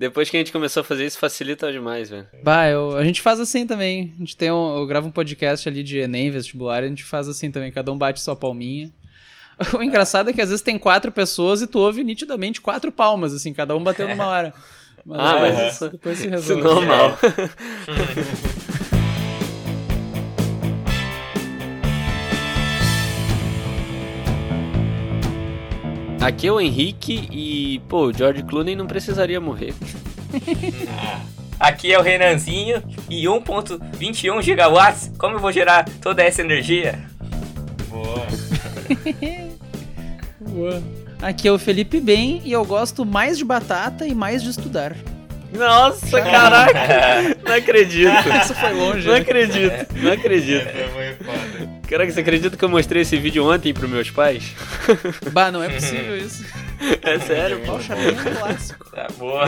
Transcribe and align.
Depois 0.00 0.30
que 0.30 0.36
a 0.38 0.40
gente 0.40 0.50
começou 0.50 0.80
a 0.80 0.84
fazer 0.84 1.04
isso, 1.04 1.18
facilita 1.18 1.70
demais, 1.70 2.08
velho. 2.08 2.26
Bah, 2.42 2.66
eu, 2.66 2.96
a 2.96 3.04
gente 3.04 3.20
faz 3.20 3.38
assim 3.38 3.66
também. 3.66 4.14
A 4.16 4.20
gente 4.20 4.34
tem 4.34 4.50
um, 4.50 4.78
eu 4.78 4.86
gravo 4.86 5.08
um 5.08 5.10
podcast 5.10 5.68
ali 5.68 5.82
de 5.82 5.98
Enem, 5.98 6.30
vestibular, 6.30 6.82
e 6.82 6.86
a 6.86 6.88
gente 6.88 7.04
faz 7.04 7.28
assim 7.28 7.50
também. 7.50 7.70
Cada 7.70 7.92
um 7.92 7.98
bate 7.98 8.18
sua 8.18 8.34
palminha. 8.34 8.90
O 9.78 9.82
engraçado 9.82 10.30
é 10.30 10.32
que 10.32 10.40
às 10.40 10.48
vezes 10.48 10.62
tem 10.62 10.78
quatro 10.78 11.12
pessoas 11.12 11.60
e 11.60 11.66
tu 11.66 11.80
ouve 11.80 12.02
nitidamente 12.02 12.62
quatro 12.62 12.90
palmas, 12.90 13.34
assim, 13.34 13.52
cada 13.52 13.76
um 13.76 13.84
bateu 13.84 14.08
numa 14.08 14.26
hora. 14.26 14.54
Mas, 15.04 15.20
ah, 15.20 15.38
mas 15.38 15.74
isso, 15.74 15.88
depois 15.90 16.16
se 16.16 16.28
resolve. 16.28 16.62
Isso 16.62 18.56
é 18.56 18.56
Aqui 26.20 26.46
é 26.46 26.52
o 26.52 26.60
Henrique 26.60 27.28
e, 27.32 27.80
pô, 27.88 28.06
o 28.06 28.12
George 28.12 28.42
Clooney 28.42 28.76
não 28.76 28.86
precisaria 28.86 29.40
morrer. 29.40 29.74
Aqui 31.58 31.92
é 31.92 31.98
o 31.98 32.02
Renanzinho 32.02 32.82
e 33.08 33.24
1.21 33.24 34.42
gigawatts. 34.42 35.10
Como 35.18 35.36
eu 35.36 35.40
vou 35.40 35.50
gerar 35.50 35.88
toda 36.02 36.22
essa 36.22 36.42
energia? 36.42 36.98
Boa. 37.88 38.26
Boa. 40.40 40.82
Aqui 41.22 41.48
é 41.48 41.52
o 41.52 41.58
Felipe 41.58 42.00
Bem 42.00 42.40
e 42.44 42.52
eu 42.52 42.64
gosto 42.64 43.04
mais 43.04 43.36
de 43.38 43.44
batata 43.44 44.06
e 44.06 44.14
mais 44.14 44.42
de 44.42 44.50
estudar. 44.50 44.96
Nossa, 45.52 46.22
caraca! 46.22 47.36
Não 47.44 47.54
acredito. 47.54 48.12
Isso 48.42 48.54
foi 48.54 48.72
longe. 48.72 49.06
Não 49.06 49.14
né? 49.14 49.20
acredito, 49.20 49.86
não 49.96 50.12
acredito. 50.12 50.66
Caraca, 51.88 52.12
você 52.12 52.20
acredita 52.20 52.56
que 52.56 52.64
eu 52.64 52.68
mostrei 52.68 53.02
esse 53.02 53.16
vídeo 53.16 53.44
ontem 53.44 53.74
pros 53.74 53.90
meus 53.90 54.10
pais? 54.10 54.54
Bah, 55.32 55.50
não 55.50 55.62
é 55.62 55.68
possível 55.68 56.16
isso. 56.18 56.44
É 57.02 57.18
sério, 57.18 57.60
pô. 57.60 57.72
Poxa, 57.72 57.96
bem 57.96 58.14
clássico. 58.14 58.90
Tá 58.90 59.08
boa. 59.18 59.46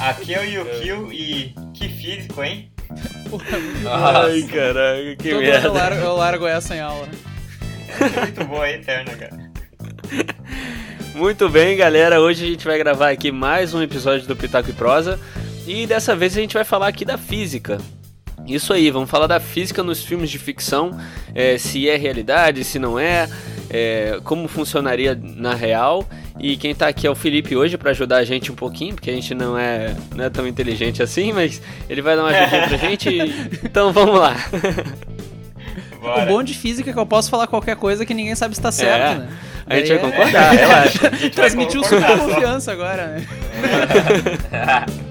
Aqui 0.00 0.34
é 0.34 0.40
o 0.40 0.44
Yukio 0.44 1.12
e 1.12 1.54
que 1.72 1.88
físico, 1.88 2.42
hein? 2.42 2.70
Porra, 3.30 4.24
Ai, 4.24 4.42
caraca, 4.42 5.16
que 5.16 5.30
Todo 5.30 5.40
merda. 5.40 5.68
Eu 5.68 5.72
largo, 5.72 6.00
eu 6.00 6.16
largo 6.16 6.46
essa 6.46 6.74
em 6.74 6.80
aula, 6.80 7.06
né? 7.06 7.12
É 8.16 8.20
muito 8.20 8.44
boa 8.44 8.64
a 8.64 8.72
eterna, 8.72 9.12
cara. 9.14 9.50
Muito 11.16 11.48
bem, 11.48 11.78
galera. 11.78 12.20
Hoje 12.20 12.44
a 12.44 12.46
gente 12.46 12.66
vai 12.66 12.76
gravar 12.76 13.08
aqui 13.08 13.32
mais 13.32 13.72
um 13.72 13.80
episódio 13.80 14.26
do 14.28 14.36
Pitaco 14.36 14.68
e 14.68 14.72
Prosa. 14.74 15.18
E 15.66 15.86
dessa 15.86 16.14
vez 16.14 16.36
a 16.36 16.40
gente 16.42 16.52
vai 16.52 16.62
falar 16.62 16.88
aqui 16.88 17.06
da 17.06 17.16
física. 17.16 17.78
Isso 18.46 18.70
aí, 18.70 18.90
vamos 18.90 19.08
falar 19.08 19.26
da 19.26 19.40
física 19.40 19.82
nos 19.82 20.04
filmes 20.04 20.28
de 20.28 20.38
ficção, 20.38 20.90
é, 21.34 21.56
se 21.56 21.88
é 21.88 21.96
realidade, 21.96 22.62
se 22.64 22.78
não 22.78 22.98
é, 22.98 23.30
é, 23.70 24.20
como 24.24 24.46
funcionaria 24.46 25.18
na 25.18 25.54
real. 25.54 26.06
E 26.38 26.54
quem 26.58 26.74
tá 26.74 26.88
aqui 26.88 27.06
é 27.06 27.10
o 27.10 27.14
Felipe 27.14 27.56
hoje 27.56 27.78
para 27.78 27.92
ajudar 27.92 28.18
a 28.18 28.24
gente 28.24 28.52
um 28.52 28.54
pouquinho, 28.54 28.94
porque 28.94 29.08
a 29.08 29.14
gente 29.14 29.34
não 29.34 29.56
é, 29.56 29.96
não 30.14 30.22
é 30.22 30.28
tão 30.28 30.46
inteligente 30.46 31.02
assim, 31.02 31.32
mas 31.32 31.62
ele 31.88 32.02
vai 32.02 32.14
dar 32.14 32.24
uma 32.24 32.30
ajudinha 32.30 32.68
pra 32.68 32.76
gente. 32.76 33.08
Então 33.64 33.90
vamos 33.90 34.20
lá. 34.20 34.36
Bora. 35.98 36.24
O 36.24 36.26
bom 36.26 36.42
de 36.42 36.52
física 36.52 36.90
é 36.90 36.92
que 36.92 36.98
eu 36.98 37.06
posso 37.06 37.30
falar 37.30 37.46
qualquer 37.46 37.76
coisa 37.76 38.04
que 38.04 38.12
ninguém 38.12 38.34
sabe 38.34 38.54
se 38.54 38.60
tá 38.60 38.70
certo, 38.70 39.16
é. 39.16 39.18
né? 39.20 39.28
A 39.66 39.76
gente 39.76 39.88
vai 39.88 39.98
concordar, 39.98 40.54
é... 40.54 40.56
relaxa. 40.58 41.10
Transmitiu 41.34 41.82
super 41.82 42.18
confiança 42.18 42.72
agora, 42.72 43.06
né? 43.08 43.26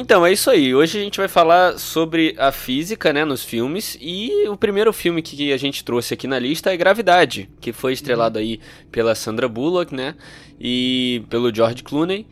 Então, 0.00 0.24
é 0.24 0.30
isso 0.30 0.48
aí. 0.48 0.72
Hoje 0.72 0.96
a 0.96 1.02
gente 1.02 1.18
vai 1.18 1.26
falar 1.26 1.76
sobre 1.76 2.32
a 2.38 2.52
física, 2.52 3.12
né, 3.12 3.24
nos 3.24 3.42
filmes. 3.42 3.98
E 4.00 4.46
o 4.48 4.56
primeiro 4.56 4.92
filme 4.92 5.20
que 5.20 5.52
a 5.52 5.56
gente 5.56 5.82
trouxe 5.82 6.14
aqui 6.14 6.28
na 6.28 6.38
lista 6.38 6.72
é 6.72 6.76
Gravidade, 6.76 7.50
que 7.60 7.72
foi 7.72 7.94
estrelado 7.94 8.38
aí 8.38 8.60
pela 8.92 9.12
Sandra 9.16 9.48
Bullock, 9.48 9.92
né, 9.92 10.14
e 10.60 11.24
pelo 11.28 11.52
George 11.52 11.82
Clooney. 11.82 12.24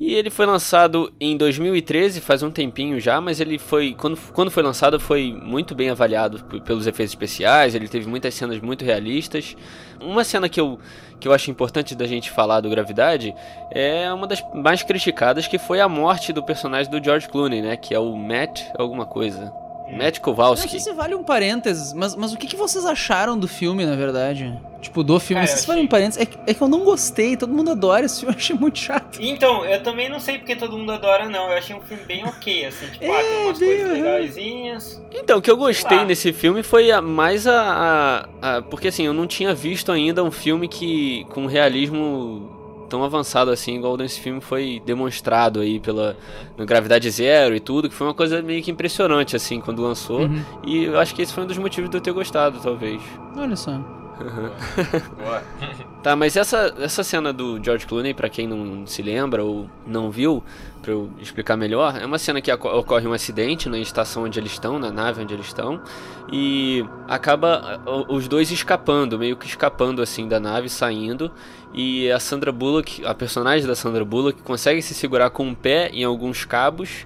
E 0.00 0.14
ele 0.14 0.30
foi 0.30 0.46
lançado 0.46 1.12
em 1.20 1.36
2013, 1.36 2.20
faz 2.20 2.42
um 2.42 2.50
tempinho 2.50 2.98
já, 2.98 3.20
mas 3.20 3.40
ele 3.40 3.56
foi. 3.56 3.94
Quando, 3.94 4.18
quando 4.32 4.50
foi 4.50 4.62
lançado, 4.64 4.98
foi 4.98 5.32
muito 5.32 5.76
bem 5.76 5.88
avaliado 5.88 6.44
pelos 6.64 6.88
efeitos 6.88 7.12
especiais, 7.12 7.74
ele 7.74 7.86
teve 7.86 8.08
muitas 8.08 8.34
cenas 8.34 8.60
muito 8.60 8.84
realistas. 8.84 9.56
Uma 10.00 10.24
cena 10.24 10.48
que 10.48 10.60
eu, 10.60 10.78
que 11.18 11.28
eu 11.28 11.32
acho 11.32 11.50
importante 11.50 11.94
da 11.94 12.06
gente 12.06 12.30
falar 12.30 12.60
do 12.60 12.70
Gravidade 12.70 13.34
é 13.70 14.12
uma 14.12 14.26
das 14.26 14.44
mais 14.54 14.82
criticadas, 14.82 15.46
que 15.46 15.58
foi 15.58 15.80
a 15.80 15.88
morte 15.88 16.32
do 16.32 16.42
personagem 16.42 16.90
do 16.90 17.02
George 17.02 17.28
Clooney, 17.28 17.62
né? 17.62 17.76
Que 17.76 17.94
é 17.94 17.98
o 17.98 18.14
Matt 18.16 18.62
alguma 18.78 19.06
coisa. 19.06 19.52
Matt 19.92 20.18
Kowalski. 20.20 20.66
Não 20.66 20.70
sei 20.70 20.80
se 20.80 20.92
vale 20.92 21.14
um 21.14 21.22
parênteses, 21.22 21.92
mas, 21.92 22.14
mas 22.16 22.32
o 22.32 22.36
que, 22.36 22.46
que 22.46 22.56
vocês 22.56 22.84
acharam 22.84 23.38
do 23.38 23.46
filme, 23.46 23.84
na 23.86 23.94
verdade? 23.94 24.58
Tipo, 24.80 25.02
do 25.02 25.18
filme. 25.18 25.42
Cara, 25.42 25.46
se 25.46 25.62
achei... 25.62 25.66
vale 25.66 25.80
um 25.82 25.86
parênteses, 25.86 26.20
é 26.20 26.26
que, 26.26 26.38
é 26.46 26.54
que 26.54 26.60
eu 26.60 26.68
não 26.68 26.84
gostei, 26.84 27.36
todo 27.36 27.52
mundo 27.52 27.70
adora 27.70 28.06
esse 28.06 28.20
filme, 28.20 28.34
eu 28.34 28.38
achei 28.38 28.56
muito 28.56 28.78
chato. 28.78 29.18
Então, 29.20 29.64
eu 29.64 29.82
também 29.82 30.08
não 30.08 30.20
sei 30.20 30.38
porque 30.38 30.56
todo 30.56 30.76
mundo 30.76 30.92
adora, 30.92 31.28
não. 31.28 31.50
Eu 31.50 31.58
achei 31.58 31.74
um 31.74 31.80
filme 31.80 32.04
bem 32.04 32.24
ok, 32.24 32.66
assim, 32.66 32.86
tipo, 32.86 33.04
é, 33.04 33.10
ah, 33.10 33.22
tem 33.22 33.44
umas 33.44 33.58
coisas 33.58 33.90
legaisinhas. 33.90 35.02
Então, 35.12 35.38
o 35.38 35.42
que 35.42 35.50
eu 35.50 35.56
gostei 35.56 36.04
nesse 36.04 36.32
filme 36.32 36.62
foi 36.62 36.90
a, 36.90 37.00
mais 37.00 37.46
a, 37.46 38.26
a, 38.42 38.56
a. 38.56 38.62
Porque 38.62 38.88
assim, 38.88 39.04
eu 39.04 39.12
não 39.12 39.26
tinha 39.26 39.54
visto 39.54 39.92
ainda 39.92 40.22
um 40.22 40.30
filme 40.30 40.68
que. 40.68 41.24
com 41.30 41.46
realismo 41.46 42.55
tão 42.86 43.04
avançado 43.04 43.50
assim, 43.50 43.76
igual 43.76 43.96
nesse 43.96 44.20
filme 44.20 44.40
foi 44.40 44.82
demonstrado 44.84 45.60
aí 45.60 45.78
pela 45.78 46.16
no 46.56 46.64
Gravidade 46.64 47.10
Zero 47.10 47.54
e 47.54 47.60
tudo, 47.60 47.88
que 47.88 47.94
foi 47.94 48.06
uma 48.06 48.14
coisa 48.14 48.40
meio 48.42 48.62
que 48.62 48.70
impressionante 48.70 49.36
assim 49.36 49.60
quando 49.60 49.82
lançou. 49.82 50.22
Uhum. 50.22 50.42
E 50.64 50.84
eu 50.84 50.98
acho 50.98 51.14
que 51.14 51.22
esse 51.22 51.32
foi 51.32 51.44
um 51.44 51.46
dos 51.46 51.58
motivos 51.58 51.90
de 51.90 51.96
eu 51.96 52.00
ter 52.00 52.12
gostado, 52.12 52.58
talvez. 52.60 53.02
Olha 53.36 53.56
só. 53.56 53.80
Tá, 56.06 56.14
mas 56.14 56.36
essa, 56.36 56.72
essa 56.78 57.02
cena 57.02 57.32
do 57.32 57.60
George 57.60 57.84
Clooney, 57.84 58.14
para 58.14 58.28
quem 58.28 58.46
não 58.46 58.86
se 58.86 59.02
lembra 59.02 59.42
ou 59.42 59.68
não 59.84 60.08
viu, 60.08 60.40
para 60.80 60.92
eu 60.92 61.10
explicar 61.18 61.56
melhor, 61.56 62.00
é 62.00 62.06
uma 62.06 62.16
cena 62.16 62.40
que 62.40 62.52
ocorre 62.52 63.08
um 63.08 63.12
acidente 63.12 63.68
na 63.68 63.76
estação 63.76 64.22
onde 64.22 64.38
eles 64.38 64.52
estão, 64.52 64.78
na 64.78 64.92
nave 64.92 65.20
onde 65.20 65.34
eles 65.34 65.46
estão, 65.46 65.82
e 66.32 66.84
acaba 67.08 67.82
os 68.08 68.28
dois 68.28 68.52
escapando, 68.52 69.18
meio 69.18 69.36
que 69.36 69.46
escapando 69.46 70.00
assim 70.00 70.28
da 70.28 70.38
nave, 70.38 70.68
saindo, 70.68 71.28
e 71.74 72.08
a 72.12 72.20
Sandra 72.20 72.52
Bullock, 72.52 73.04
a 73.04 73.12
personagem 73.12 73.66
da 73.66 73.74
Sandra 73.74 74.04
Bullock, 74.04 74.40
consegue 74.42 74.80
se 74.82 74.94
segurar 74.94 75.30
com 75.30 75.44
um 75.44 75.56
pé 75.56 75.90
em 75.92 76.04
alguns 76.04 76.44
cabos 76.44 77.04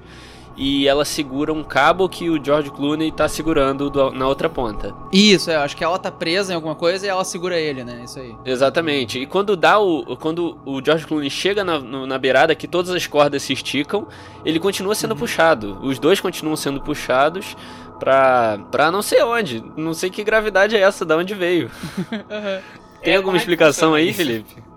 e 0.60 0.86
ela 0.86 1.06
segura 1.06 1.50
um 1.54 1.64
cabo 1.64 2.06
que 2.06 2.28
o 2.28 2.38
George 2.44 2.70
Clooney 2.70 3.10
tá 3.10 3.26
segurando 3.26 3.88
do, 3.88 4.10
na 4.10 4.28
outra 4.28 4.46
ponta. 4.46 4.94
Isso, 5.10 5.50
é, 5.50 5.56
acho 5.56 5.74
que 5.74 5.82
ela 5.82 5.98
tá 5.98 6.12
presa 6.12 6.52
em 6.52 6.54
alguma 6.54 6.74
coisa 6.74 7.06
e 7.06 7.08
ela 7.08 7.24
segura 7.24 7.58
ele, 7.58 7.82
né? 7.82 8.02
Isso 8.04 8.20
aí. 8.20 8.36
Exatamente. 8.44 9.18
E 9.18 9.24
quando 9.24 9.56
dá 9.56 9.78
o. 9.78 10.18
Quando 10.18 10.58
o 10.66 10.84
George 10.84 11.06
Clooney 11.06 11.30
chega 11.30 11.64
na, 11.64 11.78
no, 11.78 12.06
na 12.06 12.18
beirada 12.18 12.54
que 12.54 12.68
todas 12.68 12.90
as 12.90 13.06
cordas 13.06 13.42
se 13.42 13.54
esticam, 13.54 14.06
ele 14.44 14.60
continua 14.60 14.94
sendo 14.94 15.12
uhum. 15.12 15.16
puxado. 15.16 15.78
Os 15.82 15.98
dois 15.98 16.20
continuam 16.20 16.56
sendo 16.56 16.82
puxados 16.82 17.56
pra. 17.98 18.58
pra 18.70 18.90
não 18.90 19.00
sei 19.00 19.22
onde. 19.22 19.64
Não 19.78 19.94
sei 19.94 20.10
que 20.10 20.22
gravidade 20.22 20.76
é 20.76 20.80
essa, 20.80 21.06
da 21.06 21.16
onde 21.16 21.34
veio. 21.34 21.70
uhum. 22.12 22.60
Tem 23.02 23.14
é, 23.14 23.16
alguma 23.16 23.38
explicação 23.38 23.94
aí, 23.94 24.12
Felipe? 24.12 24.69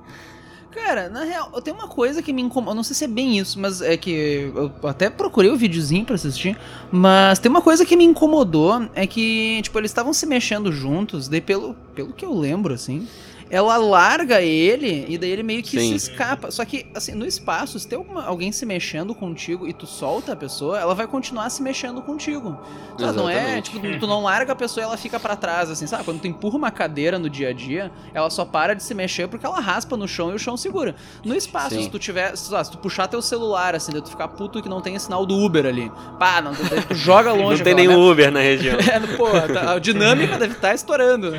Cara, 0.73 1.07
na 1.07 1.23
real, 1.23 1.51
eu 1.53 1.61
tenho 1.61 1.77
uma 1.77 1.87
coisa 1.87 2.21
que 2.21 2.33
me 2.33 2.41
incomoda. 2.41 2.75
Não 2.75 2.83
sei 2.83 2.95
se 2.95 3.03
é 3.05 3.07
bem 3.07 3.37
isso, 3.37 3.59
mas 3.59 3.81
é 3.81 3.95
que 3.95 4.51
eu 4.55 4.71
até 4.83 5.09
procurei 5.09 5.51
o 5.51 5.55
videozinho 5.55 6.03
pra 6.03 6.15
assistir. 6.15 6.57
Mas 6.91 7.37
tem 7.39 7.49
uma 7.49 7.61
coisa 7.61 7.85
que 7.85 7.95
me 7.95 8.03
incomodou: 8.03 8.87
é 8.95 9.05
que, 9.05 9.61
tipo, 9.61 9.77
eles 9.79 9.91
estavam 9.91 10.13
se 10.13 10.25
mexendo 10.25 10.71
juntos, 10.71 11.27
daí 11.27 11.41
pelo, 11.41 11.75
pelo 11.93 12.11
que 12.11 12.25
eu 12.25 12.33
lembro, 12.33 12.73
assim 12.73 13.07
ela 13.53 13.77
larga 13.77 14.41
ele 14.41 15.05
e 15.07 15.15
daí 15.15 15.29
ele 15.29 15.43
meio 15.43 15.61
que 15.61 15.79
Sim. 15.79 15.89
se 15.89 16.09
escapa. 16.09 16.49
Só 16.49 16.65
que, 16.65 16.87
assim, 16.95 17.13
no 17.13 17.23
espaço, 17.23 17.77
se 17.77 17.87
tem 17.87 17.95
alguma, 17.95 18.25
alguém 18.25 18.51
se 18.51 18.65
mexendo 18.65 19.13
contigo 19.13 19.67
e 19.67 19.73
tu 19.73 19.85
solta 19.85 20.33
a 20.33 20.35
pessoa, 20.35 20.79
ela 20.79 20.95
vai 20.95 21.05
continuar 21.05 21.51
se 21.51 21.61
mexendo 21.61 22.01
contigo. 22.01 22.59
Sabe, 22.97 23.15
não 23.15 23.29
é, 23.29 23.61
tipo, 23.61 23.79
tu 23.99 24.07
não 24.07 24.23
larga 24.23 24.53
a 24.53 24.55
pessoa 24.55 24.83
e 24.83 24.85
ela 24.85 24.97
fica 24.97 25.19
para 25.19 25.35
trás, 25.35 25.69
assim, 25.69 25.85
sabe? 25.85 26.03
Quando 26.03 26.19
tu 26.19 26.27
empurra 26.27 26.57
uma 26.57 26.71
cadeira 26.71 27.19
no 27.19 27.29
dia 27.29 27.49
a 27.49 27.53
dia, 27.53 27.91
ela 28.11 28.27
só 28.31 28.43
para 28.43 28.73
de 28.73 28.81
se 28.81 28.95
mexer 28.95 29.27
porque 29.27 29.45
ela 29.45 29.59
raspa 29.59 29.95
no 29.95 30.07
chão 30.07 30.31
e 30.31 30.33
o 30.33 30.39
chão 30.39 30.57
segura. 30.57 30.95
No 31.23 31.35
espaço, 31.35 31.75
Sim. 31.75 31.83
se 31.83 31.91
tu 31.91 31.99
tiver, 31.99 32.35
se, 32.35 32.45
se 32.45 32.71
tu 32.71 32.79
puxar 32.79 33.07
teu 33.07 33.21
celular, 33.21 33.75
assim, 33.75 33.91
tu 33.91 34.09
ficar 34.09 34.29
puto 34.29 34.63
que 34.63 34.69
não 34.69 34.81
tem 34.81 34.97
sinal 34.97 35.27
do 35.27 35.37
Uber 35.37 35.67
ali. 35.67 35.91
Pá, 36.17 36.41
não, 36.41 36.55
tu, 36.55 36.63
tu 36.87 36.95
joga 36.95 37.29
longe. 37.33 37.57
não 37.57 37.63
tem 37.63 37.75
nenhum 37.75 38.09
Uber 38.09 38.31
na 38.31 38.39
região. 38.39 38.79
é, 38.81 38.99
pô, 39.15 39.29
tá, 39.53 39.73
a 39.73 39.79
dinâmica 39.79 40.39
deve 40.39 40.53
estar 40.55 40.69
tá 40.69 40.73
estourando. 40.73 41.33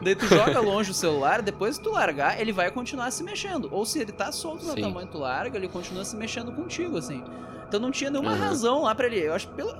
daí 0.00 0.14
tu 0.14 0.24
joga 0.28 0.60
longe 0.60 0.92
o 0.92 0.94
celular, 0.94 1.42
depois 1.50 1.78
que 1.78 1.84
tu 1.84 1.92
largar, 1.92 2.38
ele 2.38 2.52
vai 2.52 2.70
continuar 2.70 3.10
se 3.10 3.24
mexendo. 3.24 3.68
Ou 3.72 3.86
se 3.86 3.98
ele 3.98 4.12
tá 4.12 4.30
solto 4.30 4.66
no 4.66 4.74
tamanho 4.74 5.08
tu 5.08 5.18
larga, 5.18 5.56
ele 5.56 5.68
continua 5.68 6.04
se 6.04 6.14
mexendo 6.14 6.52
contigo, 6.52 6.98
assim. 6.98 7.24
Então 7.66 7.80
não 7.80 7.90
tinha 7.90 8.10
nenhuma 8.10 8.32
uhum. 8.32 8.38
razão 8.38 8.82
lá 8.82 8.94
para 8.94 9.06
ele. 9.06 9.20
Eu 9.20 9.34
acho 9.34 9.48
pelo, 9.48 9.74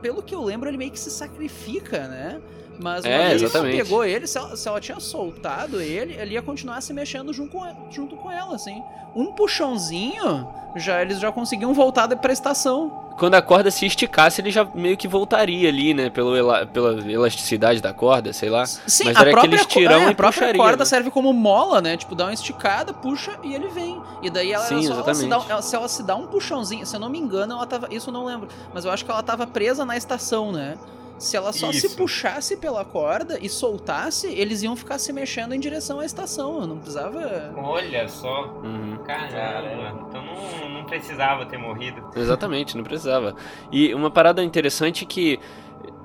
pelo 0.00 0.22
que 0.22 0.34
eu 0.34 0.42
lembro, 0.42 0.68
ele 0.68 0.76
meio 0.76 0.90
que 0.90 0.98
se 0.98 1.10
sacrifica, 1.10 2.08
né? 2.08 2.40
Mas 2.80 3.04
É, 3.04 3.28
vez 3.28 3.40
que 3.40 3.44
exatamente. 3.46 3.76
pegou 3.76 4.04
ele, 4.04 4.26
se 4.26 4.36
ela, 4.36 4.56
se 4.56 4.68
ela 4.68 4.80
tinha 4.80 4.98
soltado 4.98 5.80
ele, 5.80 6.14
ele 6.14 6.34
ia 6.34 6.42
continuar 6.42 6.80
se 6.80 6.92
mexendo 6.92 7.32
junto 7.32 7.52
com, 7.52 7.64
ela, 7.64 7.76
junto 7.90 8.16
com 8.16 8.30
ela, 8.30 8.56
assim. 8.56 8.82
Um 9.14 9.32
puxãozinho, 9.32 10.48
já 10.74 11.00
eles 11.00 11.20
já 11.20 11.30
conseguiam 11.30 11.72
voltar 11.72 12.08
pra 12.16 12.32
estação. 12.32 13.03
Quando 13.16 13.34
a 13.36 13.42
corda 13.42 13.70
se 13.70 13.86
esticasse, 13.86 14.40
ele 14.40 14.50
já 14.50 14.66
meio 14.74 14.96
que 14.96 15.06
voltaria 15.06 15.68
ali, 15.68 15.94
né? 15.94 16.10
Pelo 16.10 16.34
ela- 16.36 16.66
pela 16.66 17.00
elasticidade 17.10 17.80
da 17.80 17.92
corda, 17.92 18.32
sei 18.32 18.50
lá. 18.50 18.66
Sim, 18.66 19.04
Mas 19.04 19.16
a 19.16 19.20
era 19.20 19.30
própria, 19.30 19.54
aquele 19.54 19.60
estirão 19.62 20.00
é, 20.00 20.04
a 20.08 20.14
própria 20.14 20.32
puxaria, 20.48 20.60
corda 20.60 20.78
né? 20.78 20.84
serve 20.84 21.10
como 21.10 21.32
mola, 21.32 21.80
né? 21.80 21.96
Tipo, 21.96 22.14
dá 22.16 22.24
uma 22.24 22.32
esticada, 22.32 22.92
puxa 22.92 23.38
e 23.44 23.54
ele 23.54 23.68
vem. 23.68 24.02
E 24.20 24.28
daí 24.30 24.50
ela, 24.52 24.64
Sim, 24.64 24.82
só, 24.82 24.94
ela 24.94 25.14
se 25.14 25.28
dá, 25.28 25.42
ela- 25.48 25.62
se 25.62 25.76
ela 25.76 25.88
se 25.88 26.02
dá 26.02 26.16
um 26.16 26.26
puxãozinho, 26.26 26.84
se 26.84 26.96
eu 26.96 27.00
não 27.00 27.08
me 27.08 27.18
engano, 27.18 27.54
ela 27.54 27.66
tava. 27.66 27.86
Isso 27.94 28.08
eu 28.10 28.12
não 28.12 28.24
lembro. 28.24 28.48
Mas 28.74 28.84
eu 28.84 28.90
acho 28.90 29.04
que 29.04 29.10
ela 29.10 29.22
tava 29.22 29.46
presa 29.46 29.84
na 29.84 29.96
estação, 29.96 30.50
né? 30.50 30.74
Se 31.18 31.36
ela 31.36 31.52
só 31.52 31.70
se 31.72 31.86
Isso. 31.86 31.96
puxasse 31.96 32.56
pela 32.56 32.84
corda 32.84 33.38
e 33.40 33.48
soltasse, 33.48 34.26
eles 34.26 34.62
iam 34.62 34.74
ficar 34.76 34.98
se 34.98 35.12
mexendo 35.12 35.54
em 35.54 35.60
direção 35.60 36.00
à 36.00 36.04
estação. 36.04 36.60
Eu 36.60 36.66
não 36.66 36.76
precisava. 36.78 37.52
Olha 37.56 38.08
só. 38.08 38.60
Uhum. 38.62 38.98
Caramba. 39.06 40.06
Então 40.08 40.22
não, 40.24 40.68
não 40.68 40.84
precisava 40.84 41.46
ter 41.46 41.56
morrido. 41.56 42.02
Exatamente, 42.16 42.76
não 42.76 42.84
precisava. 42.84 43.34
E 43.70 43.94
uma 43.94 44.10
parada 44.10 44.42
interessante 44.42 45.06
que 45.06 45.38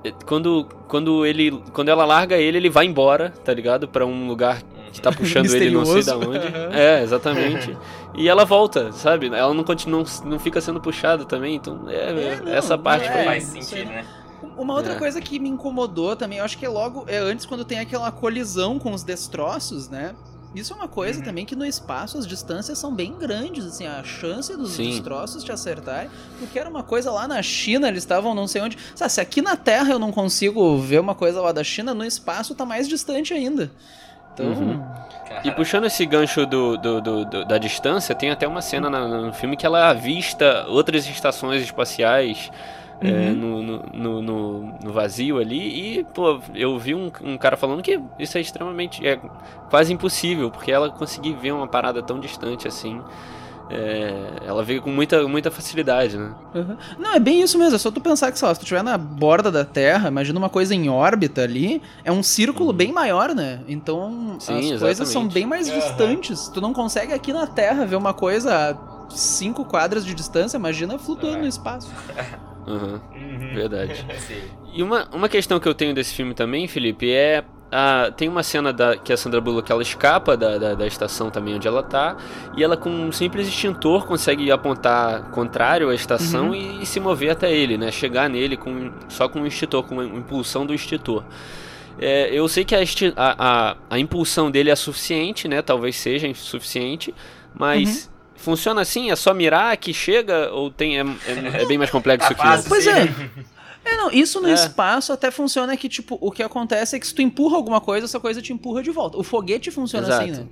eh, 0.04 0.12
quando, 0.24 0.66
quando 0.88 1.26
ele 1.26 1.50
quando 1.72 1.88
ela 1.88 2.04
larga 2.04 2.36
ele, 2.36 2.56
ele 2.58 2.70
vai 2.70 2.86
embora, 2.86 3.30
tá 3.44 3.52
ligado? 3.52 3.88
Pra 3.88 4.06
um 4.06 4.26
lugar 4.28 4.62
que 4.92 5.00
tá 5.02 5.10
puxando 5.12 5.52
ele 5.54 5.70
não 5.70 5.84
sei 5.84 6.02
da 6.04 6.16
onde. 6.16 6.38
É, 6.72 7.02
exatamente. 7.02 7.76
E 8.14 8.28
ela 8.28 8.44
volta, 8.44 8.90
sabe? 8.92 9.26
Ela 9.26 9.52
não 9.54 9.64
continua 9.64 10.04
não 10.24 10.38
fica 10.38 10.60
sendo 10.60 10.80
puxada 10.80 11.24
também, 11.24 11.56
então 11.56 11.84
é, 11.88 11.94
É, 11.94 12.40
não, 12.40 12.52
essa 12.52 12.78
parte 12.78 13.06
não 13.06 13.12
é. 13.12 13.16
foi 13.16 13.24
faz 13.24 13.44
sentido, 13.44 13.88
né? 13.88 14.04
Uma 14.56 14.74
outra 14.74 14.94
É. 14.94 14.98
coisa 14.98 15.20
que 15.20 15.38
me 15.38 15.48
incomodou 15.48 16.16
também, 16.16 16.38
eu 16.38 16.44
acho 16.44 16.56
que 16.58 16.64
é 16.64 16.68
logo 16.68 17.04
é 17.08 17.18
antes 17.18 17.44
quando 17.46 17.64
tem 17.64 17.78
aquela 17.78 18.10
colisão 18.10 18.78
com 18.78 18.92
os 18.92 19.02
destroços, 19.02 19.88
né? 19.88 20.14
Isso 20.54 20.72
é 20.72 20.76
uma 20.76 20.88
coisa 20.88 21.20
Uhum. 21.20 21.24
também 21.24 21.46
que 21.46 21.54
no 21.54 21.64
espaço 21.64 22.18
as 22.18 22.26
distâncias 22.26 22.76
são 22.76 22.92
bem 22.92 23.14
grandes, 23.16 23.64
assim, 23.64 23.86
a 23.86 24.02
chance 24.02 24.56
dos 24.56 24.72
Sim. 24.72 24.90
destroços 24.90 25.44
te 25.44 25.52
acertarem, 25.52 26.10
porque 26.40 26.58
era 26.58 26.68
uma 26.68 26.82
coisa 26.82 27.12
lá 27.12 27.28
na 27.28 27.40
China, 27.40 27.86
eles 27.86 28.02
estavam 28.02 28.34
não 28.34 28.48
sei 28.48 28.60
onde. 28.60 28.76
Sabe, 28.96 29.12
se 29.12 29.20
aqui 29.20 29.40
na 29.40 29.56
Terra 29.56 29.92
eu 29.92 29.98
não 29.98 30.10
consigo 30.10 30.76
ver 30.78 31.00
uma 31.00 31.14
coisa 31.14 31.40
lá 31.40 31.52
da 31.52 31.62
China, 31.62 31.94
no 31.94 32.04
espaço 32.04 32.52
tá 32.54 32.66
mais 32.66 32.88
distante 32.88 33.32
ainda. 33.32 33.70
Então, 34.34 34.46
Uhum. 34.46 34.82
E 35.44 35.50
puxando 35.52 35.84
esse 35.84 36.04
gancho 36.04 36.44
do, 36.44 36.76
do- 36.76 37.00
do- 37.00 37.24
do- 37.24 37.44
da 37.44 37.56
distância, 37.56 38.12
tem 38.14 38.30
até 38.30 38.48
uma 38.48 38.60
cena 38.60 38.90
na- 38.90 39.06
no 39.06 39.32
filme 39.32 39.56
que 39.56 39.64
ela 39.64 39.88
avista 39.90 40.66
outras 40.68 41.06
estações 41.06 41.62
espaciais 41.62 42.50
Uhum. 43.02 43.34
no, 43.34 43.62
no, 43.62 43.82
no- 43.94 44.22
no- 44.22 44.78
no 44.84 44.92
vazio 44.92 45.38
ali. 45.38 45.98
E, 46.00 46.04
pô, 46.04 46.38
eu 46.54 46.78
vi 46.78 46.94
um, 46.94 47.10
um 47.22 47.38
cara 47.38 47.56
falando 47.56 47.82
que 47.82 47.98
isso 48.18 48.36
é 48.36 48.40
extremamente. 48.40 49.06
é 49.06 49.18
quase 49.70 49.92
impossível, 49.92 50.50
porque 50.50 50.70
ela 50.70 50.90
conseguir 50.90 51.32
ver 51.34 51.52
uma 51.52 51.66
parada 51.66 52.02
tão 52.02 52.20
distante 52.20 52.68
assim. 52.68 53.00
é, 53.72 54.42
ela 54.44 54.64
veio 54.64 54.82
com 54.82 54.90
muita, 54.90 55.26
muita 55.28 55.48
facilidade, 55.48 56.18
né? 56.18 56.34
Uhum. 56.54 56.76
Não, 56.98 57.14
é 57.14 57.20
bem 57.20 57.40
isso 57.40 57.56
mesmo. 57.56 57.76
É 57.76 57.78
só 57.78 57.88
tu 57.90 58.00
pensar 58.00 58.32
que, 58.32 58.38
sei 58.38 58.48
lá, 58.48 58.52
se 58.52 58.58
tu 58.60 58.64
estiver 58.64 58.82
na 58.82 58.98
borda 58.98 59.48
da 59.50 59.64
Terra, 59.64 60.08
imagina 60.08 60.36
uma 60.40 60.48
coisa 60.48 60.74
em 60.74 60.88
órbita 60.88 61.42
ali, 61.42 61.80
é 62.04 62.10
um 62.10 62.20
círculo 62.22 62.72
bem 62.72 62.92
maior, 62.92 63.32
né? 63.32 63.60
Então 63.68 64.08
Uhum. 64.10 64.40
Sim, 64.40 64.72
as 64.74 64.80
coisas 64.80 64.96
são 65.08 65.22
exatamente. 65.22 65.34
bem 65.34 65.46
mais 65.46 65.68
Aham. 65.70 65.78
distantes. 65.78 66.48
Tu 66.48 66.60
não 66.60 66.72
consegue 66.72 67.12
aqui 67.12 67.32
na 67.32 67.46
Terra 67.46 67.86
ver 67.86 67.94
uma 67.96 68.12
coisa 68.12 68.52
a 68.72 69.10
cinco 69.14 69.64
quadras 69.64 70.04
de 70.04 70.14
distância, 70.14 70.56
imagina 70.56 70.98
flutuando 70.98 71.36
É. 71.36 71.40
no 71.42 71.46
espaço. 71.46 71.90
Uhum, 72.66 73.00
Uhum. 73.14 73.54
verdade. 73.54 74.04
Sim. 74.20 74.42
E 74.74 74.82
uma, 74.82 75.08
uma 75.12 75.28
questão 75.28 75.58
que 75.58 75.68
eu 75.68 75.74
tenho 75.74 75.94
desse 75.94 76.14
filme 76.14 76.34
também, 76.34 76.68
Felipe, 76.68 77.10
é. 77.10 77.42
a- 77.72 78.12
tem 78.16 78.28
uma 78.28 78.42
cena 78.42 78.72
da, 78.72 78.96
que 78.96 79.12
a 79.12 79.16
Sandra 79.16 79.40
Bullock 79.40 79.70
ela 79.70 79.82
escapa 79.82 80.36
da, 80.36 80.58
da, 80.58 80.74
da 80.74 80.86
estação 80.86 81.30
também 81.30 81.54
onde 81.54 81.66
ela 81.68 81.82
tá, 81.82 82.16
e 82.56 82.62
ela 82.64 82.76
com 82.76 82.90
um 82.90 83.12
simples 83.12 83.46
extintor 83.48 84.06
consegue 84.06 84.50
apontar 84.50 85.30
contrário 85.30 85.88
à 85.88 85.94
estação 85.94 86.48
Uhum. 86.48 86.54
e, 86.54 86.82
e 86.82 86.86
se 86.86 86.98
mover 87.00 87.30
até 87.30 87.52
ele, 87.52 87.76
né? 87.78 87.90
Chegar 87.92 88.28
nele 88.28 88.56
com, 88.56 88.90
só 89.08 89.28
com 89.28 89.40
o 89.42 89.46
extintor, 89.46 89.84
com 89.84 90.00
a 90.00 90.04
impulsão 90.04 90.66
do 90.66 90.74
extintor. 90.74 91.24
É, 91.98 92.28
eu 92.32 92.46
sei 92.48 92.64
que 92.64 92.74
a, 92.74 92.80
a, 93.16 93.70
a, 93.70 93.76
a 93.90 93.98
impulsão 93.98 94.50
dele 94.50 94.70
é 94.70 94.76
suficiente, 94.76 95.46
né? 95.48 95.60
Talvez 95.62 95.96
seja 95.96 96.26
insuficiente, 96.28 97.14
mas. 97.54 98.09
Uhum. 98.40 98.44
Funciona 98.44 98.80
assim? 98.80 99.10
É 99.10 99.16
só 99.16 99.32
mirar 99.34 99.76
que 99.76 99.92
chega? 99.92 100.50
Ou 100.52 100.70
tem, 100.70 100.98
é, 100.98 101.02
é- 101.02 101.62
é 101.62 101.66
bem 101.66 101.78
mais 101.78 101.90
complexo 101.90 102.28
Tá 102.34 102.34
que 102.34 102.58
isso? 102.60 102.68
Pois 102.68 102.86
é. 102.86 103.08
É, 103.82 103.96
não, 103.96 104.10
isso 104.10 104.42
no 104.42 104.48
É. 104.48 104.52
espaço 104.52 105.10
até 105.10 105.30
funciona 105.30 105.74
que, 105.74 105.88
tipo, 105.88 106.18
o 106.20 106.30
que 106.30 106.42
acontece 106.42 106.94
é 106.96 107.00
que 107.00 107.06
se 107.06 107.14
tu 107.14 107.22
empurra 107.22 107.56
alguma 107.56 107.80
coisa, 107.80 108.04
essa 108.04 108.20
coisa 108.20 108.42
te 108.42 108.52
empurra 108.52 108.82
de 108.82 108.90
volta. 108.90 109.16
O 109.16 109.22
foguete 109.22 109.70
funciona 109.70 110.06
Exato. 110.06 110.22
assim, 110.22 110.32
né? 110.32 110.46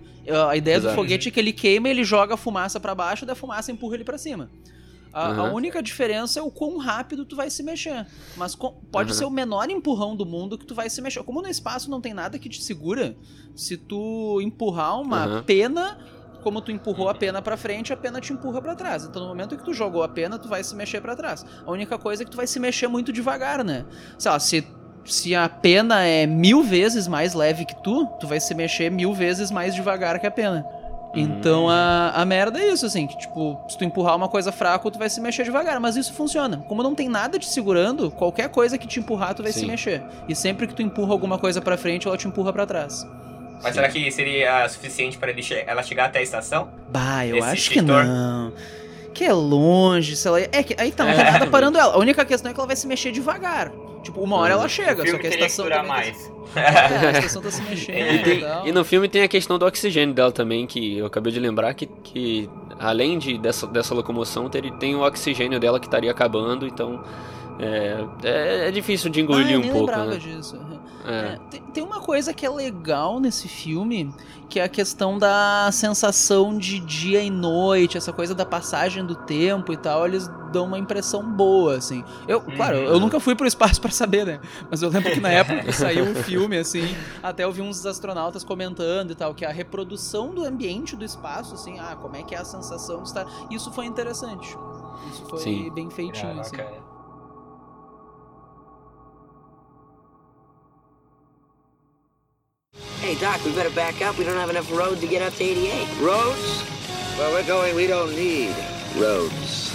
A 0.48 0.56
ideia 0.56 0.76
Exato. 0.78 0.94
do 0.94 0.96
foguete 0.96 1.28
é 1.28 1.30
que 1.30 1.38
ele 1.38 1.52
queima, 1.52 1.90
ele 1.90 2.04
joga 2.04 2.34
a 2.34 2.36
fumaça 2.38 2.80
pra 2.80 2.94
baixo, 2.94 3.26
da 3.26 3.34
fumaça 3.34 3.70
empurra 3.70 3.96
ele 3.96 4.04
pra 4.04 4.16
cima. 4.16 4.50
A, 5.12 5.26
a 5.26 5.30
Aham. 5.30 5.52
única 5.52 5.82
diferença 5.82 6.40
é 6.40 6.42
o 6.42 6.50
quão 6.50 6.78
rápido 6.78 7.26
tu 7.26 7.36
vai 7.36 7.50
se 7.50 7.62
mexer. 7.62 8.06
Mas 8.34 8.54
com- 8.54 8.72
pode 8.90 9.10
Aham. 9.10 9.18
ser 9.18 9.24
o 9.26 9.30
menor 9.30 9.68
empurrão 9.70 10.16
do 10.16 10.24
mundo 10.24 10.56
que 10.56 10.64
tu 10.64 10.74
vai 10.74 10.88
se 10.88 11.02
mexer. 11.02 11.22
Como 11.22 11.42
no 11.42 11.48
espaço 11.48 11.90
não 11.90 12.00
tem 12.00 12.14
nada 12.14 12.38
que 12.38 12.48
te 12.48 12.62
segura, 12.62 13.14
se 13.54 13.76
tu 13.76 14.40
empurrar 14.40 14.98
uma 15.02 15.24
Aham. 15.24 15.42
pena, 15.42 15.98
como 16.42 16.60
tu 16.60 16.70
empurrou 16.70 17.08
a 17.08 17.14
pena 17.14 17.42
pra 17.42 17.56
frente, 17.56 17.92
a 17.92 17.96
pena 17.96 18.20
te 18.20 18.32
empurra 18.32 18.60
pra 18.60 18.74
trás. 18.74 19.04
Então 19.04 19.22
no 19.22 19.28
momento 19.28 19.56
que 19.56 19.64
tu 19.64 19.72
jogou 19.72 20.02
a 20.02 20.08
pena, 20.08 20.38
tu 20.38 20.48
vai 20.48 20.62
se 20.62 20.74
mexer 20.74 21.00
pra 21.00 21.16
trás. 21.16 21.44
A 21.66 21.70
única 21.70 21.98
coisa 21.98 22.22
é 22.22 22.24
que 22.24 22.30
tu 22.30 22.36
vai 22.36 22.46
se 22.46 22.58
mexer 22.58 22.88
muito 22.88 23.12
devagar, 23.12 23.64
né? 23.64 23.84
Sei 24.18 24.30
lá, 24.30 24.38
se, 24.38 24.66
se 25.04 25.34
a 25.34 25.48
pena 25.48 26.04
é 26.04 26.26
mil 26.26 26.62
vezes 26.62 27.06
mais 27.08 27.34
leve 27.34 27.64
que 27.64 27.82
tu, 27.82 28.06
tu 28.20 28.26
vai 28.26 28.40
se 28.40 28.54
mexer 28.54 28.90
mil 28.90 29.12
vezes 29.12 29.50
mais 29.50 29.74
devagar 29.74 30.18
que 30.18 30.26
a 30.26 30.30
pena. 30.30 30.64
Então 31.14 31.68
a, 31.68 32.10
a 32.10 32.24
merda 32.24 32.58
é 32.60 32.68
isso, 32.70 32.84
assim, 32.84 33.06
que 33.06 33.16
tipo, 33.16 33.58
se 33.68 33.78
tu 33.78 33.84
empurrar 33.84 34.14
uma 34.14 34.28
coisa 34.28 34.52
fraca, 34.52 34.90
tu 34.90 34.98
vai 34.98 35.08
se 35.08 35.20
mexer 35.20 35.44
devagar, 35.44 35.80
mas 35.80 35.96
isso 35.96 36.12
funciona. 36.12 36.58
Como 36.68 36.82
não 36.82 36.94
tem 36.94 37.08
nada 37.08 37.38
te 37.38 37.46
segurando, 37.46 38.10
qualquer 38.10 38.48
coisa 38.50 38.76
que 38.76 38.86
te 38.86 39.00
empurrar, 39.00 39.34
tu 39.34 39.42
vai 39.42 39.52
se 39.52 39.60
Sim. 39.60 39.66
mexer. 39.66 40.02
E 40.28 40.34
sempre 40.34 40.66
que 40.66 40.74
tu 40.74 40.82
empurra 40.82 41.12
alguma 41.12 41.38
coisa 41.38 41.60
pra 41.60 41.76
frente, 41.76 42.06
ela 42.06 42.16
te 42.16 42.28
empurra 42.28 42.52
pra 42.52 42.66
trás. 42.66 43.06
Mas 43.62 43.74
será 43.74 43.88
que 43.88 44.10
seria 44.10 44.68
suficiente 44.68 45.18
para 45.18 45.32
che- 45.42 45.64
ela 45.66 45.82
chegar 45.82 46.06
até 46.06 46.20
a 46.20 46.22
estação? 46.22 46.70
Bah, 46.88 47.26
eu 47.26 47.36
Esse 47.36 47.48
acho 47.48 47.70
que 47.70 47.82
não. 47.82 48.52
Que 49.14 49.24
é 49.24 49.32
longe, 49.32 50.14
sei 50.16 50.30
lá. 50.30 50.40
É 50.40 50.62
que 50.62 50.74
aí 50.80 50.92
tá, 50.92 51.04
não 51.04 51.14
tem 51.14 51.24
nada 51.24 51.46
parando 51.48 51.76
ela. 51.78 51.94
A 51.94 51.98
única 51.98 52.24
questão 52.24 52.50
é 52.50 52.54
que 52.54 52.60
ela 52.60 52.66
vai 52.66 52.76
se 52.76 52.86
mexer 52.86 53.10
devagar. 53.10 53.72
Tipo, 54.02 54.20
uma 54.22 54.36
hora 54.36 54.54
ela 54.54 54.68
chega, 54.68 55.02
o 55.02 55.06
só 55.06 55.18
que 55.18 55.26
a 55.26 55.30
que 55.30 55.36
estação 55.36 55.64
durar 55.64 55.84
também 55.84 56.12
tá- 56.12 56.18
mais. 56.18 56.32
É, 56.54 57.06
a 57.08 57.10
estação 57.18 57.42
tá 57.42 57.50
se 57.50 57.60
mexendo 57.68 57.96
E, 57.96 58.14
e, 58.14 58.22
tem- 58.22 58.44
e 58.66 58.72
no 58.72 58.84
filme 58.84 59.08
tem 59.08 59.22
a 59.22 59.28
questão 59.28 59.58
do 59.58 59.66
oxigênio 59.66 60.14
dela 60.14 60.30
também, 60.30 60.66
que 60.66 60.98
eu 60.98 61.06
acabei 61.06 61.32
de 61.32 61.40
lembrar 61.40 61.74
que, 61.74 61.86
que 61.86 62.48
além 62.78 63.18
de, 63.18 63.36
dessa, 63.38 63.66
dessa 63.66 63.92
locomoção, 63.92 64.48
ter, 64.48 64.70
tem 64.78 64.94
o 64.94 65.00
oxigênio 65.04 65.58
dela 65.58 65.80
que 65.80 65.86
estaria 65.86 66.10
acabando, 66.12 66.64
então 66.66 67.02
é, 67.58 68.04
é, 68.22 68.68
é 68.68 68.70
difícil 68.70 69.10
de 69.10 69.20
Ah, 69.20 69.22
engolir 69.22 69.50
eu 69.52 69.58
um 69.58 69.62
nem 69.62 69.72
pouco, 69.72 69.86
lembrava 69.86 70.10
né? 70.12 70.16
disso. 70.16 70.56
É. 70.56 70.78
É, 71.08 71.38
tem, 71.50 71.62
tem 71.62 71.82
uma 71.82 72.00
coisa 72.00 72.34
que 72.34 72.44
é 72.44 72.50
legal 72.50 73.18
nesse 73.18 73.48
filme, 73.48 74.12
que 74.48 74.60
é 74.60 74.64
a 74.64 74.68
questão 74.68 75.16
da 75.18 75.70
sensação 75.72 76.58
de 76.58 76.78
dia 76.80 77.22
e 77.22 77.30
noite, 77.30 77.96
essa 77.96 78.12
coisa 78.12 78.34
da 78.34 78.44
passagem 78.44 79.06
do 79.06 79.14
tempo 79.14 79.72
e 79.72 79.76
tal, 79.76 80.06
eles 80.06 80.28
dão 80.52 80.66
uma 80.66 80.78
impressão 80.78 81.22
boa, 81.22 81.76
assim. 81.76 82.04
Eu, 82.26 82.40
claro, 82.40 82.76
eu 82.76 83.00
nunca 83.00 83.18
fui 83.20 83.34
pro 83.34 83.46
espaço 83.46 83.80
pra 83.82 83.90
saber, 83.90 84.26
né? 84.26 84.40
Mas 84.70 84.82
eu 84.82 84.90
lembro 84.90 85.10
que 85.12 85.20
na 85.20 85.30
época 85.32 85.64
que 85.64 85.72
saiu 85.72 86.10
o 86.10 86.14
filme, 86.14 86.58
assim, 86.58 86.94
até 87.22 87.44
eu 87.44 87.52
vi 87.52 87.62
uns 87.62 87.84
astronautas 87.86 88.44
comentando 88.44 89.12
e 89.12 89.14
tal, 89.14 89.34
que 89.34 89.44
a 89.44 89.50
reprodução 89.50 90.34
do 90.34 90.44
ambiente 90.44 90.94
do 90.94 91.04
espaço, 91.04 91.54
assim, 91.54 91.78
ah, 91.78 91.96
como 91.96 92.16
é 92.16 92.22
que 92.22 92.34
é 92.34 92.38
a 92.38 92.44
sensação 92.44 93.02
de 93.02 93.08
estar. 93.08 93.26
Isso 93.50 93.70
foi 93.72 93.86
interessante. 93.86 94.56
Isso 95.10 95.24
foi 95.26 95.38
Sim. 95.38 95.70
bem 95.70 95.88
feitinho, 95.90 96.38
assim. 96.40 96.56
Hey, 103.08 103.18
Doc, 103.18 103.42
we 103.42 103.52
better 103.52 103.70
back 103.70 104.02
up. 104.02 104.18
We 104.18 104.24
don't 104.24 104.36
have 104.36 104.50
enough 104.50 104.70
road 104.70 105.00
to 105.00 105.06
get 105.06 105.22
up 105.22 105.32
to 105.36 105.42
88. 105.42 105.88
Roads? 105.98 106.60
Where 107.16 107.32
we're 107.32 107.46
going, 107.46 107.74
we 107.74 107.86
don't 107.86 108.14
need 108.14 108.54
roads. 108.98 109.72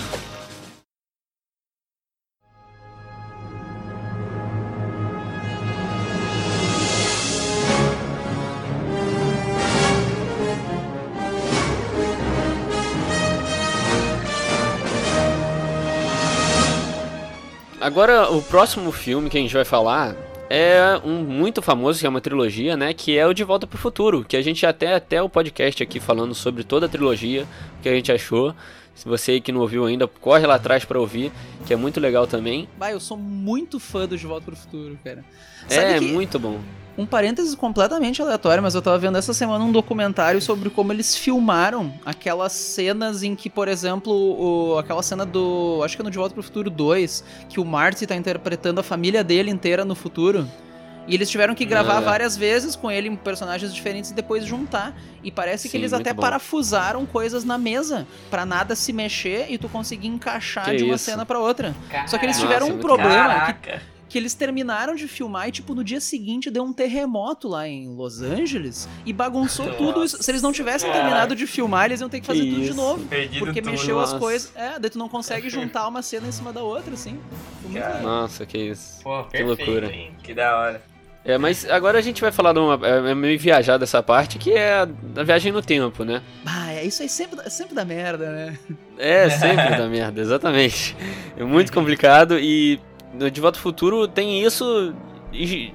Agora, 17.82 18.32
o 18.32 18.44
próximo 18.44 18.92
filme 18.92 19.28
que 19.28 19.40
a 19.40 19.42
gente 19.42 19.56
vai 19.56 19.66
falar 19.66 20.16
é 20.56 21.02
um 21.04 21.24
muito 21.24 21.62
famoso, 21.62 22.00
que 22.00 22.06
é 22.06 22.10
uma 22.10 22.22
trilogia, 22.22 22.78
né? 22.78 22.94
Que 22.94 23.18
é 23.18 23.26
o 23.26 23.34
De 23.34 23.44
Volta 23.44 23.66
pro 23.66 23.78
Futuro. 23.78 24.24
Que 24.24 24.38
a 24.38 24.42
gente 24.42 24.66
até 24.66 24.94
até 24.94 25.22
o 25.22 25.28
podcast 25.30 25.82
aqui 25.82 26.00
falando 26.00 26.36
sobre 26.36 26.64
toda 26.64 26.86
a 26.86 26.90
trilogia, 26.90 27.48
o 27.80 27.82
que 27.82 27.90
a 27.90 27.94
gente 27.96 28.12
achou. 28.12 28.54
Se 28.96 29.06
você 29.10 29.40
que 29.40 29.52
não 29.52 29.62
ouviu 29.62 29.86
ainda, 29.86 30.08
corre 30.08 30.46
lá 30.46 30.54
atrás 30.56 30.86
pra 30.86 31.00
ouvir, 31.00 31.32
que 31.66 31.74
é 31.74 31.76
muito 31.76 32.00
legal 32.00 32.28
também. 32.28 32.70
Vai, 32.78 32.94
eu 32.94 33.00
sou 33.00 33.18
muito 33.18 33.80
fã 33.80 34.08
do 34.08 34.16
De 34.16 34.28
Volta 34.28 34.46
pro 34.46 34.56
Futuro, 34.56 34.98
cara. 35.04 35.26
é, 35.70 35.98
que- 35.98 36.06
muito 36.06 36.38
bom. 36.38 36.60
Um 36.96 37.08
parênteses 37.08 37.56
completamente 37.56 38.22
aleatório, 38.22 38.62
mas 38.62 38.76
eu 38.76 38.82
tava 38.82 39.00
vendo 39.00 39.18
essa 39.18 39.34
semana 39.34 39.66
um 39.66 39.72
documentário 39.72 40.40
sobre 40.40 40.70
como 40.70 40.94
eles 40.94 41.16
filmaram 41.18 41.92
aquelas 42.06 42.52
cenas 42.52 43.24
em 43.24 43.36
que, 43.36 43.50
por 43.50 43.68
exemplo, 43.68 44.14
o- 44.14 44.78
aquela 44.78 45.02
cena 45.02 45.26
do. 45.26 45.82
Acho 45.84 45.96
que 45.96 46.04
é 46.04 46.06
no 46.06 46.12
De 46.12 46.18
Volta 46.20 46.36
pro 46.36 46.44
Futuro 46.44 46.70
2, 46.70 47.24
que 47.50 47.60
o 47.60 47.66
Marty 47.66 48.06
tá 48.06 48.16
interpretando 48.16 48.80
a 48.80 48.84
família 48.84 49.24
dele 49.24 49.50
inteira 49.50 49.84
no 49.84 49.96
futuro. 49.96 50.48
E 51.08 51.16
eles 51.16 51.30
tiveram 51.30 51.54
que 51.56 51.66
gravar 51.66 51.98
Ah, 51.98 52.02
é. 52.02 52.06
várias 52.06 52.38
vezes 52.38 52.76
com 52.78 52.90
ele 52.90 53.10
em 53.10 53.16
personagens 53.16 53.74
diferentes 53.74 54.12
e 54.12 54.14
depois 54.14 54.46
juntar. 54.46 54.96
E 55.24 55.30
parece 55.32 55.68
que 55.68 55.72
Sim, 55.74 55.80
eles 55.80 55.92
muito 55.92 56.02
até 56.08 56.14
bom. 56.14 56.22
parafusaram 56.22 57.06
coisas 57.08 57.44
na 57.44 57.58
mesa 57.58 58.08
pra 58.30 58.46
nada 58.46 58.74
se 58.76 58.94
mexer 58.94 59.48
e 59.50 59.58
tu 59.58 59.68
conseguir 59.68 60.08
encaixar 60.08 60.66
Que 60.70 60.78
de 60.78 60.84
uma 60.86 60.96
isso. 60.96 61.04
cena 61.06 61.26
pra 61.26 61.40
outra. 61.40 61.76
Só 62.08 62.18
que 62.20 62.26
eles 62.26 62.38
Nossa, 62.38 62.48
tiveram 62.48 62.68
um 62.68 62.70
muito 62.70 62.82
problema 62.84 63.12
que 63.12 63.18
Caraca. 63.18 63.82
que 63.82 63.93
eles 64.18 64.34
terminaram 64.34 64.96
de 64.96 65.08
filmar 65.08 65.48
e, 65.50 65.52
tipo, 65.52 65.74
no 65.76 65.84
dia 65.84 66.00
seguinte 66.02 66.50
deu 66.52 66.64
um 66.64 66.74
terremoto 66.74 67.48
lá 67.48 67.68
em 67.68 67.88
Los 67.88 68.22
Angeles 68.22 68.88
e 69.06 69.12
bagunçou 69.14 69.66
Nossa. 69.66 69.78
tudo 69.78 70.04
isso. 70.04 70.22
Se 70.22 70.32
eles 70.32 70.42
não 70.42 70.52
tivessem 70.52 70.90
Caraca. 70.90 71.06
terminado 71.08 71.36
de 71.36 71.48
filmar, 71.48 71.86
eles 71.86 72.02
iam 72.02 72.10
ter 72.10 72.20
que 72.22 72.28
fazer 72.28 72.42
Que 72.42 72.50
tudo 72.50 72.62
de 72.62 72.68
isso. 72.68 72.76
novo. 72.76 73.06
Perdido 73.08 73.40
Porque 73.46 73.62
tudo. 73.62 73.72
mexeu 73.72 74.00
as 74.00 74.10
nossa. 74.10 74.20
coisas. 74.20 74.52
É, 74.56 74.80
daí 74.80 74.90
tu 74.90 74.98
não 74.98 75.10
consegue 75.10 75.50
juntar 75.50 75.88
uma 75.88 76.02
cena 76.02 76.28
em 76.28 76.32
cima 76.32 76.52
da 76.54 76.62
outra, 76.64 76.94
assim. 76.94 77.20
Nossa, 78.02 78.46
que 78.46 78.58
isso. 78.58 79.02
Pô, 79.04 79.24
Que 79.26 79.38
perfeito, 79.44 79.48
loucura. 79.70 79.92
hein? 79.94 80.12
Que 80.22 80.34
da 80.34 80.58
hora. 80.58 80.82
É, 81.26 81.38
mas 81.38 81.66
agora 81.70 81.98
a 81.98 82.02
gente 82.02 82.20
vai 82.20 82.34
falar 82.34 82.52
de 82.52 82.60
uma. 82.60 82.78
É 82.86 83.12
é 83.12 83.16
meio 83.16 83.40
viajar 83.40 83.78
dessa 83.78 84.04
parte, 84.04 84.38
que 84.38 84.52
é 84.52 84.74
a, 84.74 84.88
a 85.16 85.24
viagem 85.24 85.54
no 85.54 85.62
tempo, 85.62 86.04
né? 86.04 86.22
Ah, 86.46 86.74
é 86.74 86.84
isso 86.84 87.02
aí 87.02 87.08
sempre, 87.08 87.38
dá- 87.38 87.50
sempre 87.50 87.74
dá 87.74 87.86
merda, 87.86 88.30
né? 88.30 88.60
É, 88.98 89.30
sempre 89.30 89.78
da 89.78 89.88
merda, 89.88 90.20
exatamente. 90.20 90.96
É 91.38 91.44
muito 91.46 91.72
complicado 91.72 92.38
e 92.38 92.78
no 93.14 93.30
De 93.32 93.40
Volta 93.42 93.58
ao 93.58 93.62
Futuro 93.64 94.08
tem 94.08 94.44
isso 94.44 94.94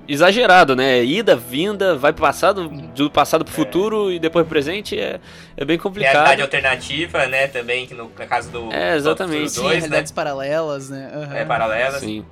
exagerado, 0.07 0.77
né? 0.77 1.05
Ida, 1.05 1.35
vinda, 1.37 1.97
vai 1.97 2.13
pro 2.13 2.23
passado, 2.23 2.69
do 2.69 3.11
passado 3.11 3.45
pro 3.45 3.53
futuro 3.53 4.11
e 4.11 4.19
depois 4.19 4.45
pro 4.45 4.51
presente 4.51 4.99
é, 4.99 5.21
é 5.57 5.65
bem 5.65 5.77
complicado. 5.79 6.13
Realidade 6.15 6.43
alternativa, 6.43 7.27
né? 7.27 7.47
Também, 7.49 7.87
que 7.87 7.95
no, 7.95 8.05
no 8.05 8.11
caso 8.11 8.51
do. 8.51 8.73
É, 8.73 8.97
exatamente. 8.97 9.45
do 9.45 9.51
Sim, 9.51 9.61
dois, 9.63 9.75
né? 9.75 9.79
realidades 9.81 10.13
paralelas, 10.13 10.91
né? 10.91 11.11
Aham. 11.15 11.35
É, 11.37 11.45
paralelas. 11.45 12.01
Sim. 12.01 12.25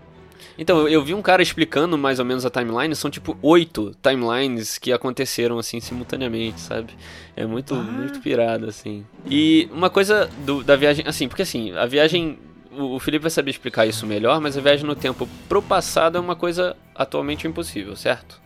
Então, 0.59 0.79
eu- 0.81 0.89
eu 0.89 1.05
vi 1.05 1.13
um 1.15 1.21
cara 1.21 1.43
explicando 1.43 1.99
mais 1.99 2.19
ou 2.19 2.25
menos 2.25 2.47
a 2.47 2.51
timeline, 2.51 2.95
são 2.95 3.11
tipo 3.11 3.37
oito 3.43 3.93
timelines 4.03 4.79
que 4.79 4.91
aconteceram 4.93 5.59
assim 5.59 5.81
simultaneamente, 5.81 6.61
sabe? 6.61 6.95
É 7.37 7.45
muito, 7.45 7.75
Ah. 7.75 7.79
muito 7.79 8.21
pirado, 8.21 8.67
assim. 8.67 9.05
E 9.29 9.69
uma 9.73 9.91
coisa 9.91 10.31
do- 10.47 10.63
da 10.65 10.75
viagem, 10.77 11.05
assim, 11.07 11.29
porque 11.29 11.43
assim, 11.43 11.77
a 11.77 11.85
viagem. 11.87 12.39
O 12.79 12.99
Felipe 12.99 13.23
vai 13.23 13.31
saber 13.31 13.51
explicar 13.51 13.87
isso 13.87 14.07
melhor, 14.07 14.41
mas 14.41 14.57
a 14.57 14.61
viagem 14.61 14.87
no 14.87 14.95
tempo 14.95 15.29
pro 15.49 15.63
passado 15.63 16.19
é 16.19 16.21
uma 16.21 16.37
coisa 16.37 16.77
atualmente 16.95 17.47
impossível, 17.47 17.97
certo? 17.97 18.41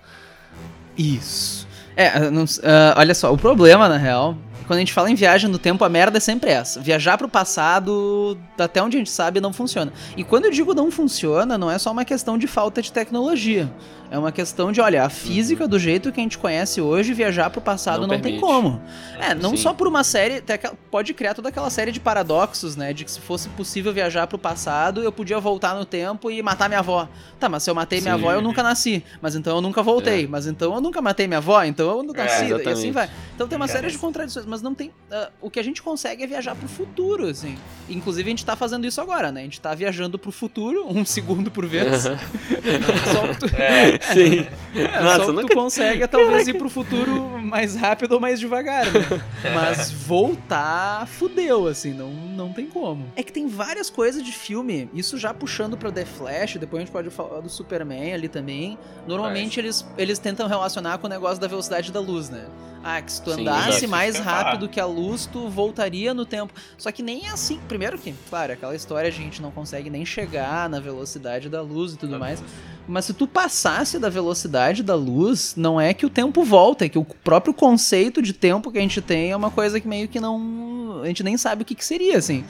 Isso. 0.97 1.67
É, 1.97 2.31
não 2.31 2.45
ah, 2.63 2.95
olha 2.97 3.15
só, 3.15 3.33
o 3.33 3.37
problema, 3.39 3.89
na 3.89 3.97
real, 3.97 4.37
quando 4.67 4.79
a 4.79 4.81
gente 4.81 4.93
fala 4.93 5.11
em 5.11 5.15
viagem 5.15 5.51
no 5.51 5.59
tempo, 5.59 5.85
a 5.85 5.89
merda 5.89 6.19
é 6.19 6.21
sempre 6.21 6.51
essa. 6.51 6.81
Viajar 6.81 7.19
pro 7.19 7.29
passado, 7.29 8.39
até 8.57 8.81
onde 8.81 8.97
a 8.97 9.01
gente 9.01 9.11
sabe, 9.11 9.41
não 9.41 9.53
funciona. 9.53 9.93
E 10.17 10.23
quando 10.23 10.45
eu 10.45 10.51
digo 10.53 10.73
não 10.75 10.91
funciona, 10.93 11.59
não 11.59 11.71
é 11.71 11.77
só 11.77 11.91
uma 11.91 12.05
questão 12.05 12.39
de 12.39 12.47
falta 12.47 12.81
de 12.81 12.93
tecnologia. 12.93 13.69
É 14.11 14.19
uma 14.19 14.33
questão 14.33 14.73
de, 14.73 14.81
olha, 14.81 15.05
a 15.05 15.09
física 15.09 15.69
do 15.69 15.79
jeito 15.79 16.11
que 16.11 16.19
a 16.19 16.23
gente 16.23 16.37
conhece 16.37 16.81
hoje, 16.81 17.15
viajar 17.15 17.49
pro 17.51 17.61
passado 17.61 18.01
Não 18.07 18.09
não, 18.09 18.21
tem 18.21 18.41
como. 18.41 18.83
É, 19.21 19.35
não 19.35 19.51
Sim. 19.51 19.57
só 19.59 19.73
por 19.73 19.87
uma 19.87 20.03
série, 20.03 20.43
pode 20.91 21.15
criar 21.15 21.33
toda 21.35 21.49
aquela 21.49 21.71
série 21.71 21.93
de 21.93 22.01
paradoxos, 22.01 22.75
né? 22.75 22.93
De 22.93 23.05
que 23.05 23.11
se 23.11 23.21
fosse 23.21 23.49
possível 23.51 23.93
viajar 23.93 24.27
pro 24.27 24.37
passado, 24.39 25.03
eu 25.03 25.13
podia 25.13 25.39
voltar 25.39 25.75
no 25.77 25.85
tempo 25.85 26.31
e 26.31 26.43
matar 26.43 26.69
minha 26.69 26.81
avó. 26.81 27.09
Tá, 27.39 27.49
mas 27.49 27.63
se 27.63 27.71
eu 27.71 27.75
matei 27.75 28.01
minha 28.01 28.15
Sim. 28.15 28.21
avó, 28.21 28.33
eu 28.33 28.43
nunca 28.43 28.63
nasci. 28.65 29.03
Mas 29.23 29.37
então 29.37 29.55
eu 29.57 29.63
nunca 29.63 29.83
voltei. 29.83 30.25
É. 30.25 30.27
Mas 30.27 30.47
então 30.47 30.75
eu 30.75 30.81
nunca 30.81 31.01
matei 31.01 31.29
minha 31.29 31.39
avó, 31.39 31.63
então 31.63 31.89
eu 31.99 32.03
não 32.03 32.15
É, 32.15 32.19
nasci. 32.25 32.47
e 32.47 32.69
assim 32.69 32.91
vai. 32.91 33.09
Então 33.35 33.47
tem 33.47 33.57
uma 33.57 33.69
Cara, 33.69 33.81
série 33.81 33.93
de 33.93 33.99
contradições, 33.99 34.45
mas 34.45 34.61
não 34.61 34.75
tem. 34.75 34.91
ah, 35.13 35.31
o 35.41 35.49
que 35.49 35.61
a 35.61 35.63
gente 35.65 35.81
consegue 35.83 36.25
é 36.25 36.27
viajar 36.27 36.55
pro 36.57 36.69
futuro, 36.69 37.27
assim. 37.29 37.57
Inclusive 37.89 38.29
a 38.29 38.31
gente 38.31 38.45
tá 38.45 38.57
fazendo 38.57 38.87
isso 38.87 39.01
agora, 39.01 39.31
né? 39.31 39.41
A 39.41 39.45
gente 39.45 39.61
tá 39.61 39.73
viajando 39.75 40.19
pro 40.19 40.33
futuro, 40.33 40.85
um 40.89 41.05
segundo 41.07 41.49
por 41.51 41.65
vez. 41.67 42.03
só 43.13 43.29
que 43.29 43.39
tu, 43.39 43.57
É, 43.57 44.00
Sim. 44.13 44.47
é, 44.75 45.01
Nossa, 45.03 45.17
só 45.19 45.27
que 45.27 45.33
nunca- 45.33 45.49
tu 45.49 45.55
consegue 45.55 46.03
é 46.03 46.07
talvez 46.07 46.49
ir 46.49 46.55
pro 46.55 46.69
futuro 46.71 47.39
mais 47.43 47.75
rápido 47.77 48.13
ou 48.13 48.21
mais 48.21 48.41
devagar, 48.41 48.87
né? 48.87 49.01
Mas 49.55 49.91
voltar, 49.91 51.07
fudeu, 51.07 51.67
assim, 51.67 51.93
não, 51.93 52.11
não 52.11 52.53
tem 52.53 52.67
como. 52.67 53.07
É 53.17 53.23
que 53.23 53.33
tem 53.33 53.47
várias 53.47 53.91
coisas 53.91 54.23
de 54.23 54.33
filme, 54.33 54.89
isso 54.95 55.19
já 55.19 55.35
puxando 55.35 55.77
pra 55.77 55.91
The 55.93 56.05
Flash, 56.05 56.57
depois 56.57 56.83
a 56.83 56.85
gente 56.85 56.93
pode 56.93 57.11
falar 57.11 57.41
do 57.41 57.49
Superman 57.49 58.15
ali 58.15 58.29
também. 58.29 58.79
Normalmente 59.07 59.59
eles, 59.61 59.87
eles 59.99 60.19
tentam 60.19 60.47
relacionar 60.49 60.99
com 60.99 61.07
o 61.07 61.11
negócio 61.11 61.41
da 61.41 61.47
velocidade 61.49 61.93
da 61.93 62.01
luz, 62.01 62.31
né? 62.31 62.47
Ah, 62.83 63.03
que 63.03 63.13
se 63.13 63.21
tu 63.21 63.33
Sim, 63.33 63.43
andasse 63.43 63.71
exato. 63.71 63.89
mais 63.89 64.19
rápido 64.19 64.69
que 64.69 64.81
a 64.81 64.87
luz, 64.87 65.27
tu 65.27 65.49
voltaria 65.49 66.15
no 66.15 66.25
tempo. 66.25 66.53
Só 66.79 66.91
que 66.91 67.03
nem 67.03 67.27
é 67.27 67.31
assim. 67.31 67.61
Primeiro 67.69 67.99
que, 67.99 68.15
claro, 68.29 68.55
aquela 68.55 68.75
história 68.75 69.09
a 69.09 69.13
gente 69.13 69.43
não 69.43 69.51
consegue 69.51 69.91
nem 69.91 70.05
chegar 70.07 70.69
na 70.69 70.81
velocidade 70.81 71.49
da 71.49 71.61
luz 71.61 71.93
e 71.93 71.99
tudo 71.99 72.19
mais. 72.19 72.43
Mas 72.89 73.05
se 73.05 73.13
tu 73.13 73.27
passasse 73.27 73.99
da 73.99 74.09
velocidade 74.09 74.83
da 74.83 74.95
luz, 74.95 75.55
não 75.57 75.81
é 75.81 75.93
que 75.93 76.07
o 76.07 76.11
tempo 76.11 76.43
volta, 76.43 76.87
é 76.87 76.89
que 76.89 76.99
o 76.99 77.05
próprio 77.05 77.53
conceito 77.53 78.23
de 78.23 78.33
tempo 78.33 78.73
que 78.73 78.79
a 78.79 78.83
gente 78.83 79.01
tem 79.03 79.31
é 79.31 79.37
uma 79.37 79.51
coisa 79.51 79.79
que 79.79 79.87
meio 79.87 80.09
que 80.09 80.19
não. 80.19 81.03
A 81.03 81.07
gente 81.07 81.23
nem 81.23 81.37
sabe 81.37 81.63
o 81.63 81.65
que, 81.65 81.75
que 81.75 81.85
seria, 81.85 82.17
assim. 82.17 82.45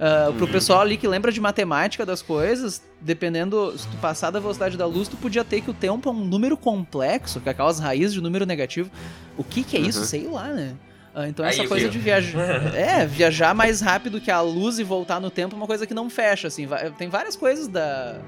Ah, 0.00 0.32
pro 0.36 0.46
pessoal 0.46 0.80
ali 0.80 0.96
que 0.96 1.08
lembra 1.08 1.32
de 1.32 1.40
matemática 1.40 2.06
das 2.06 2.22
coisas, 2.22 2.82
dependendo, 3.00 3.76
se 3.76 3.86
tu 3.88 3.96
passar 3.96 4.30
da 4.30 4.38
velocidade 4.38 4.76
da 4.76 4.86
luz, 4.86 5.08
tu 5.08 5.16
podia 5.16 5.44
ter 5.44 5.60
que 5.60 5.70
o 5.70 5.74
tempo 5.74 6.08
é 6.08 6.12
um 6.12 6.24
número 6.24 6.56
complexo, 6.56 7.40
que 7.40 7.48
é 7.48 7.52
aquelas 7.52 7.78
raízes 7.78 8.14
de 8.14 8.20
número 8.20 8.46
negativo. 8.46 8.90
O 9.36 9.42
que 9.42 9.64
que 9.64 9.76
é 9.76 9.80
isso? 9.80 10.00
Uhum. 10.00 10.04
Sei 10.04 10.26
lá, 10.28 10.48
né? 10.48 10.74
Ah, 11.14 11.28
então 11.28 11.44
Aí, 11.44 11.50
essa 11.50 11.62
viu? 11.62 11.68
coisa 11.68 11.88
de 11.88 11.98
viajar. 11.98 12.74
é, 12.76 13.06
viajar 13.06 13.54
mais 13.54 13.80
rápido 13.80 14.20
que 14.20 14.30
a 14.30 14.40
luz 14.40 14.78
e 14.78 14.84
voltar 14.84 15.20
no 15.20 15.30
tempo 15.30 15.54
é 15.54 15.56
uma 15.56 15.66
coisa 15.66 15.86
que 15.86 15.94
não 15.94 16.08
fecha, 16.08 16.46
assim. 16.46 16.68
Tem 16.96 17.08
várias 17.08 17.34
coisas 17.34 17.66
da, 17.66 18.20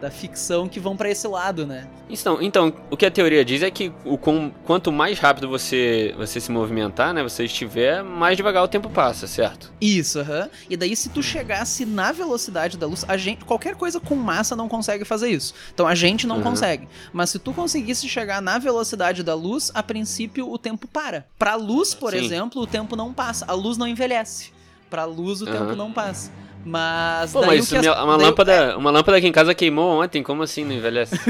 da 0.00 0.10
ficção 0.10 0.66
que 0.68 0.80
vão 0.80 0.96
pra 0.96 1.10
esse 1.10 1.28
lado, 1.28 1.66
né? 1.66 1.86
Então, 2.08 2.40
então, 2.42 2.72
o 2.90 2.96
que 2.96 3.06
a 3.06 3.10
teoria 3.10 3.44
diz 3.44 3.62
é 3.62 3.70
que 3.70 3.92
o 4.04 4.16
com- 4.18 4.50
quanto 4.64 4.90
mais 4.90 5.18
rápido 5.18 5.48
você, 5.48 6.14
você 6.16 6.40
se 6.40 6.50
movimentar, 6.50 7.12
né, 7.14 7.22
você 7.22 7.44
estiver, 7.44 8.02
mais 8.02 8.36
devagar 8.36 8.64
o 8.64 8.68
tempo 8.68 8.88
passa, 8.90 9.26
certo? 9.26 9.72
Isso, 9.80 10.18
aham. 10.18 10.48
E 10.68 10.76
daí, 10.76 10.96
se 10.96 11.08
tu 11.10 11.22
chegasse 11.22 11.84
na 11.84 12.10
velocidade 12.12 12.76
da 12.76 12.86
luz, 12.86 13.04
a 13.06 13.16
gente. 13.16 13.44
Qualquer 13.44 13.76
coisa 13.76 14.00
com 14.00 14.16
massa 14.16 14.56
não 14.56 14.68
consegue 14.68 15.04
fazer 15.04 15.28
isso. 15.30 15.54
Então 15.72 15.86
a 15.86 15.94
gente 15.94 16.26
não 16.26 16.36
Uhum. 16.36 16.42
consegue. 16.42 16.88
Mas 17.12 17.30
se 17.30 17.38
tu 17.38 17.52
conseguisse 17.52 18.08
chegar 18.08 18.40
na 18.42 18.58
velocidade 18.58 19.22
da 19.22 19.34
luz, 19.34 19.70
a 19.74 19.82
princípio 19.82 20.50
o 20.50 20.58
tempo 20.58 20.88
para. 20.88 21.26
Pra 21.38 21.54
luz, 21.54 21.94
por 21.94 22.12
Sim. 22.12 22.24
exemplo, 22.24 22.62
o 22.62 22.66
tempo 22.66 22.96
não 22.96 23.12
passa. 23.12 23.44
A 23.46 23.52
luz 23.52 23.76
não 23.78 23.86
envelhece. 23.86 24.52
Pra 24.88 25.04
luz, 25.04 25.40
o 25.42 25.48
Aham. 25.48 25.58
tempo 25.66 25.76
não 25.76 25.92
passa. 25.92 26.32
Mas. 26.64 27.32
Pô, 27.32 27.40
daí 27.40 27.58
mas 27.58 27.66
o 27.72 27.80
que 27.80 27.88
as- 27.88 27.96
uma, 28.02 28.16
daí 28.18 28.26
lâmpada, 28.26 28.76
uma 28.76 28.90
lâmpada 28.90 29.16
aqui 29.18 29.26
em 29.26 29.32
casa 29.32 29.54
queimou 29.54 30.02
ontem, 30.02 30.22
como 30.22 30.42
assim 30.42 30.64
não 30.64 30.72
envelhece? 30.72 31.16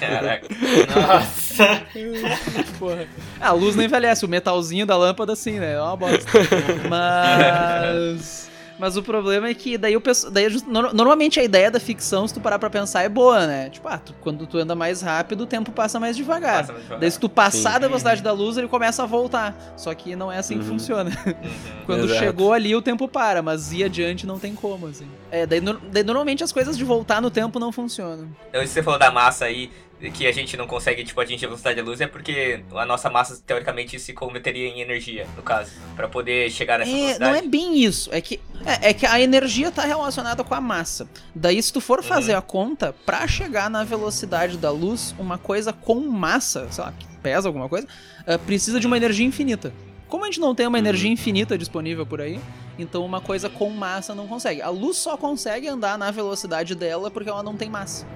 Caraca. 0.00 0.46
Nossa. 0.94 1.82
Porra. 2.78 3.06
Ah, 3.40 3.48
a 3.48 3.52
luz 3.52 3.76
não 3.76 3.84
envelhece, 3.84 4.24
o 4.24 4.28
metalzinho 4.28 4.84
da 4.86 4.96
lâmpada 4.96 5.34
sim, 5.36 5.58
né? 5.60 5.74
É 5.74 5.80
uma 5.80 5.96
bosta. 5.96 6.30
Mas. 6.90 8.50
Mas 8.78 8.96
o 8.96 9.02
problema 9.02 9.48
é 9.48 9.54
que 9.54 9.78
daí 9.78 9.96
o 9.96 10.00
pessoal. 10.00 10.32
Daí, 10.32 10.48
nor- 10.66 10.92
normalmente 10.92 11.40
a 11.40 11.44
ideia 11.44 11.70
da 11.70 11.80
ficção, 11.80 12.28
se 12.28 12.34
tu 12.34 12.40
parar 12.40 12.58
pra 12.58 12.68
pensar, 12.68 13.02
é 13.02 13.08
boa, 13.08 13.46
né? 13.46 13.70
Tipo, 13.70 13.88
ah, 13.88 13.96
tu- 13.98 14.14
quando 14.20 14.46
tu 14.46 14.58
anda 14.58 14.74
mais 14.74 15.00
rápido, 15.00 15.42
o 15.42 15.46
tempo 15.46 15.72
passa 15.72 15.98
mais 15.98 16.16
devagar. 16.16 16.58
Passa 16.60 16.72
mais 16.72 16.82
devagar. 16.84 17.00
Daí 17.00 17.10
se 17.10 17.18
tu 17.18 17.28
passar 17.28 17.74
Sim. 17.74 17.80
da 17.80 17.86
velocidade 17.86 18.22
da 18.22 18.32
luz, 18.32 18.56
ele 18.58 18.68
começa 18.68 19.02
a 19.02 19.06
voltar. 19.06 19.56
Só 19.76 19.94
que 19.94 20.14
não 20.14 20.30
é 20.30 20.38
assim 20.38 20.58
que 20.58 20.64
Uhum. 20.64 20.70
funciona. 20.72 21.10
Uhum. 21.26 21.84
Quando 21.86 22.04
Exato. 22.04 22.18
chegou 22.20 22.52
ali, 22.52 22.74
o 22.74 22.82
tempo 22.82 23.06
para, 23.08 23.40
mas 23.42 23.72
ir 23.72 23.84
adiante 23.84 24.26
não 24.26 24.38
tem 24.38 24.54
como, 24.54 24.88
assim. 24.88 25.06
É, 25.30 25.46
daí, 25.46 25.60
daí 25.60 26.02
normalmente 26.02 26.42
as 26.44 26.52
coisas 26.52 26.76
de 26.76 26.84
voltar 26.84 27.22
no 27.22 27.30
tempo 27.30 27.58
não 27.58 27.70
funcionam. 27.72 28.28
Então, 28.48 28.60
isso 28.62 28.70
que 28.74 28.80
você 28.80 28.82
falou 28.82 28.98
da 28.98 29.10
massa 29.10 29.44
aí, 29.46 29.70
que 30.12 30.26
a 30.26 30.32
gente 30.32 30.56
não 30.56 30.66
consegue, 30.66 31.02
tipo, 31.04 31.18
atingir 31.20 31.46
a 31.46 31.48
velocidade 31.48 31.76
da 31.80 31.82
luz, 31.82 32.00
é 32.00 32.06
porque 32.06 32.60
a 32.74 32.84
nossa 32.84 33.08
massa, 33.08 33.40
teoricamente, 33.46 33.98
se 33.98 34.12
converteria 34.12 34.68
em 34.68 34.80
energia, 34.80 35.26
no 35.36 35.42
caso, 35.42 35.70
pra 35.96 36.06
poder 36.06 36.50
chegar 36.50 36.78
nessa 36.78 36.90
É, 36.90 36.94
velocidade. 36.94 37.30
não 37.32 37.38
é 37.38 37.42
bem 37.42 37.78
isso. 37.82 38.10
É 38.12 38.20
que, 38.20 38.38
é, 38.64 38.90
é 38.90 38.94
que 38.94 39.06
a 39.06 39.18
energia 39.20 39.70
tá 39.70 39.84
relacionada 39.84 40.44
com 40.44 40.54
a 40.54 40.60
massa. 40.60 41.08
Daí, 41.34 41.62
se 41.62 41.72
tu 41.72 41.80
for 41.80 42.02
fazer 42.02 42.32
Uhum. 42.32 42.38
a 42.38 42.42
conta, 42.42 42.94
pra 43.06 43.26
chegar 43.26 43.70
na 43.70 43.84
velocidade 43.84 44.58
da 44.58 44.70
luz, 44.70 45.14
uma 45.18 45.38
coisa 45.38 45.72
com 45.72 45.94
massa, 46.00 46.66
sei 46.70 46.84
lá, 46.84 46.92
que 46.92 47.06
pesa 47.22 47.48
alguma 47.48 47.68
coisa, 47.68 47.88
eh, 48.26 48.36
precisa 48.38 48.78
de 48.78 48.86
uma 48.86 48.96
energia 48.98 49.26
infinita. 49.26 49.72
Como 50.08 50.24
a 50.24 50.26
gente 50.26 50.38
não 50.40 50.54
tem 50.54 50.66
uma 50.66 50.76
Uhum. 50.78 50.84
energia 50.84 51.10
infinita 51.10 51.56
disponível 51.58 52.04
por 52.06 52.20
aí, 52.20 52.38
então 52.78 53.04
uma 53.04 53.20
coisa 53.20 53.48
com 53.48 53.70
massa 53.70 54.14
não 54.14 54.28
consegue. 54.28 54.60
A 54.60 54.68
luz 54.68 54.98
só 54.98 55.16
consegue 55.16 55.66
andar 55.66 55.98
na 55.98 56.10
velocidade 56.10 56.74
dela 56.74 57.10
porque 57.10 57.28
ela 57.30 57.42
não 57.42 57.56
tem 57.56 57.68
massa. 57.70 58.06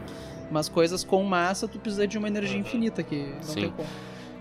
Mas 0.50 0.68
coisas 0.68 1.04
com 1.04 1.22
massa, 1.22 1.68
tu 1.68 1.78
precisa 1.78 2.06
de 2.06 2.18
uma 2.18 2.26
energia 2.28 2.54
Uhum. 2.56 2.60
infinita, 2.62 3.02
que 3.02 3.16
não 3.16 3.42
Sim. 3.42 3.60
tem 3.60 3.70
como. 3.70 3.88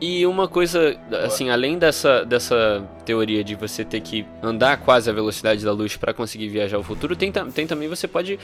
E 0.01 0.25
uma 0.25 0.47
coisa, 0.47 0.97
assim, 1.25 1.49
além 1.49 1.77
dessa, 1.77 2.23
dessa 2.25 2.87
teoria 3.05 3.43
de 3.43 3.53
você 3.53 3.83
ter 3.83 3.99
que 3.99 4.25
andar 4.41 4.77
quase 4.77 5.09
a 5.09 5.13
velocidade 5.13 5.63
da 5.65 5.73
luz 5.73 5.97
para 5.97 6.13
conseguir 6.13 6.47
viajar 6.47 6.77
ao 6.77 6.83
futuro, 6.83 7.17
tem, 7.17 7.31
tem 7.31 7.67
também 7.67 7.89
você 7.89 8.07
pode 8.07 8.39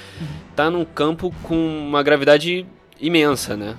estar 0.50 0.70
num 0.70 0.84
campo 0.84 1.34
com 1.44 1.56
uma 1.56 2.04
gravidade 2.04 2.66
imensa, 3.00 3.56
né? 3.56 3.76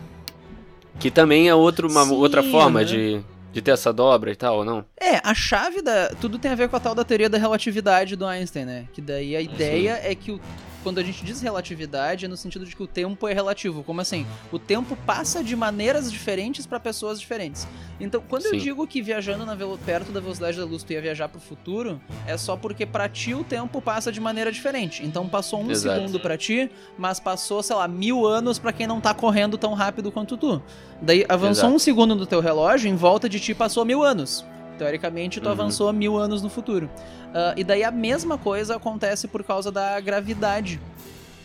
Que 0.98 1.10
também 1.10 1.48
é 1.50 1.54
outro, 1.54 1.86
uma 1.86 2.04
Sim, 2.06 2.12
outra 2.14 2.42
forma 2.42 2.80
né? 2.80 2.86
de, 2.86 3.20
de 3.52 3.60
ter 3.60 3.72
essa 3.72 3.92
dobra 3.92 4.32
e 4.32 4.36
tal, 4.36 4.56
ou 4.58 4.64
não? 4.64 4.82
É, 4.98 5.20
a 5.22 5.34
chave 5.34 5.82
da. 5.82 6.08
Tudo 6.18 6.38
tem 6.38 6.50
a 6.50 6.54
ver 6.54 6.70
com 6.70 6.76
a 6.76 6.80
tal 6.80 6.94
da 6.94 7.04
teoria 7.04 7.28
da 7.28 7.36
relatividade 7.36 8.16
do 8.16 8.24
Einstein, 8.24 8.64
né? 8.64 8.86
Que 8.94 9.02
daí 9.02 9.36
a 9.36 9.40
ideia 9.42 10.00
é 10.02 10.14
que 10.14 10.32
o- 10.32 10.40
quando 10.86 10.98
a 10.98 11.02
gente 11.02 11.24
diz 11.24 11.40
relatividade 11.40 12.26
é 12.26 12.28
no 12.28 12.36
sentido 12.36 12.64
de 12.64 12.76
que 12.76 12.80
o 12.80 12.86
tempo 12.86 13.26
é 13.26 13.32
relativo. 13.34 13.82
Como 13.82 14.00
assim? 14.00 14.24
O 14.52 14.58
tempo 14.58 14.96
passa 15.04 15.42
de 15.42 15.56
maneiras 15.56 16.12
diferentes 16.12 16.64
para 16.64 16.78
pessoas 16.78 17.18
diferentes. 17.18 17.66
Então, 17.98 18.22
quando 18.28 18.44
eu 18.46 18.52
Sim. 18.52 18.58
digo 18.58 18.86
que 18.86 19.02
viajando 19.02 19.44
na 19.44 19.56
perto 19.84 20.12
da 20.12 20.20
velocidade 20.20 20.56
da 20.56 20.64
luz 20.64 20.84
tu 20.84 20.92
ia 20.92 21.02
viajar 21.02 21.28
pro 21.28 21.40
futuro, 21.40 22.00
é 22.24 22.38
só 22.38 22.56
porque 22.56 22.86
pra 22.86 23.08
ti 23.08 23.34
o 23.34 23.42
tempo 23.42 23.82
passa 23.82 24.12
de 24.12 24.20
maneira 24.20 24.52
diferente. 24.52 25.04
Então 25.04 25.28
passou 25.28 25.60
um 25.60 25.72
Exato. 25.72 25.96
segundo 25.96 26.20
pra 26.20 26.38
ti, 26.38 26.70
mas 26.96 27.18
passou, 27.18 27.64
sei 27.64 27.74
lá, 27.74 27.88
mil 27.88 28.24
anos 28.24 28.56
pra 28.56 28.72
quem 28.72 28.86
não 28.86 29.00
tá 29.00 29.12
correndo 29.12 29.58
tão 29.58 29.74
rápido 29.74 30.12
quanto 30.12 30.36
tu. 30.36 30.62
Daí 31.02 31.26
avançou 31.28 31.64
Exato. 31.64 31.74
um 31.74 31.78
segundo 31.80 32.14
no 32.14 32.26
teu 32.26 32.38
relógio, 32.40 32.88
em 32.88 32.94
volta 32.94 33.28
de 33.28 33.40
ti 33.40 33.52
passou 33.56 33.84
mil 33.84 34.04
anos. 34.04 34.44
Teoricamente, 34.78 35.40
tu 35.40 35.46
Uhum. 35.46 35.52
avançou 35.52 35.92
mil 35.92 36.16
anos 36.16 36.42
no 36.42 36.48
futuro. 36.50 36.88
Ah, 37.34 37.54
e 37.56 37.64
daí 37.64 37.82
a 37.84 37.90
mesma 37.90 38.36
coisa 38.38 38.76
acontece 38.76 39.26
por 39.28 39.42
causa 39.44 39.70
da 39.72 39.98
gravidade. 40.00 40.80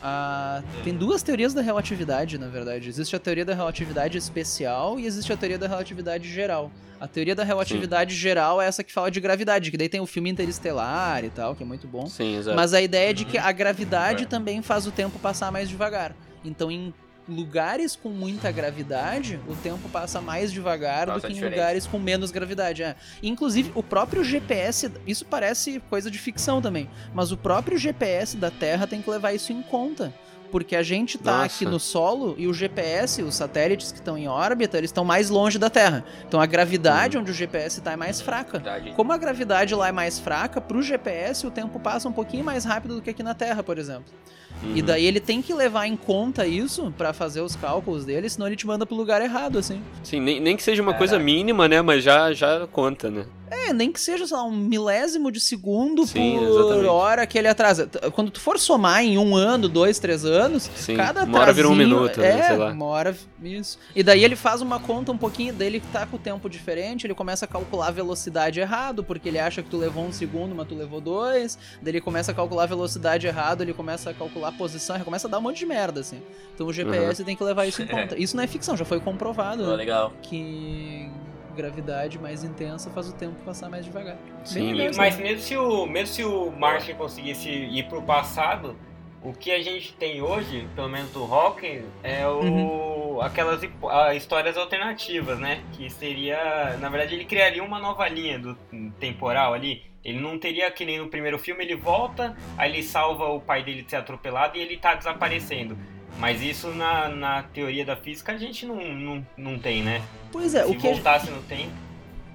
Ah, 0.03 0.63
tem 0.83 0.95
duas 0.95 1.21
teorias 1.21 1.53
da 1.53 1.61
relatividade, 1.61 2.37
na 2.37 2.47
verdade. 2.47 2.89
Existe 2.89 3.15
a 3.15 3.19
teoria 3.19 3.45
da 3.45 3.53
relatividade 3.53 4.17
especial 4.17 4.99
e 4.99 5.05
existe 5.05 5.31
a 5.31 5.37
teoria 5.37 5.59
da 5.59 5.67
relatividade 5.67 6.27
geral. 6.27 6.71
A 6.99 7.07
teoria 7.07 7.35
da 7.35 7.43
relatividade 7.43 8.15
geral 8.15 8.61
é 8.61 8.67
essa 8.67 8.83
que 8.83 8.91
fala 8.91 9.09
de 9.11 9.19
gravidade, 9.19 9.69
que 9.71 9.77
daí 9.77 9.89
tem 9.89 9.99
o 10.01 10.05
filme 10.05 10.29
Interestelar 10.29 11.23
e 11.23 11.29
tal, 11.29 11.55
que 11.55 11.63
é 11.63 11.65
muito 11.65 11.87
bom. 11.87 12.07
Sim, 12.07 12.37
exato. 12.37 12.55
Mas 12.55 12.73
a 12.73 12.81
ideia 12.81 13.09
é 13.09 13.13
de 13.13 13.25
que 13.25 13.37
a 13.37 13.51
gravidade 13.51 14.23
É. 14.23 14.27
também 14.27 14.61
faz 14.61 14.85
o 14.87 14.91
tempo 14.91 15.17
passar 15.19 15.51
mais 15.51 15.67
devagar. 15.69 16.15
Então, 16.43 16.71
em 16.71 16.93
lugares 17.31 17.95
com 17.95 18.09
muita 18.09 18.51
gravidade, 18.51 19.39
o 19.47 19.55
tempo 19.55 19.89
passa 19.89 20.21
mais 20.21 20.51
devagar 20.51 21.05
do 21.05 21.13
Nossa, 21.13 21.27
que 21.27 21.33
em 21.33 21.35
diferente. 21.35 21.55
lugares 21.55 21.87
com 21.87 21.97
menos 21.97 22.31
gravidade. 22.31 22.83
É. 22.83 22.95
Inclusive, 23.23 23.71
o 23.73 23.81
próprio 23.81 24.23
GPS, 24.23 24.91
isso 25.07 25.25
parece 25.25 25.79
coisa 25.89 26.11
de 26.11 26.19
ficção 26.19 26.61
também, 26.61 26.89
mas 27.13 27.31
o 27.31 27.37
próprio 27.37 27.77
GPS 27.77 28.37
da 28.37 28.51
Terra 28.51 28.85
tem 28.85 29.01
que 29.01 29.09
levar 29.09 29.33
isso 29.33 29.51
em 29.51 29.61
conta. 29.61 30.13
Porque 30.51 30.75
a 30.75 30.83
gente 30.83 31.17
tá 31.17 31.31
Nossa. 31.31 31.45
aqui 31.45 31.65
no 31.65 31.79
solo 31.79 32.35
e 32.37 32.45
o 32.45 32.53
GPS, 32.53 33.23
os 33.23 33.35
satélites 33.35 33.89
que 33.89 33.99
estão 33.99 34.17
em 34.17 34.27
órbita, 34.27 34.77
eles 34.77 34.89
estão 34.89 35.05
mais 35.05 35.29
longe 35.29 35.57
da 35.57 35.69
Terra. 35.69 36.03
Então 36.27 36.41
a 36.41 36.45
gravidade 36.45 37.17
onde 37.17 37.31
o 37.31 37.33
GPS 37.33 37.79
tá 37.79 37.93
é 37.93 37.95
mais 37.95 38.19
fraca. 38.19 38.59
Verdade. 38.59 38.91
Como 38.91 39.13
a 39.13 39.17
gravidade 39.17 39.73
lá 39.73 39.87
é 39.87 39.91
mais 39.93 40.19
fraca, 40.19 40.59
pro 40.59 40.81
GPS 40.81 41.47
o 41.47 41.51
tempo 41.51 41.79
passa 41.79 42.09
um 42.09 42.11
pouquinho 42.11 42.43
mais 42.43 42.65
rápido 42.65 42.95
do 42.95 43.01
que 43.01 43.09
aqui 43.09 43.23
na 43.23 43.33
Terra, 43.33 43.63
por 43.63 43.77
exemplo. 43.77 44.13
Uhum. 44.63 44.75
E 44.75 44.81
daí 44.81 45.05
ele 45.05 45.19
tem 45.19 45.41
que 45.41 45.53
levar 45.53 45.87
em 45.87 45.95
conta 45.95 46.45
isso 46.45 46.93
pra 46.97 47.13
fazer 47.13 47.41
os 47.41 47.55
cálculos 47.55 48.05
dele, 48.05 48.29
senão 48.29 48.47
ele 48.47 48.55
te 48.55 48.67
manda 48.67 48.85
pro 48.85 48.95
lugar 48.95 49.21
errado, 49.21 49.57
assim. 49.57 49.81
Sim, 50.03 50.19
nem, 50.21 50.39
nem 50.39 50.55
que 50.55 50.63
seja 50.63 50.81
uma 50.81 50.93
coisa 50.93 51.13
Caraca. 51.13 51.25
mínima, 51.25 51.67
né? 51.67 51.81
Mas 51.81 52.03
já, 52.03 52.31
já 52.33 52.67
conta, 52.71 53.09
né? 53.09 53.25
É, 53.53 53.73
nem 53.73 53.91
que 53.91 53.99
seja, 53.99 54.25
sei 54.25 54.37
lá, 54.37 54.45
um 54.45 54.55
milésimo 54.55 55.29
de 55.29 55.41
segundo 55.41 56.07
Sim, 56.07 56.37
por 56.39 56.47
exatamente. 56.47 56.85
hora 56.87 57.27
que 57.27 57.37
ele 57.37 57.49
atrasa. 57.49 57.85
Quando 58.13 58.31
tu 58.31 58.39
for 58.39 58.57
somar 58.57 59.03
em 59.03 59.17
um 59.17 59.35
ano, 59.35 59.67
dois, 59.67 59.99
três 59.99 60.23
anos, 60.23 60.71
Sim, 60.73 60.95
cada 60.95 61.25
uma 61.25 61.37
hora 61.37 61.51
vira 61.51 61.67
um 61.67 61.75
minuto, 61.75 62.21
né? 62.21 62.39
é, 62.39 62.43
Sei 62.47 62.55
lá. 62.55 62.71
uma 62.71 62.85
hora, 62.85 63.13
isso. 63.43 63.77
E 63.93 64.01
daí 64.03 64.23
ele 64.23 64.37
faz 64.37 64.61
uma 64.61 64.79
conta 64.79 65.11
um 65.11 65.17
pouquinho, 65.17 65.53
daí 65.53 65.67
ele 65.67 65.81
tá 65.91 66.05
com 66.05 66.15
o 66.15 66.19
tempo 66.19 66.49
diferente, 66.49 67.05
ele 67.05 67.13
começa 67.13 67.43
a 67.43 67.47
calcular 67.47 67.87
a 67.87 67.91
velocidade 67.91 68.57
errado, 68.61 69.03
porque 69.03 69.27
ele 69.27 69.37
acha 69.39 69.61
que 69.61 69.69
tu 69.69 69.77
levou 69.77 70.05
um 70.05 70.13
segundo, 70.13 70.55
mas 70.55 70.65
tu 70.65 70.73
levou 70.73 71.01
dois. 71.01 71.57
Daí 71.81 71.91
ele 71.91 72.01
começa 72.01 72.31
a 72.31 72.33
calcular 72.33 72.63
a 72.63 72.67
velocidade 72.67 73.27
errado, 73.27 73.63
ele 73.63 73.73
começa 73.73 74.11
a 74.11 74.13
calcular 74.13 74.40
a 74.45 74.51
posição, 74.51 74.95
ele 74.95 75.05
começa 75.05 75.27
a 75.27 75.31
dar 75.31 75.37
um 75.39 75.41
monte 75.41 75.57
de 75.59 75.65
merda, 75.65 76.01
assim. 76.01 76.21
Então 76.53 76.67
o 76.67 76.73
GPS 76.73 77.23
tem 77.23 77.35
que 77.35 77.43
levar 77.43 77.65
isso 77.65 77.81
em 77.81 77.87
conta. 77.87 78.17
Isso 78.17 78.35
não 78.35 78.43
é 78.43 78.47
ficção, 78.47 78.75
já 78.77 78.85
foi 78.85 78.99
comprovado, 78.99 79.65
né? 79.67 79.75
legal. 79.75 80.13
que 80.21 81.09
gravidade 81.55 82.17
mais 82.17 82.43
intensa 82.45 82.89
faz 82.91 83.09
o 83.09 83.13
tempo 83.13 83.35
passar 83.43 83.69
mais 83.69 83.83
devagar. 83.85 84.17
Sim, 84.45 84.59
Bem 84.67 84.73
legal, 84.73 84.93
mas 84.97 85.17
né? 85.17 85.23
mesmo 85.23 85.41
se 85.41 85.57
o, 85.57 85.85
mesmo 85.85 86.07
se 86.15 86.23
o 86.23 86.49
Martin 86.51 86.93
conseguisse 86.93 87.49
ir 87.49 87.83
pro 87.89 88.01
passado, 88.01 88.75
o 89.21 89.33
que 89.33 89.51
a 89.51 89.61
gente 89.61 89.93
tem 89.93 90.21
hoje, 90.21 90.67
pelo 90.75 90.87
menos 90.89 91.11
do 91.11 91.23
Hawking, 91.23 91.83
é 92.01 92.25
o, 92.25 92.39
Uhum. 92.39 93.21
aquelas 93.21 93.61
ah, 93.89 94.15
histórias 94.15 94.57
alternativas, 94.57 95.37
né? 95.39 95.61
Que 95.73 95.89
seria. 95.89 96.77
Na 96.79 96.89
verdade, 96.89 97.15
ele 97.15 97.25
criaria 97.25 97.63
uma 97.63 97.79
nova 97.79 98.07
linha 98.07 98.39
do 98.39 98.55
temporal 98.99 99.53
ali. 99.53 99.83
Ele 100.03 100.19
não 100.19 100.37
teria 100.37 100.69
que 100.71 100.83
nem 100.83 100.97
no 100.97 101.07
primeiro 101.07 101.37
filme, 101.37 101.63
ele 101.63 101.75
volta, 101.75 102.35
aí 102.57 102.71
ele 102.71 102.83
salva 102.83 103.25
o 103.25 103.39
pai 103.39 103.63
dele 103.63 103.83
de 103.83 103.91
ser 103.91 103.97
atropelado 103.97 104.57
e 104.57 104.61
ele 104.61 104.77
tá 104.77 104.95
desaparecendo. 104.95 105.77
Mas 106.19 106.41
isso 106.41 106.67
na, 106.69 107.07
na 107.09 107.43
teoria 107.43 107.85
da 107.85 107.95
física 107.95 108.33
a 108.33 108.37
gente 108.37 108.65
não, 108.65 108.75
não, 108.93 109.27
não 109.37 109.59
tem, 109.59 109.81
né? 109.81 110.01
Pois 110.31 110.53
é, 110.55 110.63
Se 110.63 110.71
o 110.71 110.75
que 110.75 110.87
a 110.87 110.91
voltasse 110.91 111.29
no 111.29 111.41
tempo. 111.43 111.71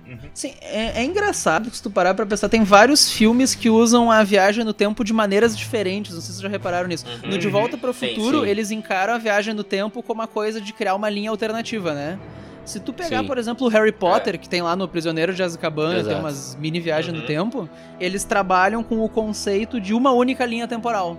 Uhum. 0.07 0.19
Sim, 0.33 0.55
é, 0.61 1.01
é 1.01 1.05
engraçado 1.05 1.69
que 1.69 1.77
se 1.77 1.83
tu 1.83 1.91
parar 1.91 2.15
pra 2.15 2.25
pensar, 2.25 2.49
tem 2.49 2.63
vários 2.63 3.11
filmes 3.11 3.57
que 3.57 3.69
usam 3.69 4.11
a 4.11 4.23
viagem 4.23 4.65
no 4.65 4.73
tempo 4.73 5.03
de 5.03 5.13
maneiras 5.13 5.59
diferentes, 5.59 6.15
não 6.15 6.21
sei 6.21 6.29
se 6.29 6.35
vocês 6.35 6.43
já 6.43 6.49
repararam 6.49 6.87
nisso. 6.89 7.05
Uhum. 7.25 7.31
No 7.31 7.39
De 7.39 7.49
Volta 7.49 7.77
para 7.77 7.91
o 7.91 7.95
Sim, 7.95 8.15
Futuro, 8.15 8.45
sim. 8.45 8.49
eles 8.49 8.71
encaram 8.71 9.15
a 9.15 9.19
viagem 9.19 9.53
no 9.53 9.65
tempo 9.65 10.03
como 10.03 10.23
a 10.23 10.29
coisa 10.29 10.61
de 10.61 10.73
criar 10.73 10.95
uma 10.95 11.11
linha 11.11 11.31
alternativa, 11.31 11.93
né? 11.93 12.19
Se 12.67 12.81
tu 12.81 12.93
pegar, 12.93 13.21
Sim. 13.21 13.27
por 13.27 13.39
exemplo, 13.39 13.67
o 13.67 13.71
Harry 13.71 13.93
Potter, 13.93 14.39
que 14.39 14.49
tem 14.49 14.61
lá 14.61 14.75
no 14.77 14.87
Prisioneiro 14.89 15.33
de 15.33 15.43
Azkaban, 15.43 16.03
tem 16.05 16.17
umas 16.19 16.55
mini 16.57 16.81
viagens 16.81 17.15
no 17.15 17.21
Uhum. 17.21 17.27
tempo, 17.27 17.69
eles 18.01 18.25
trabalham 18.25 18.83
com 18.83 19.01
o 19.03 19.09
conceito 19.09 19.81
de 19.81 19.95
uma 19.95 20.11
única 20.11 20.45
linha 20.45 20.67
temporal. 20.69 21.17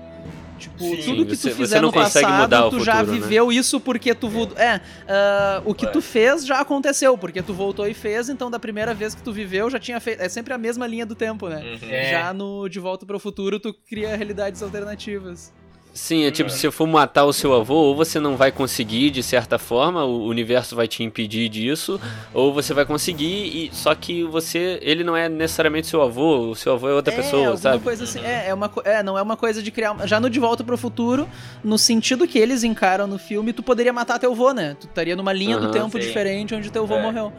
Tipo, 0.60 0.80
Sim, 0.80 0.98
tudo 1.06 1.26
que 1.28 1.36
você- 1.36 1.50
tu 1.52 1.56
você 1.56 1.62
fizer 1.62 1.76
não 1.82 1.90
no 1.90 1.94
consegue 1.94 2.26
passado, 2.26 2.42
mudar 2.42 2.66
o 2.66 2.70
tu 2.72 2.80
já 2.84 2.96
futuro, 2.98 3.12
né? 3.14 3.20
viveu 3.22 3.52
isso 3.52 3.80
porque 3.80 4.16
tu... 4.16 4.28
vo- 4.28 4.50
É, 4.58 4.82
ah, 5.08 5.62
o 5.64 5.74
que 5.74 5.86
É. 5.86 5.90
tu 5.90 6.02
fez 6.02 6.44
já 6.48 6.60
aconteceu, 6.60 7.16
porque 7.16 7.44
tu 7.44 7.54
voltou 7.54 7.88
e 7.88 7.94
fez, 7.94 8.28
então 8.28 8.50
da 8.50 8.58
primeira 8.60 8.92
vez 8.94 9.14
que 9.14 9.22
tu 9.22 9.32
viveu 9.32 9.70
já 9.70 9.78
tinha 9.80 10.00
feito... 10.00 10.20
É 10.20 10.28
sempre 10.28 10.54
a 10.56 10.58
mesma 10.58 10.88
linha 10.88 11.06
do 11.06 11.14
tempo, 11.14 11.48
né? 11.48 11.58
Uhum. 11.80 11.90
É. 11.92 12.10
Já 12.12 12.34
no 12.34 12.68
De 12.68 12.80
Volta 12.80 13.06
para 13.06 13.16
o 13.16 13.20
Futuro, 13.20 13.60
tu 13.60 13.72
cria 13.88 14.18
realidades 14.18 14.64
alternativas. 14.64 15.54
Sim, 15.93 16.26
é 16.26 16.32
tipo, 16.32 16.47
É. 16.50 16.54
se 16.54 16.65
eu 16.65 16.71
for 16.71 16.86
matar 16.86 17.26
o 17.26 17.34
seu 17.34 17.54
avô, 17.56 17.73
ou 17.73 17.95
você 17.95 18.19
não 18.19 18.38
vai 18.38 18.52
conseguir, 18.52 19.10
de 19.10 19.23
certa 19.23 19.58
forma, 19.58 20.04
o 20.06 20.26
universo 20.28 20.76
vai 20.76 20.88
te 20.88 21.02
impedir 21.02 21.50
disso, 21.50 22.00
ou 22.34 22.54
você 22.54 22.71
vai 22.71 22.86
conseguir, 22.86 23.26
e 23.47 23.69
só 23.73 23.95
que 23.95 24.23
você, 24.23 24.78
ele 24.84 25.04
não 25.04 25.17
é 25.17 25.28
necessariamente 25.28 25.88
seu 25.88 26.02
avô, 26.04 26.52
o 26.52 26.56
seu 26.56 26.73
avô 26.73 26.88
é 26.88 26.93
outra 26.93 27.12
é, 27.12 27.17
pessoa, 27.17 27.58
sabe? 27.58 27.84
coisa 27.84 28.04
assim. 28.04 28.19
É, 28.19 28.50
é, 28.50 28.54
uma, 28.54 28.71
é, 28.86 29.02
não 29.02 29.17
é 29.17 29.21
uma 29.23 29.36
coisa 29.36 29.63
de 29.63 29.71
criar. 29.71 29.95
Já 30.08 30.19
no 30.19 30.30
De 30.30 30.39
Volta 30.39 30.63
pro 30.63 30.78
Futuro, 30.78 31.28
no 31.63 31.80
sentido 31.80 32.28
que 32.28 32.38
eles 32.38 32.63
encaram 32.63 33.08
no 33.08 33.17
filme, 33.17 33.52
tu 33.52 33.63
poderia 33.63 33.91
matar 33.91 34.19
teu 34.19 34.32
avô, 34.34 34.52
né? 34.54 34.78
Tu 34.80 34.86
estaria 34.86 35.15
numa 35.15 35.34
linha 35.34 35.58
do 35.58 35.63
Aham, 35.65 35.71
tempo 35.73 35.91
sim. 35.93 36.00
diferente 36.00 36.54
onde 36.54 36.71
teu 36.71 36.84
avô 36.84 36.93
É. 36.95 37.02
morreu. 37.02 37.34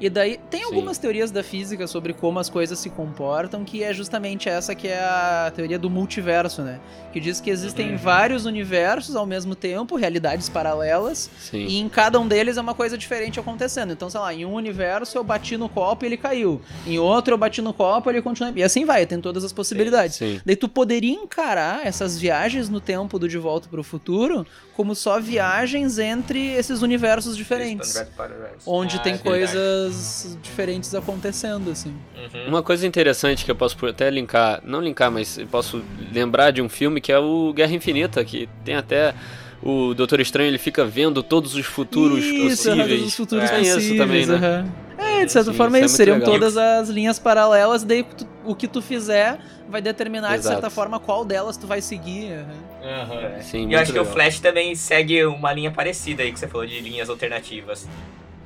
E 0.00 0.10
daí 0.10 0.38
tem 0.50 0.60
Sim. 0.60 0.66
algumas 0.66 0.98
teorias 0.98 1.30
da 1.30 1.42
física 1.42 1.86
sobre 1.86 2.12
como 2.12 2.38
as 2.38 2.48
coisas 2.48 2.78
se 2.78 2.90
comportam, 2.90 3.64
que 3.64 3.82
é 3.82 3.92
justamente 3.94 4.48
essa 4.48 4.74
que 4.74 4.88
é 4.88 4.98
a 4.98 5.52
teoria 5.54 5.78
do 5.78 5.88
multiverso, 5.88 6.62
né? 6.62 6.80
Que 7.12 7.20
diz 7.20 7.40
que 7.40 7.48
existem 7.50 7.92
Uhum. 7.92 7.96
vários 7.96 8.44
universos 8.44 9.14
ao 9.16 9.24
mesmo 9.26 9.54
tempo, 9.54 9.96
realidades 9.96 10.48
paralelas, 10.48 11.30
Sim. 11.38 11.58
e 11.66 11.78
em 11.78 11.88
cada 11.88 12.18
um 12.18 12.26
deles 12.26 12.56
é 12.56 12.60
uma 12.60 12.74
coisa 12.74 12.98
diferente 12.98 13.38
acontecendo. 13.38 13.92
Então, 13.92 14.10
sei 14.10 14.20
lá, 14.20 14.34
em 14.34 14.44
um 14.44 14.54
universo 14.54 15.16
eu 15.16 15.24
bati 15.24 15.56
no 15.56 15.68
copo 15.68 16.04
e 16.04 16.08
ele 16.08 16.16
caiu. 16.16 16.60
Em 16.86 16.98
outro 16.98 17.34
eu 17.34 17.38
bati 17.38 17.62
no 17.62 17.72
copo 17.72 18.10
e 18.10 18.14
ele 18.14 18.22
continua. 18.22 18.52
E 18.56 18.62
assim 18.62 18.84
vai, 18.84 19.06
tem 19.06 19.20
todas 19.20 19.44
as 19.44 19.52
possibilidades. 19.52 20.16
Sim. 20.16 20.40
Daí 20.44 20.56
tu 20.56 20.68
poderia 20.68 21.12
encarar 21.14 21.86
essas 21.86 22.18
viagens 22.18 22.68
no 22.68 22.80
tempo 22.80 23.18
do 23.18 23.28
De 23.28 23.38
Volta 23.38 23.68
pro 23.68 23.82
Futuro 23.84 24.46
como 24.76 24.92
só 24.94 25.20
viagens 25.20 25.98
entre 26.00 26.48
esses 26.54 26.82
universos 26.82 27.36
diferentes. 27.36 27.94
Onde 28.66 28.96
Ah, 28.96 28.98
tem 29.00 29.14
é 29.14 29.16
verdade. 29.18 29.52
Coisas 29.84 30.38
diferentes 30.42 30.94
acontecendo, 30.94 31.70
assim. 31.70 31.90
Uhum. 32.16 32.48
Uma 32.48 32.62
coisa 32.62 32.86
interessante 32.86 33.44
que 33.44 33.50
eu 33.50 33.56
posso 33.56 33.76
até 33.86 34.10
linkar, 34.10 34.60
não 34.64 34.80
linkar, 34.80 35.10
mas 35.10 35.38
eu 35.38 35.46
posso 35.46 35.82
lembrar 36.12 36.50
de 36.50 36.62
um 36.62 36.68
filme 36.68 37.00
que 37.00 37.12
é 37.12 37.18
o 37.18 37.52
Guerra 37.52 37.72
Infinita, 37.74 38.24
que 38.24 38.48
tem 38.64 38.74
até 38.74 39.14
o 39.62 39.94
Doutor 39.94 40.20
Estranho, 40.20 40.48
ele 40.48 40.58
fica 40.58 40.84
vendo 40.84 41.22
todos 41.22 41.54
os 41.54 41.64
futuros 41.66 42.24
isso, 42.24 42.42
possíveis. 42.42 42.88
todos 42.88 43.06
os 43.06 43.14
futuros 43.14 43.44
isso 43.50 43.74
possíveis. 43.74 43.98
também, 43.98 44.26
né? 44.26 44.34
aham. 44.34 44.66
É, 44.96 45.24
de 45.24 45.32
certa 45.32 45.52
Sim, 45.52 45.56
forma 45.56 45.78
isso 45.78 45.84
é 45.84 45.86
isso. 45.86 45.92
muito 45.92 45.96
Seriam 45.96 46.18
legal. 46.18 46.32
todas 46.32 46.56
as 46.56 46.88
linhas 46.88 47.18
paralelas, 47.18 47.82
daí 47.82 48.02
tu- 48.04 48.26
o 48.44 48.54
que 48.54 48.68
tu 48.68 48.80
fizer 48.82 49.38
vai 49.68 49.80
determinar, 49.80 50.28
de 50.30 50.34
Exato. 50.40 50.54
certa 50.54 50.70
forma, 50.70 51.00
qual 51.00 51.24
delas 51.24 51.56
tu 51.56 51.66
vai 51.66 51.80
seguir. 51.80 52.32
Aham. 52.82 53.14
É. 53.38 53.40
Sim, 53.40 53.68
E 53.68 53.72
eu 53.72 53.78
acho 53.80 53.92
que 53.92 53.98
o 53.98 54.02
legal. 54.02 54.14
Flash 54.14 54.38
também 54.40 54.74
segue 54.74 55.24
uma 55.24 55.52
linha 55.52 55.70
parecida 55.70 56.22
aí 56.22 56.30
que 56.32 56.38
você 56.38 56.46
falou 56.46 56.66
de 56.66 56.78
linhas 56.80 57.08
alternativas. 57.08 57.88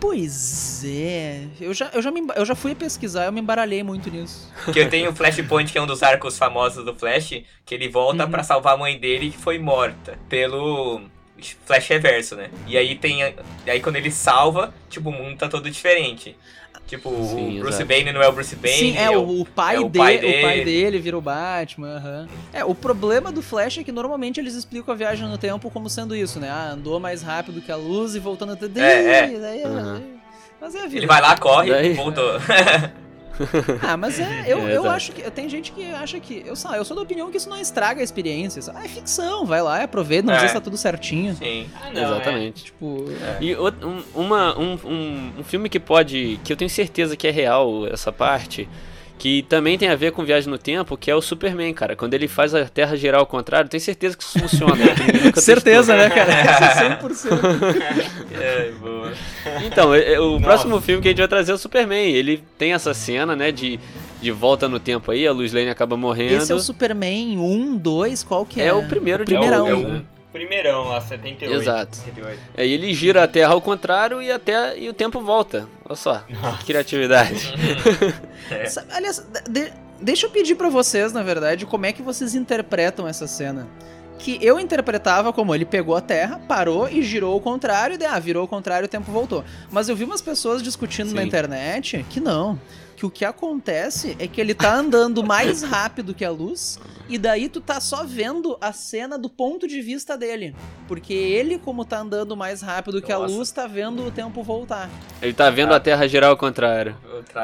Pois 0.01 0.85
é. 0.85 1.47
Eu 1.61 1.75
já, 1.75 1.91
eu, 1.93 2.01
já 2.01 2.11
me, 2.11 2.23
eu 2.37 2.45
já 2.47 2.55
fui 2.55 2.75
pesquisar, 2.75 3.25
eu 3.27 3.33
me 3.33 3.41
embaralhei 3.41 3.83
muito 3.83 4.11
nisso. 4.11 4.49
Que 4.73 4.81
eu 4.81 4.89
tenho 4.89 5.11
o 5.11 5.15
Flashpoint, 5.15 5.71
que 5.73 5.79
é 5.79 5.83
um 5.83 5.87
dos 5.87 6.03
arcos 6.03 6.39
famosos 6.39 6.85
do 6.85 6.95
Flash, 6.95 7.43
que 7.67 7.75
ele 7.75 7.89
volta 7.89 8.25
Uhum. 8.25 8.31
pra 8.31 8.43
salvar 8.43 8.75
a 8.75 8.77
mãe 8.77 8.99
dele 8.99 9.31
que 9.31 9.39
foi 9.39 9.59
morta 9.59 10.19
pelo 10.29 11.03
flash 11.67 11.89
reverso, 11.89 12.35
né? 12.37 12.51
E 12.67 12.77
aí 12.77 12.95
tem. 12.97 13.21
E 13.67 13.71
aí 13.71 13.81
quando 13.81 13.97
ele 13.97 14.11
salva, 14.11 14.73
tipo, 14.91 15.11
o 15.11 15.13
mundo 15.13 15.37
tá 15.37 15.49
todo 15.49 15.71
diferente. 15.71 16.37
Tipo, 16.87 17.11
Sim, 17.11 17.57
o 17.59 17.61
Bruce 17.61 17.83
exato. 17.83 17.87
Banner 17.87 18.15
não 18.15 18.23
é 18.23 18.29
o 18.29 18.33
Bruce 18.33 18.57
Banner. 18.57 18.75
Sim, 18.79 18.97
é, 18.97 19.11
o, 19.11 19.43
o 19.43 19.45
pai 19.45 19.77
é 19.77 19.81
o 19.81 19.91
dele, 19.91 19.99
pai 20.03 20.17
o 20.17 20.41
pai 20.41 20.55
dele. 20.61 20.65
dele 20.65 20.99
vira 20.99 21.19
o 21.19 21.21
Batman, 21.21 21.97
aham. 21.97 22.29
É, 22.51 22.65
o 22.65 22.75
problema 22.75 23.31
do 23.31 23.43
Flash 23.43 23.77
é 23.77 23.85
que 23.85 23.93
normalmente 23.93 24.41
eles 24.41 24.55
explicam 24.55 24.95
a 24.95 24.97
viagem 24.97 25.29
no 25.29 25.37
tempo 25.37 25.71
como 25.71 25.91
sendo 25.91 26.17
isso, 26.17 26.41
né? 26.41 26.49
Ah, 26.49 26.71
andou 26.71 26.99
mais 26.99 27.21
rápido 27.23 27.61
que 27.61 27.71
a 27.71 27.77
luz 27.77 28.15
e 28.15 28.19
voltando 28.19 28.53
até 28.53 28.65
É, 28.81 29.05
é. 29.35 29.39
Daí, 29.39 29.65
Aham. 29.65 29.88
Mas 30.61 30.75
é 30.75 30.81
a 30.81 30.87
vida. 30.87 30.99
Ele 30.99 31.07
vai 31.07 31.21
lá, 31.21 31.37
corre, 31.37 31.71
Daí- 31.71 31.95
voltou. 31.95 32.25
Ah, 33.83 33.97
mas 33.97 34.19
é, 34.19 34.45
eu, 34.49 34.59
É, 34.59 34.63
eu 34.77 34.81
exato. 34.81 34.89
acho 34.89 35.13
que. 35.13 35.31
Tem 35.31 35.49
gente 35.49 35.71
que 35.71 35.85
acha 35.93 36.19
que. 36.19 36.43
Eu, 36.45 36.55
eu 36.77 36.85
sou 36.85 36.97
da 36.97 37.03
opinião 37.03 37.31
que 37.31 37.37
isso 37.37 37.49
não 37.49 37.57
estraga 37.61 38.01
a 38.01 38.03
experiência. 38.03 38.61
Ah, 38.75 38.85
é 38.85 38.89
ficção, 38.89 39.47
vai 39.47 39.63
lá, 39.63 39.81
aproveita, 39.85 40.27
não 40.27 40.35
É. 40.35 40.41
sei 40.41 40.49
se 40.49 40.55
tá 40.55 40.61
tudo 40.61 40.77
certinho. 40.77 41.37
Sim. 41.37 41.69
Ah, 41.81 41.91
não, 41.93 42.03
Exatamente. 42.03 42.65
Tipo. 42.65 43.05
E 43.41 43.55
o- 43.55 43.69
um, 43.87 44.03
uma, 44.13 44.59
um, 44.59 44.73
um, 44.85 45.33
um 45.39 45.45
filme 45.45 45.69
que 45.69 45.79
pode. 45.79 46.41
que 46.43 46.53
eu 46.53 46.57
tenho 46.57 46.69
certeza 46.69 47.17
que 47.17 47.29
é 47.29 47.31
real 47.31 47.87
essa 47.87 48.11
parte. 48.11 48.69
Que 49.19 49.43
também 49.43 49.77
tem 49.77 49.89
a 49.89 49.97
ver 49.97 50.13
com 50.13 50.25
viagem 50.25 50.49
no 50.49 50.57
tempo, 50.57 50.97
que 50.97 51.11
é 51.11 51.15
o 51.15 51.21
Superman, 51.21 51.75
cara. 51.75 51.97
Quando 51.97 52.15
ele 52.15 52.29
faz 52.29 52.55
a 52.55 52.65
Terra 52.67 52.95
girar 52.97 53.19
ao 53.21 53.27
contrário, 53.27 53.69
tenho 53.69 53.81
certeza 53.81 54.17
que 54.17 54.23
isso 54.23 54.39
funciona. 54.39 54.77
nunca 55.25 55.41
Certeza, 55.41 55.97
né, 55.97 56.09
cara? 56.09 56.31
testou. 57.09 57.37
100%. 57.37 57.83
É, 58.41 58.71
boa. 58.81 59.13
Então, 59.67 59.93
é- 59.95 60.13
é- 60.15 60.21
o 60.21 60.33
Nossa. 60.33 60.45
próximo 60.45 60.81
filme 60.81 61.03
que 61.03 61.09
a 61.09 61.11
gente 61.11 61.19
vai 61.19 61.29
trazer 61.29 61.51
é 61.53 61.55
o 61.55 61.59
Superman. 61.59 62.13
Ele 62.13 62.43
tem 62.57 62.73
essa 62.73 62.95
cena, 62.95 63.35
né, 63.35 63.51
de, 63.51 63.81
de 64.23 64.31
volta 64.31 64.69
no 64.69 64.79
tempo 64.79 65.11
aí, 65.11 65.27
a 65.27 65.33
Luz 65.33 65.53
Lane 65.53 65.69
acaba 65.71 65.97
morrendo. 65.97 66.35
Esse 66.43 66.53
é 66.53 66.55
o 66.55 66.61
Superman 66.61 67.37
1, 67.39 67.77
2, 67.77 68.23
qual 68.23 68.47
que 68.47 68.61
é? 68.61 68.67
É 68.67 68.73
o 68.73 68.87
primeiro 68.87 69.25
de 69.25 69.33
primeirão. 69.33 69.69
novo, 69.69 69.83
É 69.83 69.85
o- 69.87 69.93
né? 69.95 70.03
Primeirão 70.33 70.85
lá, 70.89 71.01
78. 71.01 71.61
Exato. 71.63 71.97
78. 71.97 72.41
Aí 72.57 72.71
ele 72.73 72.93
gira 72.93 73.25
a 73.25 73.29
Terra 73.29 73.53
ao 73.55 73.61
contrário 73.63 74.21
e, 74.21 74.31
até, 74.31 74.79
e 74.79 74.89
o 74.89 74.93
tempo 74.93 75.21
volta. 75.21 75.67
Olha 75.85 75.97
só, 75.97 76.19
que 76.61 76.67
criatividade. 76.67 77.55
Sa- 78.69 78.85
Aliás, 78.91 79.27
de- 79.49 79.73
deixa 80.01 80.27
eu 80.27 80.31
pedir 80.31 80.55
pra 80.55 80.69
vocês, 80.69 81.13
na 81.13 81.23
verdade, 81.23 81.65
como 81.67 81.87
é 81.87 81.93
que 81.93 82.03
vocês 82.03 82.35
interpretam 82.35 83.09
essa 83.09 83.27
cena. 83.27 83.67
Que 84.19 84.39
eu 84.45 84.59
interpretava 84.59 85.33
como 85.33 85.55
ele 85.55 85.65
pegou 85.65 85.97
a 85.97 86.01
Terra, 86.01 86.41
parou 86.49 86.89
e 86.89 87.03
girou 87.03 87.33
ao 87.33 87.41
contrário, 87.41 87.95
e 87.95 87.99
daí, 87.99 88.09
ah, 88.09 88.19
virou 88.19 88.43
ao 88.43 88.49
contrário 88.49 88.85
e 88.85 88.87
o 88.87 88.91
tempo 88.91 89.11
voltou. 89.13 89.45
Mas 89.71 89.89
eu 89.89 89.95
vi 89.97 90.05
umas 90.05 90.21
pessoas 90.21 90.63
discutindo 90.63 91.15
na 91.15 91.23
Sim. 91.23 91.29
internet 91.29 92.05
que 92.11 92.19
não. 92.21 92.61
Que 92.99 93.07
o 93.07 93.11
que 93.11 93.25
acontece 93.25 94.17
é 94.19 94.27
que 94.27 94.41
ele 94.41 94.53
tá 94.55 94.75
andando 94.75 95.23
mais 95.23 95.63
rápido 95.63 96.13
que 96.13 96.25
a 96.25 96.31
luz, 96.33 96.81
e 97.09 97.17
daí 97.17 97.49
tu 97.49 97.61
tá 97.61 97.81
só 97.81 98.03
vendo 98.03 98.59
a 98.61 98.73
cena 98.73 99.17
do 99.17 99.31
ponto 99.31 99.69
de 99.69 99.81
vista 99.81 100.19
dele. 100.19 100.53
Porque 100.89 101.15
ele, 101.15 101.61
como 101.61 101.85
tá 101.85 102.01
andando 102.01 102.37
mais 102.37 102.61
rápido 102.61 103.01
que 103.01 103.13
a 103.13 103.19
Nossa. 103.21 103.33
luz, 103.37 103.53
tá 103.53 103.69
vendo 103.69 104.05
o 104.05 104.11
tempo 104.11 104.43
voltar. 104.43 104.91
Ele 105.23 105.33
tá 105.33 105.49
vendo 105.49 105.73
a 105.73 105.79
Terra 105.79 106.09
girar 106.09 106.31
ao 106.31 106.37
contrário. 106.37 106.97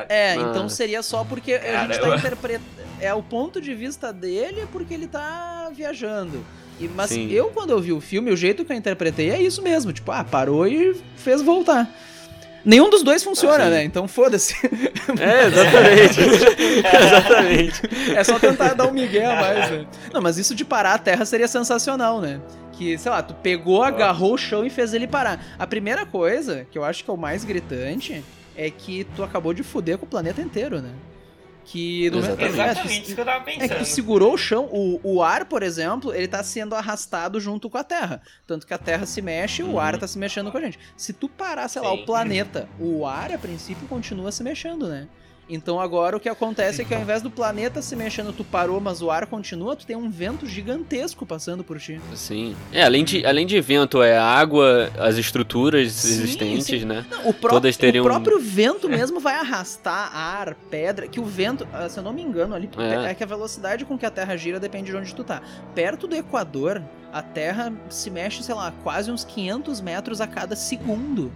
É, 0.09 0.33
Ah. 0.33 0.35
então 0.39 0.69
seria 0.69 1.05
só 1.05 1.23
porque 1.23 1.53
a 1.55 1.83
gente 1.83 1.93
tá 1.93 1.99
Caramba. 2.01 2.17
interpretando. 2.17 2.65
É 3.01 3.15
o 3.15 3.23
ponto 3.23 3.61
de 3.61 3.73
vista 3.77 4.13
dele 4.13 4.67
porque 4.73 4.93
ele 4.93 5.07
tá 5.07 5.71
viajando. 5.73 6.45
E, 6.81 6.89
mas 6.89 7.11
Sim. 7.11 7.31
eu, 7.31 7.51
quando 7.51 7.71
eu 7.71 7.81
vi 7.81 7.93
o 7.93 8.01
filme, 8.01 8.33
o 8.33 8.37
jeito 8.37 8.65
que 8.65 8.73
eu 8.73 8.77
interpretei 8.77 9.31
é 9.31 9.41
isso 9.41 9.63
mesmo. 9.63 9.93
Tipo, 9.93 10.11
ah, 10.11 10.25
parou 10.25 10.67
e 10.67 11.01
fez 11.17 11.41
voltar. 11.43 11.89
Nenhum 12.65 12.89
dos 12.89 13.03
dois 13.03 13.23
funciona, 13.23 13.65
Sim. 13.65 13.71
né? 13.71 13.85
Então 13.85 14.09
foda-se. 14.09 14.55
É, 15.21 15.47
exatamente. 15.47 16.21
exatamente. 17.05 17.83
É 18.17 18.25
só 18.25 18.39
tentar 18.39 18.75
dar 18.75 18.87
um 18.87 18.93
migué 18.93 19.27
a 19.27 19.37
mais, 19.37 19.71
né? 19.71 19.87
Não, 20.13 20.23
mas 20.23 20.39
isso 20.39 20.55
de 20.55 20.65
parar 20.65 20.95
a 20.95 20.99
Terra 20.99 21.25
seria 21.25 21.47
sensacional, 21.47 22.21
né? 22.21 22.41
Que, 22.73 22.97
sei 22.99 23.11
lá, 23.11 23.23
tu 23.23 23.35
pegou, 23.35 23.83
agarrou 23.83 24.35
o 24.35 24.39
chão 24.39 24.65
e 24.65 24.71
fez 24.71 24.95
ele 24.95 25.07
parar. 25.07 25.45
A 25.59 25.67
primeira 25.67 26.07
coisa, 26.07 26.67
que 26.71 26.79
eu 26.79 26.85
acho 26.85 27.05
que 27.05 27.11
é 27.11 27.13
o 27.13 27.17
mais 27.17 27.45
gritante, 27.45 28.25
é 28.57 28.71
que 28.71 29.05
tu 29.15 29.23
acabou 29.23 29.53
de 29.53 29.63
fuder 29.63 29.99
com 29.99 30.07
o 30.07 30.09
planeta 30.09 30.41
inteiro, 30.41 30.81
né? 30.81 30.91
Que 31.65 32.11
no 32.11 32.19
Exatamente. 32.19 32.43
é, 32.43 32.49
Exatamente 32.49 33.03
isso 33.07 33.15
que 33.15 33.21
eu 33.21 33.25
tava 33.25 33.51
É 33.51 33.53
que 33.55 33.59
pensando. 33.61 33.79
tu 33.79 33.85
segurou 33.87 34.35
o 34.35 34.39
chão, 34.39 34.69
o, 34.71 35.01
o 35.03 35.23
ar, 35.23 35.47
por 35.47 35.63
exemplo, 35.63 36.15
ele 36.15 36.29
tá 36.29 36.43
sendo 36.43 36.75
arrastado 36.75 37.41
junto 37.41 37.71
com 37.71 37.79
a 37.79 37.85
Terra. 37.85 38.21
Tanto 38.47 38.67
que 38.67 38.75
a 38.75 38.79
Terra 38.79 39.07
se 39.07 39.23
mexe, 39.23 39.63
o 39.63 39.69
Uhum. 39.73 39.79
ar 39.81 39.97
tá 39.99 40.07
se 40.07 40.19
mexendo 40.19 40.53
com 40.53 40.59
a 40.59 40.61
gente. 40.61 40.79
Se 40.97 41.13
tu 41.13 41.29
parar, 41.29 41.67
sei 41.69 41.81
lá, 41.81 41.91
Sim. 41.91 42.03
o 42.03 42.05
planeta, 42.07 42.69
o 42.79 43.07
ar, 43.07 43.33
a 43.33 43.39
princípio, 43.39 43.89
continua 43.89 44.31
se 44.31 44.43
mexendo, 44.43 44.87
né? 44.89 45.09
Então 45.49 45.79
agora 45.79 46.17
o 46.17 46.21
que 46.21 46.29
acontece 46.29 46.81
é 46.81 46.85
que 46.85 46.95
ao 46.95 47.01
invés 47.03 47.21
do 47.21 47.31
planeta 47.31 47.83
se 47.83 47.95
mexendo, 47.95 48.33
tu 48.33 48.43
parou, 48.43 48.81
mas 48.81 49.03
o 49.03 49.11
ar 49.11 49.27
continua, 49.27 49.77
tu 49.77 49.85
tem 49.85 49.95
um 49.95 50.09
vento 50.11 50.47
gigantesco 50.47 51.27
passando 51.27 51.63
por 51.63 51.79
ti. 51.79 52.01
Sim. 52.15 52.57
É, 52.73 52.83
além 52.83 53.05
de, 53.05 53.27
além 53.27 53.47
de 53.47 53.61
vento, 53.61 54.03
é 54.03 54.17
a 54.17 54.25
água, 54.25 54.91
as 54.99 55.17
estruturas 55.19 55.93
Sim, 55.93 56.09
existentes, 56.09 56.65
sim. 56.81 56.85
né? 56.87 57.05
Não, 57.11 57.29
o, 57.29 57.35
pró- 57.35 57.51
Todas 57.51 57.77
teriam- 57.77 58.05
o 58.05 58.09
próprio 58.09 58.41
vento 58.41 58.89
mesmo 58.89 59.21
vai 59.21 59.35
arrastar 59.35 60.11
ar, 60.17 60.55
pedra, 60.71 61.07
que 61.07 61.21
o 61.21 61.25
vento, 61.25 61.69
ah, 61.73 61.89
se 61.91 61.99
eu 61.99 62.03
não 62.03 62.13
me 62.13 62.23
engano, 62.23 62.55
ali 62.55 62.69
É. 62.79 63.11
é. 63.11 63.15
que 63.15 63.23
a 63.23 63.27
velocidade 63.27 63.85
com 63.85 63.99
que 63.99 64.07
a 64.07 64.11
Terra 64.11 64.37
gira 64.37 64.59
depende 64.59 64.91
de 64.91 64.97
onde 64.97 65.15
tu 65.15 65.23
tá. 65.23 65.43
Perto 65.75 66.07
do 66.07 66.17
Equador, 66.17 66.83
a 67.13 67.21
Terra 67.23 67.71
se 67.91 68.11
mexe, 68.11 68.43
sei 68.43 68.55
lá, 68.55 68.73
quase 68.83 69.11
uns 69.11 69.25
500 69.25 69.81
metros 69.83 70.21
a 70.23 70.27
cada 70.27 70.57
segundo. 70.57 71.31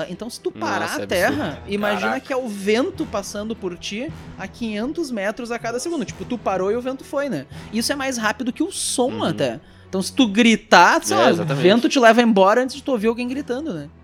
Ah, 0.00 0.06
Então, 0.08 0.30
se 0.30 0.40
tu 0.40 0.52
parar 0.52 0.80
Nossa, 0.90 1.00
é 1.00 1.04
a 1.04 1.06
Terra, 1.08 1.44
absurdo. 1.48 1.72
imagina 1.72 2.00
Caraca. 2.10 2.26
que 2.26 2.32
é 2.32 2.36
o 2.36 2.46
vento 2.46 3.04
passando 3.04 3.56
por 3.56 3.76
ti 3.76 4.08
a 4.38 4.46
500 4.46 5.10
metros 5.10 5.50
a 5.50 5.58
cada 5.58 5.80
segundo. 5.80 6.04
Tipo, 6.04 6.24
tu 6.24 6.38
parou 6.38 6.70
e 6.70 6.76
o 6.76 6.80
vento 6.80 7.02
foi, 7.02 7.28
né? 7.28 7.46
Isso 7.72 7.92
é 7.92 7.96
mais 7.96 8.16
rápido 8.16 8.52
que 8.52 8.62
o 8.62 8.70
som 8.70 9.10
Uhum. 9.10 9.24
até. 9.24 9.58
Então, 9.88 10.00
se 10.00 10.12
tu 10.12 10.28
gritar, 10.28 11.02
sei 11.02 11.16
É, 11.16 11.20
lá, 11.20 11.30
o 11.30 11.44
vento 11.56 11.88
te 11.88 11.98
leva 11.98 12.22
embora 12.22 12.62
antes 12.62 12.76
de 12.76 12.82
tu 12.82 12.92
ouvir 12.92 13.08
alguém 13.08 13.26
gritando, 13.26 13.74
né? 13.74 13.88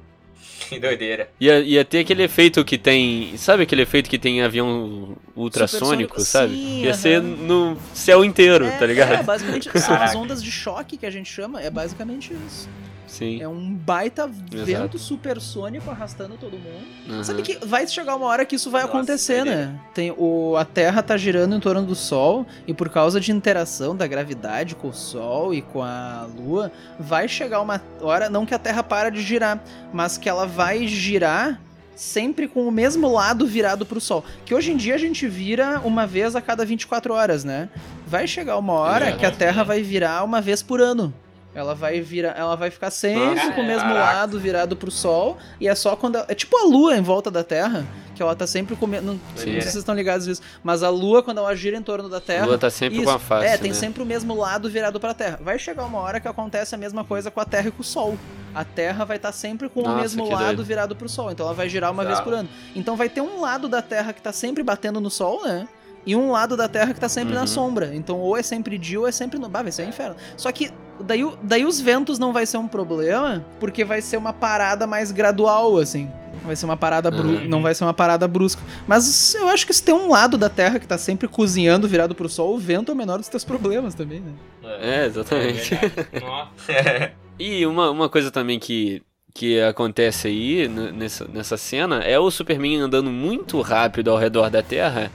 Que 0.68 0.80
doideira. 0.80 1.28
Ia, 1.38 1.60
ia 1.60 1.84
ter 1.84 1.98
aquele 2.00 2.22
efeito 2.22 2.64
que 2.64 2.78
tem. 2.78 3.36
Sabe 3.36 3.62
aquele 3.64 3.82
efeito 3.82 4.08
que 4.08 4.18
tem 4.18 4.38
em 4.38 4.42
avião 4.42 5.14
ultrassônico, 5.36 6.18
sabe? 6.22 6.54
sim, 6.54 6.80
Ia 6.82 6.90
aham. 6.90 6.98
ser 6.98 7.22
no 7.22 7.76
céu 7.92 8.24
inteiro, 8.24 8.66
tá 8.78 8.86
ligado? 8.86 9.12
É, 9.12 9.22
basicamente, 9.22 9.68
são 9.78 9.94
as 9.94 10.14
ondas 10.16 10.42
de 10.42 10.50
choque 10.50 10.96
que 10.96 11.04
a 11.06 11.10
gente 11.10 11.30
chama, 11.30 11.60
é 11.60 11.70
basicamente 11.70 12.32
isso. 12.48 12.66
Sim. 13.14 13.40
É 13.40 13.46
um 13.48 13.72
baita 13.72 14.28
Exato. 14.52 14.64
vento 14.66 14.98
supersônico 14.98 15.88
arrastando 15.88 16.36
todo 16.36 16.52
mundo. 16.58 16.84
Aham. 17.08 17.22
Sabe 17.22 17.42
que 17.42 17.64
vai 17.64 17.86
chegar 17.86 18.16
uma 18.16 18.26
hora 18.26 18.44
que 18.44 18.56
isso 18.56 18.70
vai 18.72 18.82
Nossa, 18.82 18.92
acontecer, 18.94 19.44
né? 19.44 19.78
Tem 19.94 20.12
o, 20.16 20.56
a 20.56 20.64
Terra 20.64 21.00
tá 21.00 21.16
girando 21.16 21.54
em 21.54 21.60
torno 21.60 21.82
do 21.82 21.94
Sol 21.94 22.44
e 22.66 22.74
por 22.74 22.88
causa 22.88 23.20
de 23.20 23.30
interação 23.30 23.94
da 23.94 24.06
gravidade 24.06 24.74
com 24.74 24.88
o 24.88 24.92
Sol 24.92 25.54
e 25.54 25.62
com 25.62 25.80
a 25.82 26.26
Lua, 26.36 26.72
vai 26.98 27.28
chegar 27.28 27.60
uma 27.60 27.80
hora, 28.00 28.28
não 28.28 28.44
que 28.44 28.52
a 28.54 28.58
Terra 28.58 28.82
para 28.82 29.10
de 29.10 29.22
girar, 29.22 29.62
mas 29.92 30.18
que 30.18 30.28
ela 30.28 30.44
vai 30.46 30.86
girar 30.88 31.60
sempre 31.94 32.48
com 32.48 32.66
o 32.66 32.72
mesmo 32.72 33.08
lado 33.12 33.46
virado 33.46 33.86
pro 33.86 34.00
Sol. 34.00 34.24
Que 34.44 34.52
hoje 34.52 34.72
em 34.72 34.76
dia 34.76 34.96
a 34.96 34.98
gente 34.98 35.28
vira 35.28 35.80
uma 35.84 36.04
vez 36.08 36.34
a 36.34 36.40
cada 36.40 36.64
24 36.64 37.14
horas, 37.14 37.44
né? 37.44 37.68
Vai 38.04 38.26
chegar 38.26 38.58
uma 38.58 38.72
hora 38.72 39.10
É. 39.10 39.12
que 39.12 39.24
a 39.24 39.30
Terra 39.30 39.62
vai 39.62 39.80
virar 39.82 40.24
uma 40.24 40.40
vez 40.40 40.60
por 40.60 40.80
ano. 40.80 41.14
Ela 41.54 41.74
vai 41.74 42.00
virar, 42.00 42.30
ela 42.36 42.56
vai 42.56 42.68
ficar 42.70 42.90
sempre 42.90 43.36
Nossa. 43.36 43.52
com 43.52 43.60
o 43.60 43.64
mesmo 43.66 43.88
Caraca. 43.88 44.12
lado 44.16 44.40
virado 44.40 44.74
pro 44.76 44.90
sol 44.90 45.38
e 45.60 45.68
é 45.68 45.74
só 45.76 45.94
quando 45.94 46.16
ela- 46.16 46.26
é 46.28 46.34
tipo 46.34 46.56
a 46.56 46.64
lua 46.64 46.96
em 46.96 47.00
volta 47.00 47.30
da 47.30 47.44
Terra, 47.44 47.86
que 48.12 48.20
ela 48.20 48.34
tá 48.34 48.44
sempre 48.44 48.74
com 48.74 48.86
o 48.86 48.88
me- 48.88 49.00
não, 49.00 49.14
não 49.14 49.20
sei 49.36 49.54
se 49.54 49.62
vocês 49.62 49.74
estão 49.76 49.94
ligados 49.94 50.26
nisso, 50.26 50.42
mas 50.64 50.82
a 50.82 50.88
lua 50.88 51.22
quando 51.22 51.38
ela 51.38 51.54
gira 51.54 51.76
em 51.76 51.82
torno 51.82 52.08
da 52.08 52.16
A 52.16 52.20
Terra, 52.20 52.46
lua 52.46 52.58
tá 52.58 52.68
sempre 52.70 52.96
isso, 52.98 53.04
com 53.06 53.10
a 53.12 53.18
face. 53.20 53.46
é, 53.46 53.56
tem 53.56 53.70
né? 53.70 53.76
sempre 53.76 54.02
o 54.02 54.06
mesmo 54.06 54.34
lado 54.36 54.68
virado 54.68 54.98
pra 54.98 55.14
Terra. 55.14 55.38
Vai 55.42 55.56
chegar 55.58 55.84
uma 55.84 56.00
hora 56.00 56.18
que 56.18 56.26
acontece 56.26 56.74
a 56.74 56.78
mesma 56.78 57.04
coisa 57.04 57.30
com 57.30 57.40
a 57.40 57.44
Terra 57.44 57.68
e 57.68 57.70
com 57.70 57.82
o 57.82 57.84
Sol. 57.84 58.18
A 58.52 58.64
Terra 58.64 59.04
vai 59.04 59.16
estar 59.16 59.30
sempre 59.32 59.68
com 59.68 59.80
o 59.80 59.84
Nossa, 59.84 60.00
mesmo 60.00 60.26
que 60.26 60.32
lado 60.32 60.46
doido. 60.46 60.64
virado 60.64 60.96
pro 60.96 61.08
Sol, 61.08 61.30
então 61.30 61.46
ela 61.46 61.54
vai 61.54 61.68
girar 61.68 61.92
uma 61.92 62.04
vez 62.04 62.18
por 62.20 62.32
ano. 62.34 62.48
Então 62.74 62.96
vai 62.96 63.08
ter 63.08 63.20
um 63.20 63.40
lado 63.40 63.68
da 63.68 63.80
Terra 63.80 64.12
que 64.12 64.20
tá 64.20 64.32
sempre 64.32 64.62
batendo 64.64 65.00
no 65.00 65.10
Sol, 65.10 65.42
né? 65.44 65.68
E 66.06 66.14
um 66.14 66.30
lado 66.30 66.56
da 66.56 66.68
Terra 66.68 66.92
que 66.92 67.00
tá 67.00 67.08
sempre 67.08 67.34
na 67.34 67.42
Uhum. 67.42 67.46
sombra. 67.46 67.94
Então 67.94 68.18
ou 68.18 68.36
é 68.36 68.42
sempre 68.42 68.76
dia 68.78 69.00
ou 69.00 69.08
é 69.08 69.12
sempre 69.12 69.38
no. 69.38 69.48
Bah, 69.48 69.62
vai 69.62 69.72
ser 69.72 69.84
um 69.86 69.88
inferno. 69.88 70.16
Só 70.36 70.50
que 70.52 70.70
daí, 71.00 71.26
daí 71.42 71.64
os 71.64 71.80
ventos 71.80 72.18
não 72.18 72.32
vai 72.32 72.44
ser 72.46 72.58
um 72.58 72.68
problema, 72.68 73.44
porque 73.58 73.84
vai 73.84 74.00
ser 74.02 74.16
uma 74.16 74.32
parada 74.32 74.86
mais 74.86 75.10
gradual, 75.10 75.78
assim. 75.78 76.10
Vai 76.44 76.56
ser 76.56 76.66
uma 76.66 76.76
parada 76.76 77.10
bru... 77.10 77.28
Uhum. 77.28 77.48
não 77.48 77.62
vai 77.62 77.74
ser 77.74 77.84
uma 77.84 77.94
parada 77.94 78.28
brusca. 78.28 78.60
Mas 78.86 79.34
eu 79.34 79.48
acho 79.48 79.66
que 79.66 79.72
se 79.72 79.82
tem 79.82 79.94
um 79.94 80.10
lado 80.10 80.36
da 80.36 80.50
Terra 80.50 80.78
que 80.78 80.86
tá 80.86 80.98
sempre 80.98 81.26
cozinhando 81.26 81.88
virado 81.88 82.14
pro 82.14 82.28
sol, 82.28 82.54
o 82.54 82.58
vento 82.58 82.90
é 82.92 82.94
o 82.94 82.96
menor 82.98 83.16
dos 83.18 83.28
teus 83.28 83.44
problemas 83.44 83.94
também, 83.94 84.20
né? 84.20 84.32
É, 84.80 85.06
exatamente. 85.06 85.74
É 85.74 86.20
Nossa. 86.20 87.12
E 87.38 87.66
uma, 87.66 87.90
uma 87.90 88.08
coisa 88.08 88.30
também 88.30 88.58
que, 88.60 89.02
que 89.32 89.60
acontece 89.60 90.28
aí 90.28 90.68
nessa, 90.68 91.26
nessa 91.32 91.56
cena 91.56 91.96
é 92.00 92.16
o 92.18 92.30
Superman 92.30 92.82
andando 92.82 93.10
muito 93.10 93.60
rápido 93.60 94.10
ao 94.10 94.16
redor 94.18 94.48
da 94.50 94.62
Terra, 94.62 95.10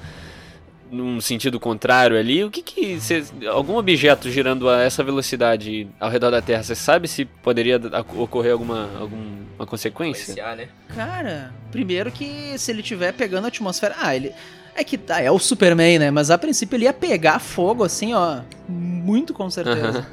num 0.91 1.19
sentido 1.21 1.59
contrário 1.59 2.17
ali. 2.17 2.43
O 2.43 2.49
que 2.51 2.61
que. 2.61 2.99
cê- 2.99 3.23
algum 3.47 3.75
objeto 3.77 4.29
girando 4.29 4.69
a 4.69 4.81
essa 4.81 5.03
velocidade 5.03 5.87
ao 5.99 6.09
redor 6.09 6.31
da 6.31 6.41
Terra, 6.41 6.63
você 6.63 6.75
sabe 6.75 7.07
se 7.07 7.25
poderia 7.25 7.79
ocorrer 8.17 8.51
alguma, 8.53 8.89
alguma 8.99 9.65
consequência? 9.65 10.31
Influenciar, 10.31 10.55
né? 10.55 10.67
Cara, 10.95 11.53
primeiro 11.71 12.11
que 12.11 12.57
se 12.57 12.71
ele 12.71 12.81
tiver 12.83 13.11
pegando 13.13 13.45
a 13.45 13.47
atmosfera. 13.49 13.95
Ah, 13.99 14.15
ele. 14.15 14.31
É 14.75 14.83
que 14.83 14.97
tá, 14.97 15.19
é 15.21 15.29
o 15.29 15.37
Superman, 15.39 15.99
né? 15.99 16.09
Mas 16.11 16.31
a 16.31 16.37
princípio 16.37 16.75
ele 16.77 16.85
ia 16.85 16.93
pegar 16.93 17.39
fogo 17.39 17.83
assim, 17.83 18.13
ó. 18.13 18.39
Muito 18.67 19.33
com 19.33 19.49
certeza. 19.49 20.07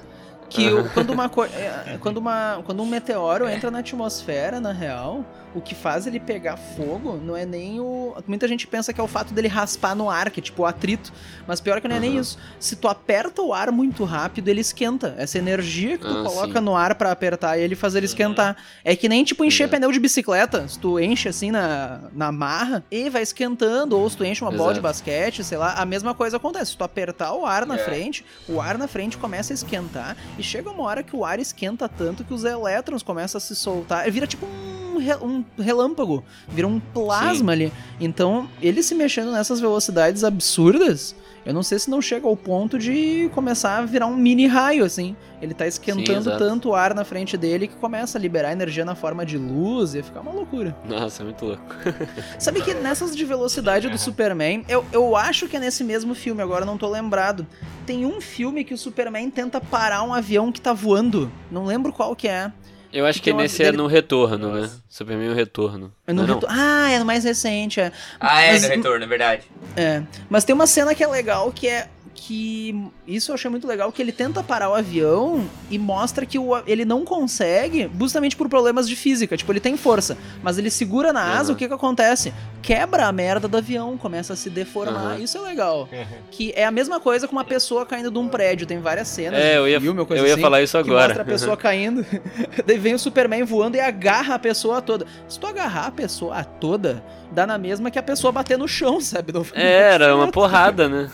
Que 0.48 0.68
o- 0.72 0.88
quando, 0.90 1.10
uma, 1.10 1.24
é, 1.54 1.98
quando, 2.00 2.18
uma, 2.18 2.62
quando 2.64 2.82
um 2.82 2.86
meteoro 2.86 3.48
entra 3.48 3.70
na 3.70 3.78
atmosfera, 3.80 4.60
na 4.60 4.72
real, 4.72 5.24
o 5.54 5.60
que 5.60 5.74
faz 5.74 6.06
ele 6.06 6.20
pegar 6.20 6.56
fogo 6.56 7.16
não 7.22 7.34
é 7.36 7.46
nem 7.46 7.80
o. 7.80 8.14
Muita 8.26 8.46
gente 8.46 8.66
pensa 8.66 8.92
que 8.92 9.00
é 9.00 9.04
o 9.04 9.08
fato 9.08 9.32
dele 9.32 9.48
raspar 9.48 9.94
no 9.94 10.10
ar, 10.10 10.30
que 10.30 10.40
é 10.40 10.42
tipo 10.42 10.62
o 10.62 10.66
atrito. 10.66 11.12
Mas 11.46 11.60
pior 11.60 11.80
que 11.80 11.88
não 11.88 11.96
é 11.96 12.00
nem 12.00 12.14
Uhum. 12.14 12.20
isso. 12.20 12.38
Se 12.60 12.76
tu 12.76 12.86
aperta 12.88 13.40
o 13.40 13.54
ar 13.54 13.72
muito 13.72 14.04
rápido, 14.04 14.48
ele 14.48 14.60
esquenta. 14.60 15.14
Essa 15.16 15.38
energia 15.38 15.96
que 15.96 16.04
tu 16.04 16.10
Ah, 16.18 16.22
coloca 16.24 16.58
sim. 16.58 16.64
no 16.64 16.76
ar 16.76 16.94
pra 16.94 17.10
apertar 17.10 17.58
ele 17.58 17.74
fazer 17.74 17.98
ele 17.98 18.06
esquentar. 18.06 18.56
É 18.84 18.94
que 18.94 19.08
nem 19.08 19.24
tipo 19.24 19.44
encher 19.44 19.64
Exato. 19.64 19.76
pneu 19.76 19.90
de 19.92 19.98
bicicleta. 19.98 20.68
Se 20.68 20.78
tu 20.78 21.00
enche 21.00 21.28
assim 21.28 21.50
na, 21.50 22.00
na 22.12 22.30
marra 22.30 22.84
e 22.90 23.08
vai 23.08 23.22
esquentando, 23.22 23.98
ou 23.98 24.08
se 24.10 24.16
tu 24.16 24.24
enche 24.24 24.42
uma 24.42 24.50
bola 24.50 24.74
de 24.74 24.80
Exato. 24.80 24.82
basquete, 24.82 25.42
sei 25.42 25.56
lá, 25.56 25.72
a 25.74 25.86
mesma 25.86 26.14
coisa 26.14 26.36
acontece. 26.36 26.72
Se 26.72 26.76
tu 26.76 26.84
apertar 26.84 27.32
o 27.32 27.46
ar 27.46 27.64
na 27.64 27.76
É. 27.76 27.78
frente, 27.78 28.24
o 28.48 28.60
ar 28.60 28.76
na 28.76 28.86
frente 28.86 29.16
começa 29.16 29.52
a 29.52 29.54
esquentar 29.54 30.16
e 30.38 30.42
chega 30.42 30.70
uma 30.70 30.82
hora 30.84 31.02
que 31.02 31.14
o 31.16 31.24
ar 31.24 31.38
esquenta 31.38 31.88
tanto 31.88 32.24
que 32.24 32.32
os 32.34 32.44
elétrons 32.44 33.02
começam 33.02 33.38
a 33.38 33.40
se 33.40 33.54
soltar. 33.56 34.10
Vira 34.10 34.26
tipo 34.26 34.44
um, 34.46 34.98
re- 34.98 35.16
um 35.16 35.44
relâmpago, 35.58 36.22
vira 36.48 36.66
um 36.66 36.78
plasma 36.78 37.52
ali. 37.52 37.72
Então, 38.00 38.48
ele 38.60 38.82
se 38.82 38.94
mexendo 38.94 39.32
nessas 39.32 39.60
velocidades 39.60 40.22
absurdas, 40.24 41.14
eu 41.46 41.54
não 41.54 41.62
sei 41.62 41.78
se 41.78 41.88
não 41.88 42.02
chega 42.02 42.26
ao 42.26 42.36
ponto 42.36 42.76
de 42.76 43.30
começar 43.32 43.78
a 43.78 43.84
virar 43.86 44.06
um 44.06 44.16
mini 44.16 44.48
raio, 44.48 44.84
assim. 44.84 45.14
Ele 45.40 45.54
tá 45.54 45.64
esquentando 45.64 46.28
exato. 46.28 46.38
tanto 46.38 46.70
o 46.70 46.74
ar 46.74 46.92
na 46.92 47.04
frente 47.04 47.36
dele 47.36 47.68
que 47.68 47.76
começa 47.76 48.18
a 48.18 48.20
liberar 48.20 48.50
energia 48.50 48.84
na 48.84 48.96
forma 48.96 49.24
de 49.24 49.38
luz 49.38 49.94
e 49.94 50.02
fica 50.02 50.20
uma 50.20 50.32
loucura. 50.32 50.76
Nossa, 50.88 51.22
é 51.22 51.24
muito 51.24 51.44
louco. 51.44 51.62
Sabe 52.36 52.60
que 52.62 52.74
nessas 52.74 53.14
de 53.14 53.24
velocidade 53.24 53.88
do 53.88 53.96
Superman, 53.96 54.64
eu, 54.68 54.84
eu 54.92 55.14
acho 55.14 55.46
que 55.46 55.56
é 55.56 55.60
nesse 55.60 55.84
mesmo 55.84 56.16
filme, 56.16 56.42
agora 56.42 56.64
não 56.64 56.76
tô 56.76 56.90
lembrado. 56.90 57.46
Tem 57.86 58.04
um 58.04 58.20
filme 58.20 58.64
que 58.64 58.74
o 58.74 58.78
Superman 58.78 59.30
tenta 59.30 59.60
parar 59.60 60.02
um 60.02 60.12
avião 60.12 60.50
que 60.50 60.60
tá 60.60 60.72
voando. 60.72 61.30
Não 61.48 61.64
lembro 61.64 61.92
qual 61.92 62.16
que 62.16 62.26
é. 62.26 62.50
Eu 62.96 63.04
acho 63.06 63.18
que 63.18 63.24
Tem 63.26 63.34
uma- 63.34 63.42
nesse 63.42 63.62
é 63.62 63.66
dele- 63.66 63.76
no 63.76 63.86
retorno, 63.86 64.52
né? 64.54 64.60
Nossa. 64.62 64.82
Superman 64.88 65.28
o 65.28 65.34
retorno. 65.34 65.92
É 66.06 66.12
no 66.12 66.22
Não 66.22 66.24
é 66.24 66.26
não? 66.28 66.34
retor- 66.36 66.50
Ah, 66.50 66.90
é 66.90 66.98
no 66.98 67.04
mais 67.04 67.24
recente, 67.24 67.78
é. 67.78 67.92
Ah, 68.18 68.40
é, 68.42 68.52
Mas- 68.52 68.62
no 68.62 68.68
retorno, 68.68 69.04
é 69.04 69.06
verdade. 69.08 69.42
É. 69.76 70.02
Mas 70.30 70.44
tem 70.44 70.54
uma 70.54 70.66
cena 70.66 70.94
que 70.94 71.04
é 71.04 71.06
legal 71.06 71.52
que 71.52 71.68
é. 71.68 71.88
Que. 72.16 72.74
Isso 73.06 73.30
eu 73.30 73.34
achei 73.34 73.48
muito 73.50 73.66
legal, 73.68 73.92
que 73.92 74.00
ele 74.02 74.10
tenta 74.10 74.42
parar 74.42 74.70
o 74.70 74.74
avião 74.74 75.48
e 75.70 75.78
mostra 75.78 76.24
que 76.26 76.38
o, 76.38 76.56
ele 76.66 76.84
não 76.84 77.04
consegue, 77.04 77.88
justamente 78.00 78.34
por 78.34 78.48
problemas 78.48 78.88
de 78.88 78.96
física. 78.96 79.36
Tipo, 79.36 79.52
ele 79.52 79.60
tem 79.60 79.76
força, 79.76 80.16
mas 80.42 80.58
ele 80.58 80.70
segura 80.70 81.12
na 81.12 81.22
asa, 81.38 81.50
Uhum. 81.50 81.54
o 81.54 81.58
que 81.58 81.68
que 81.68 81.74
acontece? 81.74 82.32
Quebra 82.62 83.06
a 83.06 83.12
merda 83.12 83.46
do 83.46 83.56
avião, 83.56 83.96
começa 83.96 84.32
a 84.32 84.36
se 84.36 84.50
deformar. 84.50 85.16
Uhum. 85.16 85.22
Isso 85.22 85.38
é 85.38 85.40
legal. 85.42 85.88
Que 86.32 86.52
é 86.56 86.64
a 86.64 86.70
mesma 86.70 86.98
coisa 86.98 87.28
com 87.28 87.32
uma 87.36 87.44
pessoa 87.44 87.86
caindo 87.86 88.10
de 88.10 88.18
um 88.18 88.26
prédio. 88.28 88.66
Tem 88.66 88.80
várias 88.80 89.06
cenas 89.08 89.38
É, 89.38 89.58
eu 89.58 89.68
ia, 89.68 89.80
filme 89.80 90.04
eu 90.10 90.26
ia 90.26 90.32
assim, 90.32 90.42
falar 90.42 90.62
isso 90.62 90.72
que 90.82 90.90
agora. 90.90 91.04
mostra 91.08 91.22
a 91.22 91.26
pessoa 91.26 91.54
caindo, 91.58 92.04
daí 92.66 92.78
vem 92.78 92.94
o 92.94 92.98
Superman 92.98 93.44
voando 93.44 93.76
e 93.76 93.80
agarra 93.80 94.34
a 94.34 94.38
pessoa 94.38 94.82
toda. 94.82 95.06
Se 95.28 95.38
tu 95.38 95.46
agarrar 95.46 95.86
a 95.86 95.90
pessoa 95.92 96.42
toda, 96.42 97.04
dá 97.30 97.46
na 97.46 97.58
mesma 97.58 97.90
que 97.90 97.98
a 97.98 98.02
pessoa 98.02 98.32
bater 98.32 98.58
no 98.58 98.66
chão, 98.66 99.00
sabe? 99.00 99.32
É, 99.52 99.92
Era 99.94 100.16
uma 100.16 100.26
porrada, 100.32 100.88
né? 100.88 101.10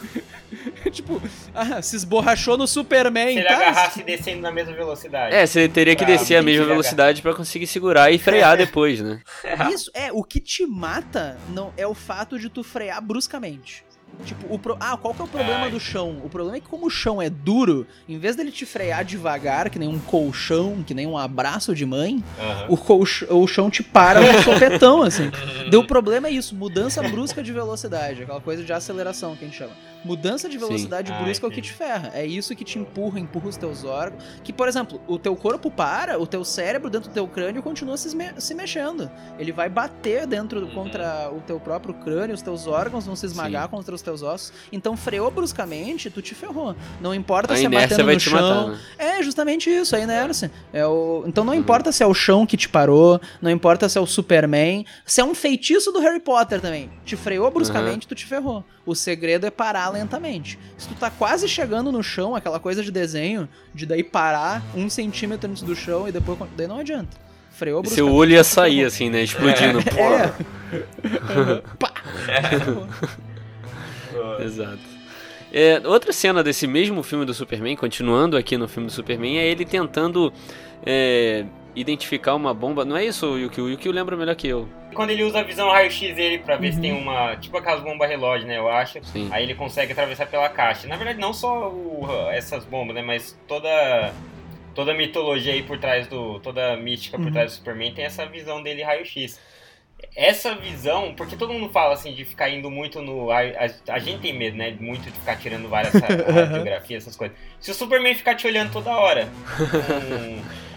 tipo, 0.91 1.21
ah, 1.55 1.81
se 1.83 1.97
esborrachou 1.97 2.57
no 2.57 2.67
Superman, 2.67 3.33
Se 3.35 3.39
ele 3.39 3.49
tá? 3.49 3.55
agarrasse 3.57 4.03
descendo 4.03 4.41
na 4.43 4.51
mesma 4.51 4.75
velocidade. 4.75 5.35
É, 5.35 5.47
você 5.47 5.69
teria 5.69 5.95
que 5.97 6.05
Ah, 6.05 6.07
descer 6.09 6.37
a 6.37 6.43
mesma 6.43 6.65
velocidade 6.67 7.23
pra 7.23 7.35
conseguir 7.35 7.67
segurar 7.67 8.11
e 8.11 8.19
frear 8.19 8.57
depois, 8.59 9.01
né? 9.01 9.21
Isso, 9.73 9.91
é, 9.95 10.13
o 10.13 10.23
que 10.23 10.41
te 10.41 10.67
mata 10.67 11.37
não 11.51 11.73
é 11.77 11.87
o 11.87 11.95
fato 11.95 12.39
de 12.39 12.49
tu 12.49 12.63
frear 12.63 13.01
bruscamente. 13.03 13.85
Tipo, 14.27 14.55
o 14.55 14.59
pro... 14.59 14.77
ah, 14.79 14.95
qual 14.99 15.15
que 15.15 15.23
é 15.23 15.25
o 15.25 15.29
problema 15.29 15.65
Ai. 15.65 15.71
do 15.71 15.81
chão? 15.81 16.21
O 16.23 16.29
problema 16.29 16.59
é 16.59 16.61
que 16.61 16.69
como 16.69 16.87
o 16.87 16.91
chão 16.91 17.21
é 17.23 17.31
duro, 17.31 17.87
em 18.07 18.19
vez 18.19 18.37
dele 18.37 18.51
te 18.53 18.67
frear 18.67 19.03
devagar, 19.07 19.71
que 19.71 19.79
nem 19.79 19.89
um 19.89 19.99
colchão, 19.99 20.85
que 20.87 20.93
nem 20.93 21.07
um 21.07 21.17
abraço 21.17 21.75
de 21.75 21.87
mãe, 21.87 22.23
Aham. 22.39 22.67
o, 22.69 22.77
colch... 22.77 23.25
o 23.31 23.47
chão 23.47 23.71
te 23.71 23.83
para 23.83 24.21
no 24.21 24.27
sopetão, 24.45 25.03
assim. 25.03 25.31
O 25.75 25.85
problema 25.85 26.29
é 26.29 26.31
isso, 26.31 26.55
mudança 26.55 27.03
brusca 27.03 27.43
de 27.43 27.53
velocidade, 27.53 28.23
aquela 28.25 28.41
coisa 28.41 28.63
de 28.63 28.71
aceleração 28.71 29.35
que 29.35 29.47
a 29.47 29.49
gente 29.49 29.57
chama. 29.57 29.73
Mudança 30.05 30.49
de 30.49 30.55
Sim. 30.59 30.67
velocidade 30.67 31.13
Ah, 31.13 31.23
brusca 31.23 31.47
é 31.47 31.49
o 31.49 31.53
que 31.53 31.61
te 31.63 31.73
ferra. 31.73 32.11
É 32.15 32.25
isso 32.27 32.55
que 32.57 32.65
te 32.65 32.79
empurra, 32.79 33.19
empurra 33.21 33.49
os 33.49 33.57
teus 33.57 33.85
órgãos. 33.85 34.23
Que, 34.43 34.53
por 34.53 34.67
exemplo, 34.69 35.01
o 35.07 35.19
teu 35.19 35.35
corpo 35.37 35.71
para, 35.71 36.19
o 36.21 36.27
teu 36.27 36.45
cérebro 36.45 36.91
dentro 36.91 37.09
do 37.09 37.13
teu 37.15 37.27
crânio 37.29 37.63
continua 37.63 37.97
se, 37.97 38.15
me- 38.17 38.33
se 38.39 38.55
mexendo. 38.55 39.11
Ele 39.39 39.53
vai 39.53 39.69
bater 39.69 40.27
dentro 40.27 40.61
Uhum. 40.63 40.71
contra 40.75 41.31
o 41.33 41.41
teu 41.41 41.59
próprio 41.61 41.95
crânio, 41.95 42.35
os 42.35 42.43
teus 42.43 42.67
órgãos 42.67 43.07
vão 43.07 43.15
se 43.17 43.27
esmagar 43.27 43.65
Sim. 43.65 43.71
contra 43.71 43.95
os 43.95 44.03
teus 44.03 44.23
ossos. 44.23 44.53
Então, 44.73 44.97
freou 44.97 45.31
bruscamente, 45.31 46.11
tu 46.11 46.21
te 46.23 46.35
ferrou. 46.35 46.75
Não 47.01 47.15
importa 47.15 47.55
A 47.55 47.57
se 47.57 47.67
é 47.67 47.69
batendo 47.69 48.05
vai 48.05 48.15
no 48.15 48.21
te 48.21 48.31
chão. 48.31 48.41
matar, 48.69 48.71
né? 48.73 48.79
É, 48.99 49.23
justamente 49.23 49.71
isso, 49.71 49.95
a 49.95 50.01
inércia. 50.01 50.51
É 50.73 50.87
o... 50.87 51.25
Então 51.27 51.43
Uhum. 51.45 51.51
não 51.51 51.55
importa 51.55 51.93
se 51.93 52.03
é 52.03 52.07
o 52.07 52.15
chão 52.15 52.45
que 52.47 52.57
te 52.57 52.69
parou, 52.69 53.21
não 53.41 53.51
importa 53.51 53.89
se 53.89 53.99
é 53.99 54.01
o 54.01 54.07
Superman, 54.07 54.85
se 55.07 55.21
é 55.21 55.25
um 55.25 55.35
feitiço 55.35 55.93
do 55.93 56.01
Harry 56.01 56.21
Potter 56.21 56.61
também. 56.61 56.91
Te 57.05 57.17
freou 57.17 57.51
bruscamente, 57.51 58.07
tu 58.09 58.15
te 58.15 58.27
ferrou. 58.27 58.65
O 58.85 58.95
segredo 58.97 59.47
é 59.47 59.51
parar 59.51 59.92
lentamente. 59.93 60.59
Se 60.77 60.89
tu 60.89 60.95
tá 60.95 61.11
quase 61.11 61.49
chegando 61.49 61.93
no 61.93 62.03
chão, 62.03 62.35
aquela 62.35 62.59
coisa 62.59 62.83
de 62.83 62.91
desenho, 62.91 63.49
de 63.75 63.87
daí 63.87 64.03
parar 64.03 64.63
um 64.75 64.89
centímetro 64.91 65.51
antes 65.51 65.63
do 65.63 65.77
chão 65.77 66.09
e 66.09 66.13
depois. 66.13 66.39
Daí 66.57 66.67
não 66.67 66.79
adianta. 66.79 67.17
Freou 67.53 67.85
Seu 67.85 68.11
olho 68.13 68.33
ia 68.33 68.43
sair 68.43 68.85
assim, 68.85 69.11
né? 69.11 69.23
Explodindo. 69.23 69.79
É. 70.73 71.63
Pá. 71.79 71.93
Exato. 74.41 74.79
É, 75.53 75.83
outra 75.85 76.13
cena 76.15 76.43
desse 76.43 76.67
mesmo 76.67 77.03
filme 77.03 77.27
do 77.27 77.35
Superman, 77.35 77.77
continuando 77.77 78.39
aqui 78.39 78.57
no 78.57 78.67
filme 78.67 78.87
do 78.87 78.93
Superman, 78.93 79.39
é 79.39 79.47
ele 79.47 79.67
tentando 79.67 80.33
é, 80.85 81.45
identificar 81.77 82.35
uma 82.35 82.55
bomba. 82.55 82.87
Não 82.87 82.97
é 82.97 83.05
isso, 83.05 83.37
Yuki? 83.37 83.61
O 83.61 83.69
Yuki 83.69 83.91
lembra 83.91 84.17
melhor 84.17 84.35
que 84.35 84.49
eu. 84.49 84.67
Quando 84.95 85.11
ele 85.11 85.23
usa 85.25 85.41
a 85.41 85.43
visão 85.43 85.71
raio-x 85.71 86.15
dele 86.15 86.39
pra 86.39 86.57
ver 86.57 86.71
se 86.71 86.77
Uhum. 86.77 86.83
tem 86.83 86.93
uma. 86.93 87.37
Tipo 87.37 87.57
aquelas 87.59 87.83
bombas 87.83 88.09
relógio, 88.09 88.47
né? 88.47 88.59
Eu 88.59 88.69
acho. 88.69 89.03
Sim. 89.05 89.29
Aí 89.33 89.43
ele 89.45 89.55
consegue 89.55 89.93
atravessar 89.93 90.27
pela 90.27 90.49
caixa. 90.49 90.87
Na 90.89 90.97
verdade, 90.97 91.19
não 91.19 91.33
só 91.33 91.69
o- 91.69 92.07
essas 92.31 92.65
bombas, 92.65 92.95
né? 92.95 93.03
Mas 93.03 93.39
toda. 93.49 94.13
Toda 94.75 94.93
a 94.93 94.95
mitologia 94.95 95.53
aí 95.53 95.63
por 95.63 95.79
trás 95.79 96.07
do. 96.07 96.41
Toda 96.41 96.73
a 96.73 96.77
mística 96.77 97.19
por 97.19 97.27
Uhum. 97.27 97.33
trás 97.33 97.51
do 97.53 97.57
Superman 97.57 97.93
tem 97.93 98.05
essa 98.07 98.25
visão 98.25 98.63
dele 98.63 98.83
raio-x. 98.83 99.39
Essa 100.15 100.55
visão, 100.55 101.15
porque 101.17 101.37
todo 101.37 101.55
mundo 101.55 101.71
fala 101.73 101.95
assim 101.95 102.13
de 102.13 102.23
ficar 102.25 102.51
indo 102.51 102.71
muito 102.71 103.01
no. 103.01 103.31
A, 103.31 103.39
a- 103.41 103.95
a 103.95 103.99
gente 103.99 104.21
tem 104.21 104.37
medo, 104.37 104.57
né? 104.59 104.77
Muito 104.79 105.05
de 105.05 105.11
ficar 105.13 105.37
tirando 105.37 105.69
várias 105.71 105.95
ra- 105.97 106.07
radiografias, 106.33 107.05
essas 107.05 107.17
coisas. 107.17 107.35
Se 107.59 107.71
o 107.71 107.75
Superman 107.75 108.15
ficar 108.15 108.35
te 108.35 108.47
olhando 108.47 108.71
toda 108.73 108.91
hora 108.91 109.27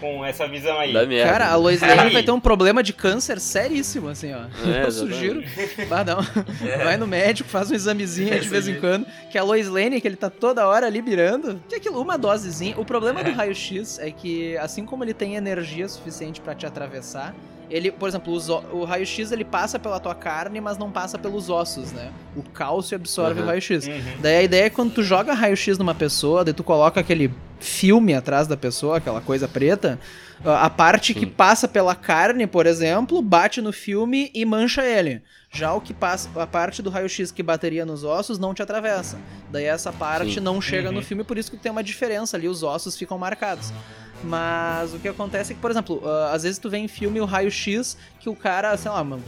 com 0.00 0.24
essa 0.24 0.48
visão 0.48 0.78
aí. 0.78 0.92
Cara, 1.24 1.48
a 1.48 1.56
Lois 1.56 1.82
Aí. 1.82 1.94
Lane 1.94 2.10
vai 2.10 2.22
ter 2.22 2.30
um 2.30 2.40
problema 2.40 2.82
de 2.82 2.92
câncer 2.94 3.38
seríssimo, 3.40 4.08
assim, 4.08 4.32
ó. 4.32 4.44
É, 4.70 4.84
Eu 4.84 4.90
sugiro. 4.92 5.42
Bah, 5.88 6.02
não. 6.04 6.22
Vai 6.84 6.96
no 6.96 7.06
médico, 7.06 7.48
faz 7.48 7.70
um 7.70 7.74
examezinho 7.74 8.32
aí 8.32 8.40
de 8.40 8.48
vez 8.48 8.66
em 8.68 8.80
quando. 8.80 9.06
Que 9.30 9.36
a 9.36 9.42
Lois 9.42 9.68
Lane, 9.68 10.00
que 10.00 10.08
ele 10.08 10.16
tá 10.16 10.30
toda 10.30 10.66
hora 10.66 10.86
ali 10.86 11.02
mirando. 11.02 11.60
Que 11.68 11.74
aquilo, 11.74 12.00
uma 12.00 12.16
dosezinha. 12.16 12.74
O 12.78 12.84
problema 12.86 13.22
do 13.22 13.30
raio-x 13.32 13.98
é 13.98 14.10
que, 14.10 14.56
assim 14.58 14.86
como 14.86 15.04
ele 15.04 15.12
tem 15.12 15.34
energia 15.34 15.86
suficiente 15.88 16.40
pra 16.40 16.54
te 16.54 16.64
atravessar, 16.64 17.34
ele, 17.70 17.90
por 17.90 18.08
exemplo, 18.08 18.32
os 18.32 18.48
o, 18.48 18.84
raio-x 18.84 19.32
ele 19.32 19.44
passa 19.44 19.78
pela 19.78 19.98
tua 20.00 20.14
carne, 20.14 20.60
mas 20.60 20.78
não 20.78 20.90
passa 20.90 21.18
pelos 21.18 21.48
ossos, 21.50 21.92
né? 21.92 22.10
O 22.36 22.42
cálcio 22.42 22.94
absorve 22.96 23.40
Uhum. 23.40 23.46
o 23.46 23.48
raio-x. 23.48 23.86
Uhum. 23.86 24.00
Daí 24.20 24.36
a 24.36 24.42
ideia 24.42 24.64
é 24.66 24.70
que 24.70 24.76
quando 24.76 24.92
tu 24.92 25.02
joga 25.02 25.32
raio-x 25.34 25.78
numa 25.78 25.94
pessoa, 25.94 26.44
daí 26.44 26.54
tu 26.54 26.62
coloca 26.64 27.00
aquele 27.00 27.32
filme 27.58 28.14
atrás 28.14 28.46
da 28.46 28.56
pessoa, 28.56 28.98
aquela 28.98 29.20
coisa 29.20 29.48
preta, 29.48 29.98
a 30.44 30.68
parte 30.68 31.14
que 31.14 31.20
Sim. 31.20 31.26
passa 31.26 31.66
pela 31.66 31.94
carne, 31.94 32.46
por 32.46 32.66
exemplo, 32.66 33.22
bate 33.22 33.62
no 33.62 33.72
filme 33.72 34.30
e 34.34 34.44
mancha 34.44 34.84
ele. 34.84 35.22
Já 35.50 35.72
o 35.72 35.80
que 35.80 35.94
passa, 35.94 36.28
a 36.36 36.46
parte 36.46 36.82
do 36.82 36.90
raio-x 36.90 37.30
que 37.32 37.42
bateria 37.42 37.86
nos 37.86 38.04
ossos 38.04 38.38
não 38.38 38.52
te 38.52 38.60
atravessa. 38.62 39.16
Daí 39.50 39.64
essa 39.64 39.90
parte 39.90 40.34
Sim. 40.34 40.40
não 40.40 40.60
chega 40.60 40.92
no 40.92 40.98
Uhum. 40.98 41.04
filme, 41.04 41.24
por 41.24 41.38
isso 41.38 41.50
que 41.50 41.56
tem 41.56 41.72
uma 41.72 41.82
diferença 41.82 42.36
ali, 42.36 42.46
os 42.46 42.62
ossos 42.62 42.94
ficam 42.96 43.16
marcados. 43.16 43.72
Mas 44.24 44.92
o 44.94 44.98
que 44.98 45.08
acontece 45.08 45.52
é 45.52 45.54
que, 45.54 45.60
por 45.60 45.70
exemplo, 45.70 46.02
ah, 46.04 46.32
às 46.32 46.42
vezes 46.42 46.58
tu 46.58 46.68
vê 46.70 46.78
em 46.78 46.88
filme 46.88 47.20
o 47.20 47.24
raio-x 47.24 47.96
que 48.18 48.28
o 48.28 48.34
cara, 48.34 48.76
sei 48.76 48.90
lá, 48.90 49.02
mano, 49.04 49.22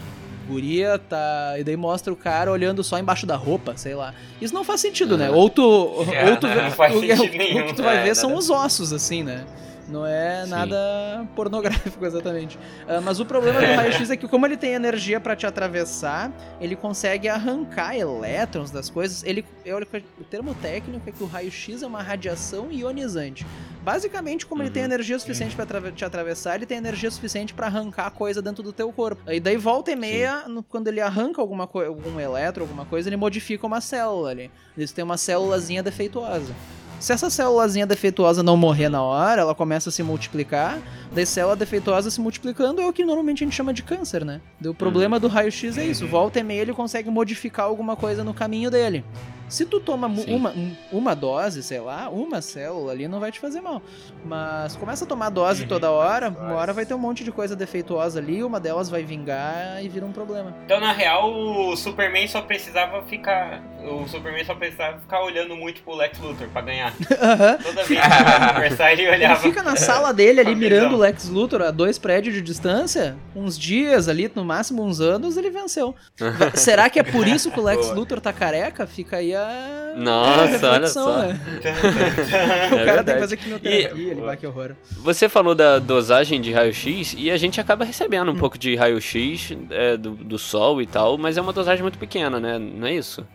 guria 0.49 0.99
tá. 0.99 1.55
E 1.59 1.65
daí 1.65 1.77
mostra 1.77 2.13
o 2.13 2.17
cara 2.17 2.51
olhando 2.51 2.83
só 2.83 2.99
embaixo 2.99 3.27
da 3.27 3.37
roupa, 3.37 3.75
sei 3.77 3.95
lá. 3.95 4.15
Isso 4.41 4.55
não 4.55 4.65
faz 4.65 4.81
sentido, 4.81 5.17
né? 5.19 5.29
Aham. 5.29 5.37
Ou 5.37 5.51
tu. 5.51 5.63
ou 5.63 6.05
tu 6.41 6.49
vê, 6.49 6.63
Não 6.63 6.71
faz 6.71 6.95
o, 6.97 7.01
sentido 7.01 7.23
o 7.35 7.39
nenhum. 7.39 7.67
que 7.67 7.75
tu 7.75 7.83
vai 7.83 7.99
É, 7.99 8.03
ver 8.05 8.17
são 8.17 8.31
nada. 8.31 8.41
os 8.41 8.51
ossos, 8.51 8.93
assim, 8.93 9.23
né? 9.23 9.45
Não 9.89 10.05
é 10.05 10.45
Sim. 10.45 10.51
nada 10.51 11.27
pornográfico, 11.35 12.05
exatamente. 12.05 12.59
Ah, 12.87 13.01
mas 13.01 13.21
o 13.21 13.25
problema 13.25 13.59
do 13.59 13.67
raio-x 13.67 14.11
é 14.11 14.17
que, 14.17 14.29
como 14.29 14.45
ele 14.47 14.57
tem 14.57 14.73
energia 14.75 15.19
pra 15.19 15.35
te 15.35 15.47
atravessar, 15.47 16.31
ele 16.61 16.77
consegue 16.77 17.27
arrancar 17.29 17.97
elétrons 17.97 18.71
das 18.71 18.91
coisas. 18.91 19.25
Ele, 19.25 19.45
eu- 19.65 19.79
o 20.21 20.25
termo 20.25 20.55
técnico 20.55 21.09
é 21.09 21.13
que 21.13 21.23
o 21.23 21.27
raio-x 21.27 21.83
é 21.83 21.87
uma 21.87 22.03
radiação 22.03 22.71
ionizante. 22.71 23.47
Basicamente, 23.83 24.45
como 24.45 24.63
ele 24.63 24.71
tem 24.71 24.83
Uhum. 24.83 24.89
energia 24.93 25.19
suficiente 25.19 25.55
pra 25.55 25.65
atra- 25.65 25.91
te 25.91 26.05
atravessar, 26.05 26.57
ele 26.57 26.67
tem 26.67 26.77
energia 26.77 27.11
suficiente 27.11 27.55
pra 27.55 27.69
arrancar 27.69 28.11
coisa 28.11 28.43
dentro 28.43 28.63
do 28.63 28.73
teu 28.73 28.93
corpo. 28.93 29.23
E 29.31 29.41
daí 29.41 29.57
volta 29.57 29.91
e 29.91 29.97
meia, 29.97 30.47
no- 30.47 30.63
quando 30.63 30.89
ele 30.89 31.01
arranca 31.01 31.41
alguma 31.41 31.67
coisa, 31.67 31.89
algum 31.89 32.21
elétron, 32.21 32.65
alguma 32.65 32.85
coisa, 32.85 33.09
ele 33.09 33.17
modifica 33.17 33.67
uma 33.67 33.81
célula 33.81 34.31
ali. 34.31 34.51
Isso 34.77 34.95
tem 34.95 35.03
uma 35.03 35.17
célulazinha 35.17 35.83
defeituosa. 35.83 36.53
Se 36.99 37.13
essa 37.13 37.31
célulazinha 37.31 37.87
defeituosa 37.87 38.43
não 38.43 38.57
morrer 38.57 38.89
na 38.89 39.01
hora, 39.03 39.41
ela 39.43 39.55
começa 39.55 39.89
a 39.89 39.93
se 39.93 40.03
multiplicar. 40.03 40.79
Daí 41.13 41.25
célula 41.25 41.55
defeituosa 41.55 42.11
se 42.11 42.21
multiplicando 42.21 42.81
é 42.81 42.87
o 42.87 42.93
que 42.93 43.05
normalmente 43.05 43.45
a 43.45 43.47
gente 43.47 43.55
chama 43.57 43.73
de 43.73 43.83
câncer, 43.83 44.25
né? 44.25 44.41
O 44.65 44.75
problema 44.75 45.21
do 45.21 45.29
raio-x 45.29 45.79
é 45.79 45.85
isso. 45.85 46.07
Volta 46.09 46.41
e 46.41 46.43
meia 46.43 46.63
ele 46.63 46.75
consegue 46.75 47.09
modificar 47.09 47.67
alguma 47.67 47.95
coisa 47.95 48.25
no 48.25 48.35
caminho 48.35 48.71
dele. 48.71 49.05
Se 49.49 49.65
tu 49.65 49.81
toma 49.81 50.15
Sim. 50.15 50.35
uma, 50.35 50.51
um- 50.51 50.77
uma 50.93 51.15
dose, 51.17 51.63
sei 51.63 51.81
lá, 51.81 52.11
uma 52.11 52.43
célula 52.43 52.93
ali 52.93 53.09
não 53.09 53.19
vai 53.19 53.33
te 53.33 53.41
fazer 53.41 53.63
mal. 53.63 53.81
Mas 54.23 54.77
começa 54.77 55.07
a 55.07 55.09
tomar 55.09 55.31
dose 55.31 55.63
Uhum. 55.63 55.69
toda 55.69 55.91
hora, 55.91 56.29
uma 56.29 56.53
hora 56.57 56.75
vai 56.75 56.85
ter 56.85 56.93
um 56.93 56.99
monte 56.99 57.25
de 57.25 57.33
coisa 57.33 57.57
defeituosa 57.57 58.19
ali, 58.19 58.45
uma 58.45 58.61
delas 58.61 58.91
vai 58.91 59.03
vingar 59.05 59.83
e 59.83 59.89
vira 59.89 60.05
um 60.05 60.13
problema. 60.13 60.55
Então, 60.67 60.79
na 60.79 60.93
real, 60.93 61.33
o 61.33 61.75
Superman 61.77 62.29
só 62.29 62.43
precisava 62.43 63.03
ficar. 63.05 63.63
O 63.91 64.07
Superman 64.07 64.45
só 64.45 64.55
precisava 64.55 64.99
ficar 64.99 65.23
olhando 65.25 65.57
muito 65.57 65.81
pro 65.81 65.95
Lex 65.95 66.19
Luthor 66.19 66.49
pra 66.49 66.61
ganhar. 66.61 66.88
Toda 66.93 67.85
vez 67.85 67.87
que 67.87 67.95
ele 67.95 68.53
conversar, 68.55 68.93
ele 68.93 69.03
Ele 69.03 69.11
olhava. 69.11 69.41
fica 69.41 69.63
na 69.63 69.77
sala 69.77 70.13
dele 70.13 70.41
ali 70.41 70.55
mirando 70.55 70.95
o 70.97 70.99
Lex 70.99 71.29
Luthor 71.29 71.63
a 71.63 71.71
dois 71.71 71.99
prédios 71.99 72.35
de 72.35 72.41
distância, 72.43 73.17
uns 73.35 73.59
dias 73.59 74.09
ali, 74.09 74.31
no 74.35 74.45
máximo 74.45 74.83
uns 74.85 75.01
anos, 75.01 75.37
ele 75.37 75.51
venceu. 75.51 75.95
Será 76.55 76.89
que 76.91 76.99
é 76.99 77.03
por 77.03 77.27
isso 77.27 77.51
que 77.51 77.61
o 77.61 77.63
Lex 77.63 77.87
Boa. 77.87 77.95
Luthor 77.95 78.21
tá 78.21 78.33
careca? 78.33 78.87
Fica 78.87 79.17
aí 79.19 79.35
a. 79.35 79.95
Nossa, 79.97 80.69
a 80.69 80.73
olha 80.73 80.87
só. 80.87 81.19
né? 81.19 81.41
É 81.69 82.67
o 82.67 82.71
cara 82.71 82.71
tem 82.71 82.79
que 82.79 82.85
verdade. 82.85 83.21
fazer 83.21 83.37
quimioterapia, 83.37 84.11
ele 84.11 84.21
vai 84.21 84.37
que 84.37 84.47
horror. 84.47 84.73
Você 85.03 85.29
falou 85.29 85.55
da 85.55 85.79
dosagem 85.79 86.41
de 86.41 86.53
raio-x 86.53 87.15
e 87.17 87.31
a 87.31 87.37
gente 87.37 87.61
acaba 87.61 87.85
recebendo 87.85 88.31
um 88.31 88.37
pouco 88.37 88.59
de 88.59 88.77
raio-x 88.77 89.53
é, 89.71 89.97
do, 89.97 90.11
do 90.11 90.39
sol 90.39 90.81
e 90.83 90.87
tal, 90.87 91.17
mas 91.19 91.37
é 91.37 91.41
uma 91.41 91.53
dosagem 91.53 91.83
muito 91.83 91.99
pequena, 91.99 92.39
né? 92.39 92.59
Não 92.59 92.87
é 92.87 92.95
isso? 92.95 93.27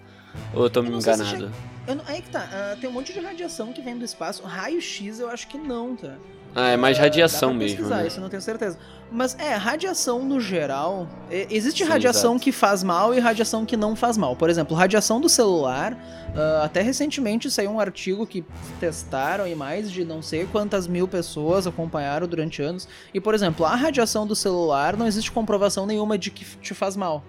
Ou 0.53 0.63
eu 0.63 0.69
tô 0.69 0.81
me 0.81 0.89
se 0.89 1.09
enganado? 1.09 1.51
Não- 1.87 2.01
aí 2.07 2.21
que 2.21 2.29
tá, 2.29 2.47
ah, 2.51 2.77
tem 2.79 2.89
um 2.89 2.93
monte 2.93 3.11
de 3.13 3.19
radiação 3.19 3.73
que 3.73 3.81
vem 3.81 3.97
do 3.97 4.05
espaço. 4.05 4.43
Raio-X 4.43 5.19
eu 5.19 5.29
acho 5.29 5.47
que 5.47 5.57
não, 5.57 5.95
tá? 5.95 6.15
Ah, 6.55 6.67
é 6.69 6.77
mais 6.77 6.97
Dá 6.97 7.03
radiação 7.05 7.49
pra 7.49 7.57
mesmo. 7.57 7.87
Né? 7.87 8.05
isso 8.07 8.17
eu 8.17 8.21
não 8.21 8.29
tenho 8.29 8.41
certeza. 8.41 8.77
Mas 9.11 9.35
é, 9.39 9.55
radiação 9.55 10.23
no 10.23 10.39
geral. 10.39 11.07
é, 11.31 11.47
existe 11.49 11.83
Sim, 11.83 11.89
radiação 11.89 12.33
exato. 12.33 12.43
que 12.43 12.51
faz 12.51 12.83
mal 12.83 13.11
e 13.13 13.19
radiação 13.19 13.65
que 13.65 13.75
não 13.75 13.95
faz 13.95 14.17
mal. 14.17 14.35
Por 14.35 14.51
exemplo, 14.51 14.75
radiação 14.77 15.19
do 15.19 15.27
celular. 15.27 15.97
ah, 16.35 16.61
até 16.63 16.81
recentemente 16.81 17.49
saiu 17.49 17.71
um 17.71 17.79
artigo 17.79 18.25
que 18.27 18.45
testaram 18.79 19.47
e 19.47 19.55
mais 19.55 19.91
de 19.91 20.05
não 20.05 20.21
sei 20.21 20.45
quantas 20.45 20.87
mil 20.87 21.07
pessoas 21.07 21.65
acompanharam 21.65 22.27
durante 22.27 22.61
anos. 22.61 22.87
E, 23.13 23.19
por 23.19 23.33
exemplo, 23.33 23.65
a 23.65 23.75
radiação 23.75 24.25
do 24.27 24.35
celular 24.35 24.95
não 24.95 25.07
existe 25.07 25.31
comprovação 25.31 25.85
nenhuma 25.87 26.17
de 26.19 26.29
que 26.29 26.45
te 26.61 26.73
faz 26.75 26.95
mal. 26.95 27.23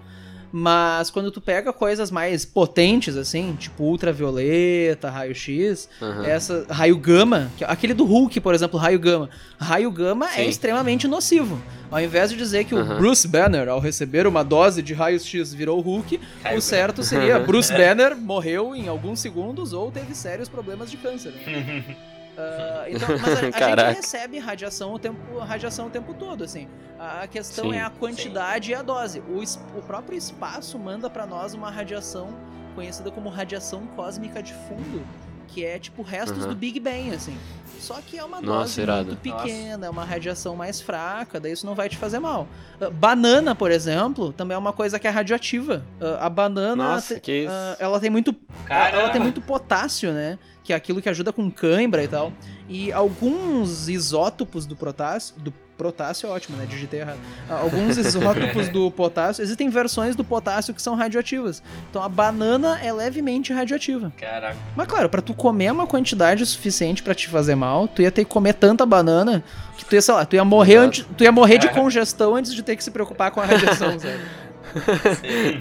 Mas 0.51 1.09
quando 1.09 1.31
tu 1.31 1.41
pega 1.41 1.73
coisas 1.73 2.09
mais 2.09 2.45
potentes, 2.45 3.17
assim, 3.17 3.55
tipo 3.59 3.83
ultravioleta, 3.83 5.09
raio-x, 5.09 5.89
Aham. 6.01 6.25
essa 6.25 6.65
raio 6.69 6.97
gama, 6.97 7.51
que- 7.57 7.63
aquele 7.65 7.93
do 7.93 8.05
Hulk, 8.05 8.39
por 8.39 8.53
exemplo, 8.55 8.79
raio 8.79 8.99
gama. 8.99 9.29
Raio 9.59 9.91
gama 9.91 10.25
é 10.27 10.43
Sim. 10.43 10.47
extremamente 10.49 11.07
nocivo. 11.07 11.61
Ao 11.91 11.99
invés 11.99 12.29
de 12.31 12.37
dizer 12.37 12.63
que 12.65 12.73
o 12.75 12.79
Aham. 12.79 12.97
Bruce 12.97 13.27
Banner, 13.27 13.67
ao 13.69 13.79
receber 13.79 14.25
uma 14.27 14.43
dose 14.43 14.81
de 14.81 14.93
raios 14.93 15.25
X, 15.25 15.53
virou 15.53 15.79
Hulk, 15.81 16.19
Raio 16.43 16.57
o 16.57 16.61
certo 16.61 17.03
seria 17.03 17.37
Bruce 17.45 17.71
Banner 17.73 18.15
morreu 18.15 18.75
em 18.75 18.87
alguns 18.87 19.19
segundos 19.19 19.73
ou 19.73 19.91
teve 19.91 20.15
sérios 20.15 20.47
problemas 20.49 20.89
de 20.89 20.97
câncer. 20.97 21.31
né? 21.31 21.83
Ah, 22.37 22.85
então, 22.87 23.09
mas 23.21 23.61
a, 23.61 23.65
a 23.65 23.87
gente 23.87 23.95
recebe 23.95 24.37
radiação 24.39 24.93
o 24.93 24.99
tempo, 24.99 25.39
radiação 25.39 25.87
o 25.87 25.89
tempo 25.89 26.13
todo, 26.13 26.43
assim. 26.43 26.67
A 26.99 27.27
questão 27.27 27.71
Sim. 27.71 27.77
é 27.77 27.81
a 27.81 27.89
quantidade 27.89 28.71
e 28.71 28.75
a 28.75 28.81
dose. 28.81 29.19
O, 29.19 29.41
o 29.77 29.81
próprio 29.81 30.17
espaço 30.17 30.77
manda 30.79 31.09
pra 31.09 31.25
nós 31.25 31.53
uma 31.53 31.69
radiação 31.69 32.29
conhecida 32.73 33.09
como 33.11 33.29
radiação 33.29 33.87
cósmica 33.87 34.43
de 34.43 34.53
fundo, 34.53 35.05
que 35.47 35.63
é 35.63 35.79
tipo 35.79 36.01
restos 36.01 36.43
Aham. 36.43 36.49
do 36.49 36.55
Big 36.55 36.79
Bang, 36.79 37.13
assim. 37.13 37.37
Só 37.85 37.95
que 38.01 38.17
é 38.17 38.23
uma 38.23 38.41
Nossa, 38.41 38.57
dose 38.59 38.81
irado. 38.81 39.05
muito 39.07 39.19
pequena, 39.19 39.85
é 39.85 39.89
uma 39.89 40.03
radiação 40.03 40.55
mais 40.55 40.81
fraca, 40.81 41.39
daí 41.39 41.51
isso 41.51 41.65
não 41.65 41.75
vai 41.75 41.87
te 41.87 41.97
fazer 41.97 42.19
mal. 42.19 42.47
Ah, 42.81 42.89
banana, 42.89 43.53
por 43.53 43.69
exemplo, 43.69 44.33
também 44.33 44.55
é 44.55 44.57
uma 44.57 44.73
coisa 44.73 44.97
que 44.97 45.07
é 45.07 45.09
radioativa. 45.11 45.83
Ah, 46.01 46.25
a 46.25 46.29
banana, 46.29 46.75
Nossa, 46.93 47.15
te- 47.15 47.21
que 47.21 47.43
isso. 47.43 47.51
ah, 47.53 47.75
ela 47.79 47.99
tem 47.99 48.09
muito 48.09 48.35
ela, 48.67 48.67
Caramba. 48.67 48.97
ela 49.03 49.09
tem 49.09 49.21
muito 49.21 49.39
potássio, 49.41 50.11
né? 50.11 50.39
Que 50.63 50.73
é 50.73 50.75
aquilo 50.75 50.99
que 51.01 51.07
ajuda 51.09 51.31
com 51.31 51.49
cãibra 51.51 52.03
e 52.03 52.07
tal. 52.07 52.33
E 52.67 52.91
alguns 52.91 53.87
isótopos 53.87 54.65
do 54.65 54.75
potássio. 54.75 55.35
Do 55.37 55.53
potássio 55.77 56.27
é 56.27 56.29
ótimo, 56.31 56.57
né? 56.57 56.65
Digitei 56.65 57.01
errado. 57.01 57.19
Ah, 57.49 57.59
Alguns 57.61 57.97
isótopos 57.97 58.69
do 58.69 58.89
potássio. 58.91 59.41
Existem 59.41 59.69
versões 59.69 60.15
do 60.15 60.23
potássio 60.23 60.73
que 60.73 60.81
são 60.81 60.95
radioativas. 60.95 61.61
Então 61.89 62.01
a 62.01 62.09
banana 62.09 62.79
é 62.81 62.91
levemente 62.91 63.51
radioativa. 63.53 64.11
Caraca. 64.17 64.57
Mas 64.75 64.87
claro, 64.87 65.09
pra 65.09 65.21
tu 65.21 65.33
comer 65.33 65.71
uma 65.71 65.85
quantidade 65.87 66.45
suficiente 66.45 67.03
pra 67.03 67.13
te 67.13 67.27
fazer 67.27 67.55
mal, 67.55 67.87
tu 67.87 68.01
ia 68.01 68.11
ter 68.11 68.23
que 68.23 68.31
comer 68.31 68.53
tanta 68.53 68.85
banana 68.85 69.43
que 69.77 69.85
tu 69.85 69.95
ia, 69.95 70.01
sei 70.01 70.13
lá, 70.13 70.25
tu 70.25 70.35
ia 70.35 70.45
morrer, 70.45 70.77
antes, 70.77 71.05
tu 71.17 71.23
ia 71.23 71.31
morrer 71.31 71.57
de 71.57 71.69
congestão 71.69 72.35
antes 72.35 72.53
de 72.53 72.63
ter 72.63 72.75
que 72.75 72.83
se 72.83 72.91
preocupar 72.91 73.31
com 73.31 73.41
a 73.41 73.45
radiação, 73.45 73.99
sabe? 73.99 74.19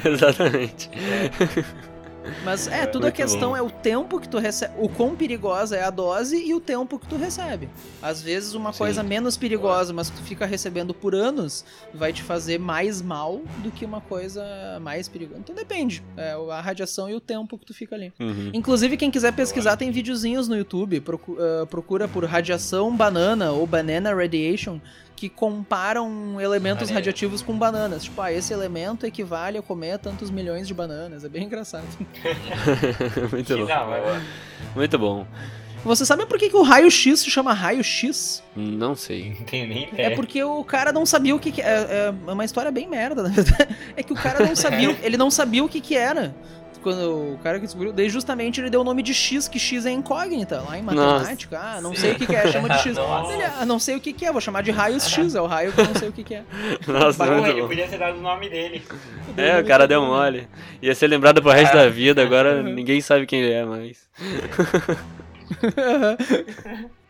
Exatamente. 0.04 0.90
Mas 2.44 2.66
é, 2.66 2.86
tudo 2.86 3.06
a 3.06 3.10
questão 3.10 3.50
bom. 3.50 3.56
é 3.56 3.62
o 3.62 3.70
tempo 3.70 4.20
que 4.20 4.28
tu 4.28 4.38
recebe. 4.38 4.74
O 4.78 4.88
quão 4.88 5.14
perigosa 5.14 5.76
é 5.76 5.84
a 5.84 5.90
dose 5.90 6.36
e 6.36 6.54
o 6.54 6.60
tempo 6.60 6.98
que 6.98 7.06
tu 7.06 7.16
recebe. 7.16 7.68
Às 8.02 8.22
vezes, 8.22 8.54
uma 8.54 8.72
Sim. 8.72 8.78
coisa 8.78 9.02
menos 9.02 9.36
perigosa, 9.36 9.92
mas 9.92 10.10
que 10.10 10.16
tu 10.16 10.22
fica 10.22 10.46
recebendo 10.46 10.94
por 10.94 11.14
anos, 11.14 11.64
vai 11.92 12.12
te 12.12 12.22
fazer 12.22 12.58
mais 12.58 13.02
mal 13.02 13.42
do 13.58 13.70
que 13.70 13.84
uma 13.84 14.00
coisa 14.00 14.44
mais 14.80 15.08
perigosa. 15.08 15.40
Então 15.40 15.54
depende. 15.54 16.02
É 16.16 16.32
a 16.50 16.60
radiação 16.60 17.08
e 17.08 17.14
o 17.14 17.20
tempo 17.20 17.58
que 17.58 17.66
tu 17.66 17.74
fica 17.74 17.94
ali. 17.94 18.12
Uhum. 18.18 18.50
Inclusive, 18.52 18.96
quem 18.96 19.10
quiser 19.10 19.32
pesquisar, 19.32 19.76
tem 19.76 19.90
videozinhos 19.90 20.48
no 20.48 20.56
YouTube. 20.56 21.02
Ah, 21.38 21.66
procura 21.66 22.08
por 22.08 22.24
radiação 22.24 22.94
banana 22.96 23.52
ou 23.52 23.66
banana 23.66 24.14
radiation, 24.14 24.80
que 25.16 25.28
comparam 25.28 26.40
elementos 26.40 26.82
Maneiro. 26.88 26.94
radioativos 26.94 27.40
com 27.42 27.56
bananas. 27.56 28.04
Tipo, 28.04 28.20
ah, 28.20 28.32
esse 28.32 28.52
elemento 28.52 29.06
equivale 29.06 29.58
a 29.58 29.62
comer 29.62 29.98
tantos 29.98 30.30
milhões 30.30 30.66
de 30.66 30.74
bananas. 30.74 31.24
É 31.24 31.28
bem 31.28 31.44
engraçado. 31.44 31.84
Muito 33.30 33.56
bom. 33.58 33.72
hora. 33.72 34.22
Muito 34.74 34.98
bom. 34.98 35.26
Você 35.84 36.06
sabe 36.06 36.24
por 36.24 36.38
que, 36.38 36.48
que 36.48 36.56
o 36.56 36.62
raio-x 36.62 37.20
se 37.20 37.30
chama 37.30 37.52
raio-x? 37.52 38.42
Não 38.56 38.94
sei. 38.96 39.36
Não 39.38 39.44
tenho 39.44 39.68
nem 39.68 39.84
É. 39.84 39.88
ideia. 39.92 40.16
porque 40.16 40.42
o 40.42 40.64
cara 40.64 40.90
não 40.92 41.04
sabia 41.04 41.36
o 41.36 41.38
que, 41.38 41.52
que 41.52 41.60
é, 41.60 42.12
é 42.26 42.32
uma 42.32 42.44
história 42.44 42.70
bem 42.70 42.88
merda, 42.88 43.22
na 43.22 43.28
verdade. 43.28 43.76
É 43.94 44.02
que 44.02 44.12
o 44.12 44.16
cara 44.16 44.44
não 44.46 44.56
sabia, 44.56 44.96
ele 45.02 45.16
não 45.18 45.30
sabia 45.30 45.62
o 45.62 45.68
que 45.68 45.80
que 45.82 45.94
era. 45.94 46.34
Quando 46.84 47.32
o 47.32 47.38
cara 47.38 47.58
que 47.58 47.64
descobriu, 47.64 47.94
daí 47.94 48.10
justamente 48.10 48.60
ele 48.60 48.68
deu 48.68 48.82
o 48.82 48.84
nome 48.84 49.02
de 49.02 49.14
X, 49.14 49.48
que 49.48 49.58
X 49.58 49.86
é 49.86 49.90
incógnita, 49.90 50.60
lá 50.60 50.78
em 50.78 50.82
matemática. 50.82 51.58
Ah, 51.58 51.80
não 51.80 51.94
sei 51.94 52.12
o 52.12 52.16
que, 52.16 52.26
que 52.26 52.36
é, 52.36 52.46
chama 52.52 52.68
de 52.68 52.78
X. 52.78 52.94
Nossa. 52.94 53.32
Ele, 53.32 53.42
ah, 53.42 53.64
não 53.64 53.78
sei 53.78 53.96
o 53.96 54.00
que, 54.00 54.12
que 54.12 54.26
é, 54.26 54.30
vou 54.30 54.38
chamar 54.38 54.62
de 54.62 54.70
raios 54.70 55.08
X, 55.08 55.34
é 55.34 55.40
o 55.40 55.46
raio 55.46 55.72
que 55.72 55.80
eu 55.80 55.86
não 55.86 55.94
sei 55.94 56.10
o 56.10 56.12
que, 56.12 56.22
que 56.22 56.34
é. 56.34 56.44
Nossa, 56.86 57.24
muito 57.24 57.48
ele 57.48 57.62
bom. 57.62 57.68
podia 57.68 57.88
ter 57.88 57.98
dado 57.98 58.18
o 58.18 58.20
nome 58.20 58.50
dele. 58.50 58.82
É, 59.34 59.58
o 59.58 59.64
cara 59.64 59.88
deu 59.88 60.02
mole. 60.02 60.46
Ia 60.82 60.94
ser 60.94 61.06
lembrado 61.06 61.40
pro 61.40 61.52
resto 61.52 61.74
da 61.74 61.88
vida, 61.88 62.22
agora 62.22 62.62
ninguém 62.62 63.00
sabe 63.00 63.24
quem 63.24 63.40
ele 63.40 63.54
é 63.54 63.64
mais. 63.64 64.06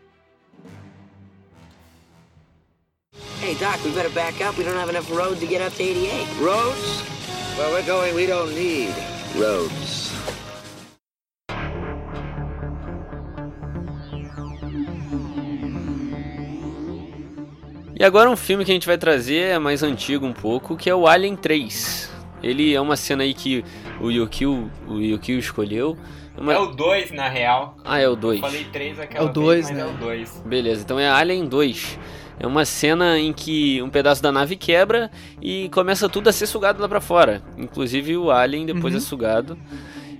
Hey, 3.41 3.53
Doc, 3.55 3.83
we 3.83 3.91
better 3.91 4.09
back 4.09 4.41
up. 4.41 4.57
We 4.57 4.63
don't 4.63 4.75
have 4.75 4.89
enough 4.89 5.09
road 5.11 5.39
to 5.39 5.45
get 5.45 5.61
up 5.61 5.73
to 5.73 5.83
88. 5.83 6.27
Roads? 6.39 7.03
Where 7.57 7.71
we're 7.71 7.85
going, 7.85 8.13
we 8.15 8.25
don't 8.27 8.53
need 8.53 8.93
roads. 9.35 10.11
E 17.97 18.03
agora 18.03 18.29
um 18.29 18.35
filme 18.35 18.65
que 18.65 18.71
a 18.71 18.73
gente 18.73 18.87
vai 18.87 18.97
trazer 18.97 19.37
é 19.51 19.59
mais 19.59 19.81
antigo 19.81 20.25
um 20.25 20.33
pouco, 20.33 20.75
que 20.75 20.89
é 20.89 20.95
o 20.95 21.07
Alien 21.07 21.35
3. 21.35 22.11
Ele 22.43 22.73
é 22.73 22.81
uma 22.81 22.95
cena 22.97 23.23
aí 23.23 23.33
que 23.33 23.63
o 24.01 24.11
Yukio, 24.11 24.69
o 24.87 24.99
Yukio 24.99 25.39
escolheu. 25.39 25.97
Uma- 26.37 26.53
É 26.53 26.59
o 26.59 26.65
2, 26.67 27.11
na 27.11 27.29
real. 27.29 27.77
Ah, 27.85 27.97
é 27.99 28.09
o 28.09 28.15
2. 28.15 28.41
Falei 28.41 28.65
3 28.65 28.99
aquela 28.99 29.25
É 29.25 29.29
o 29.29 29.31
dois, 29.31 29.67
vez, 29.69 29.77
mas 29.77 29.77
né? 29.77 29.83
é 29.89 29.95
o 29.95 29.97
2. 29.97 30.43
Beleza, 30.45 30.81
então 30.83 30.99
é 30.99 31.09
Alien 31.09 31.45
2. 31.47 31.97
É 32.39 32.45
uma 32.45 32.65
cena 32.65 33.17
em 33.17 33.31
que 33.31 33.81
um 33.81 33.89
pedaço 33.89 34.21
da 34.21 34.31
nave 34.31 34.55
quebra 34.55 35.09
e 35.41 35.69
começa 35.69 36.09
tudo 36.09 36.27
a 36.29 36.33
ser 36.33 36.47
sugado 36.47 36.81
lá 36.81 36.87
pra 36.89 36.99
fora. 36.99 37.41
Inclusive 37.57 38.17
o 38.17 38.29
Alien 38.31 38.65
depois 38.65 38.93
Uhum. 38.93 38.99
é 38.99 39.03
sugado. 39.03 39.57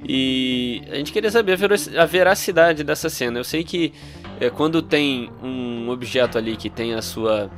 E 0.08 0.84
a 0.92 0.96
gente 0.96 1.12
queria 1.12 1.32
saber 1.32 1.58
a 1.98 2.06
veracidade 2.06 2.84
dessa 2.84 3.10
cena. 3.10 3.40
Eu 3.40 3.44
sei 3.44 3.64
que 3.64 3.92
é, 4.40 4.50
quando 4.50 4.82
tem 4.82 5.30
um 5.44 5.90
objeto 5.90 6.38
ali 6.38 6.56
que 6.56 6.70
tem 6.70 6.94
a 6.94 7.02
sua 7.02 7.50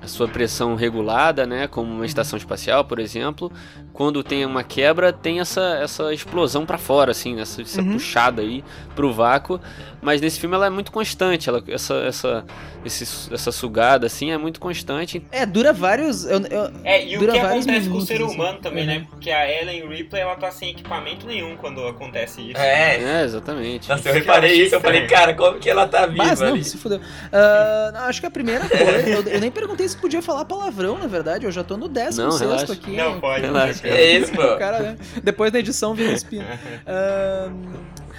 a 0.00 0.06
sua 0.06 0.28
pressão 0.28 0.74
regulada, 0.74 1.46
né, 1.46 1.66
como 1.66 1.90
uma 1.92 2.06
estação 2.06 2.36
espacial, 2.36 2.84
por 2.84 2.98
exemplo. 2.98 3.50
Quando 3.92 4.22
tem 4.22 4.44
uma 4.44 4.62
quebra, 4.62 5.10
tem 5.12 5.40
essa, 5.40 5.78
essa 5.82 6.12
explosão 6.12 6.66
para 6.66 6.76
fora, 6.76 7.10
assim, 7.12 7.40
essa, 7.40 7.62
essa 7.62 7.80
Uhum. 7.80 7.92
puxada 7.94 8.42
aí 8.42 8.62
pro 8.94 9.10
vácuo. 9.12 9.58
Mas 10.02 10.20
nesse 10.20 10.38
filme 10.38 10.54
ela 10.54 10.66
é 10.66 10.70
muito 10.70 10.92
constante, 10.92 11.48
ela, 11.48 11.64
essa, 11.66 11.94
essa, 11.94 12.44
esse- 12.84 13.32
essa 13.32 13.50
sugada, 13.50 14.06
assim, 14.06 14.30
é 14.30 14.36
muito 14.38 14.60
constante. 14.60 15.24
É, 15.32 15.46
dura 15.46 15.72
vários. 15.72 16.24
eu- 16.26 16.40
eu- 16.46 16.70
É, 16.84 17.04
e 17.06 17.16
o 17.16 17.20
que 17.20 17.38
acontece 17.38 17.66
com 17.66 17.72
o 17.72 17.80
minutos, 17.82 18.06
ser 18.06 18.22
assim. 18.22 18.34
humano 18.34 18.58
também, 18.60 18.82
Uhum. 18.86 18.94
né? 19.00 19.06
Porque 19.08 19.30
a 19.30 19.50
Ellen 19.50 19.88
Ripley, 19.88 20.20
ela 20.22 20.36
tá 20.36 20.50
sem 20.50 20.70
equipamento 20.70 21.26
nenhum 21.26 21.56
quando 21.56 21.84
acontece 21.86 22.42
isso. 22.42 22.60
É. 22.60 23.00
É, 23.02 23.24
exatamente. 23.24 23.88
Nossa, 23.88 24.08
eu 24.10 24.14
reparei 24.14 24.62
isso, 24.62 24.74
eu 24.74 24.80
falei, 24.80 25.06
cara, 25.06 25.32
como 25.32 25.58
que 25.58 25.70
ela 25.70 25.88
tá 25.88 26.04
viva 26.06 26.22
Mas 26.22 26.38
não, 26.40 26.48
ali? 26.48 26.62
se 26.62 26.76
fudeu. 26.76 27.00
Não, 27.94 28.00
acho 28.02 28.20
que 28.20 28.26
a 28.26 28.30
primeira 28.30 28.68
coisa. 28.68 28.84
eu, 29.08 29.22
eu 29.22 29.40
nem 29.40 29.50
perguntei 29.50 29.85
se 29.88 29.96
podia 29.96 30.22
falar 30.22 30.44
palavrão, 30.44 30.98
na 30.98 31.06
verdade. 31.06 31.44
Eu 31.46 31.52
já 31.52 31.62
tô 31.64 31.76
no 31.76 31.88
décimo 31.88 32.24
Não, 32.24 32.32
sexto 32.32 32.50
relaxa. 32.50 32.72
aqui. 32.72 32.96
Não, 32.96 33.20
pode. 33.20 33.42
Relaxa. 33.44 33.86
É 33.86 34.18
isso, 34.18 34.32
pô. 34.36 34.56
Cara, 34.56 34.80
né? 34.80 34.96
Depois 35.22 35.52
da 35.52 35.58
edição 35.58 35.94
vira 35.94 36.12
espino. 36.12 36.44
Ahn, 36.86 37.52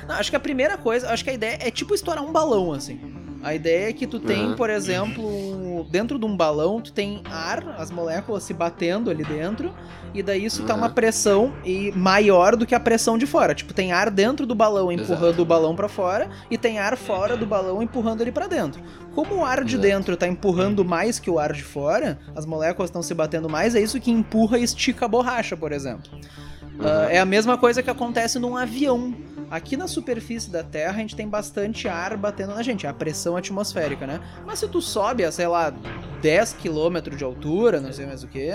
não, 0.08 0.16
acho 0.16 0.30
que 0.30 0.36
a 0.36 0.40
primeira 0.40 0.78
coisa, 0.78 1.10
acho 1.10 1.24
que 1.24 1.30
a 1.30 1.34
ideia 1.34 1.58
é 1.62 1.70
tipo 1.72 1.94
estourar 1.94 2.24
um 2.24 2.32
balão, 2.32 2.72
assim. 2.74 3.00
A 3.44 3.54
ideia 3.54 3.90
é 3.90 3.94
que 3.94 4.08
tu 4.08 4.20
tem, 4.20 4.48
Uhum. 4.48 4.56
por 4.56 4.70
exemplo, 4.70 5.86
dentro 5.92 6.18
de 6.20 6.26
um 6.26 6.36
balão, 6.36 6.82
tu 6.82 6.92
tem 6.92 7.22
ar, 7.32 7.76
as 7.78 7.92
moléculas 7.92 8.44
se 8.44 8.54
batendo 8.54 9.10
ali 9.10 9.24
dentro, 9.24 9.74
e 10.14 10.24
daí 10.24 10.44
isso 10.46 10.64
tá 10.64 10.74
Uhum. 10.74 10.80
uma 10.82 10.90
pressão 10.90 11.54
e 11.64 11.92
maior 11.96 12.56
do 12.56 12.66
que 12.66 12.74
a 12.74 12.80
pressão 12.80 13.18
de 13.18 13.26
fora. 13.26 13.54
Tipo, 13.54 13.74
tem 13.74 13.92
ar 13.92 14.10
dentro 14.10 14.46
do 14.46 14.56
balão 14.56 14.92
empurrando 14.92 15.26
Exato. 15.28 15.42
o 15.42 15.46
balão 15.46 15.76
pra 15.76 15.88
fora 15.88 16.30
e 16.50 16.58
tem 16.58 16.80
ar 16.80 16.98
fora 16.98 17.38
do 17.38 17.46
balão 17.46 17.82
empurrando 17.82 18.22
ele 18.22 18.32
pra 18.32 18.48
dentro. 18.48 18.82
Como 19.14 19.36
o 19.36 19.46
ar 19.46 19.64
de 19.64 19.76
Exato. 19.76 19.82
dentro 19.88 20.18
tá 20.18 20.28
empurrando 20.28 20.84
mais 20.84 21.20
que 21.20 21.30
o 21.30 21.40
ar 21.40 21.54
de 21.54 21.64
fora, 21.64 22.18
as 22.36 22.46
moléculas 22.46 22.90
estão 22.90 23.02
se 23.04 23.14
batendo 23.14 23.48
mais, 23.50 23.76
é 23.76 23.80
isso 23.82 24.00
que 24.00 24.12
empurra 24.12 24.58
e 24.60 24.64
estica 24.64 25.06
a 25.06 25.08
borracha, 25.08 25.56
por 25.56 25.72
exemplo. 25.72 26.10
Ah, 26.80 27.08
é 27.10 27.20
a 27.20 27.26
mesma 27.26 27.58
coisa 27.58 27.82
que 27.82 27.90
acontece 27.90 28.40
num 28.40 28.56
avião. 28.56 29.14
Aqui 29.50 29.78
na 29.78 29.88
superfície 29.88 30.52
da 30.52 30.62
Terra 30.62 30.96
a 30.96 31.00
gente 31.00 31.16
tem 31.16 31.28
bastante 31.28 31.88
ar 31.88 32.18
batendo 32.18 32.54
na 32.54 32.62
gente, 32.62 32.86
é 32.86 32.90
a 32.90 32.94
pressão 32.94 33.38
atmosférica, 33.38 34.06
né? 34.06 34.20
Mas 34.46 34.60
se 34.60 34.68
tu 34.68 34.82
sobe 34.82 35.24
a, 35.24 35.32
sei 35.32 35.48
lá, 35.48 35.74
10 36.22 36.54
km 36.54 37.16
de 37.16 37.24
altura, 37.24 37.80
não 37.80 37.94
sei 37.94 38.06
mais 38.06 38.24
o 38.24 38.28
que, 38.28 38.52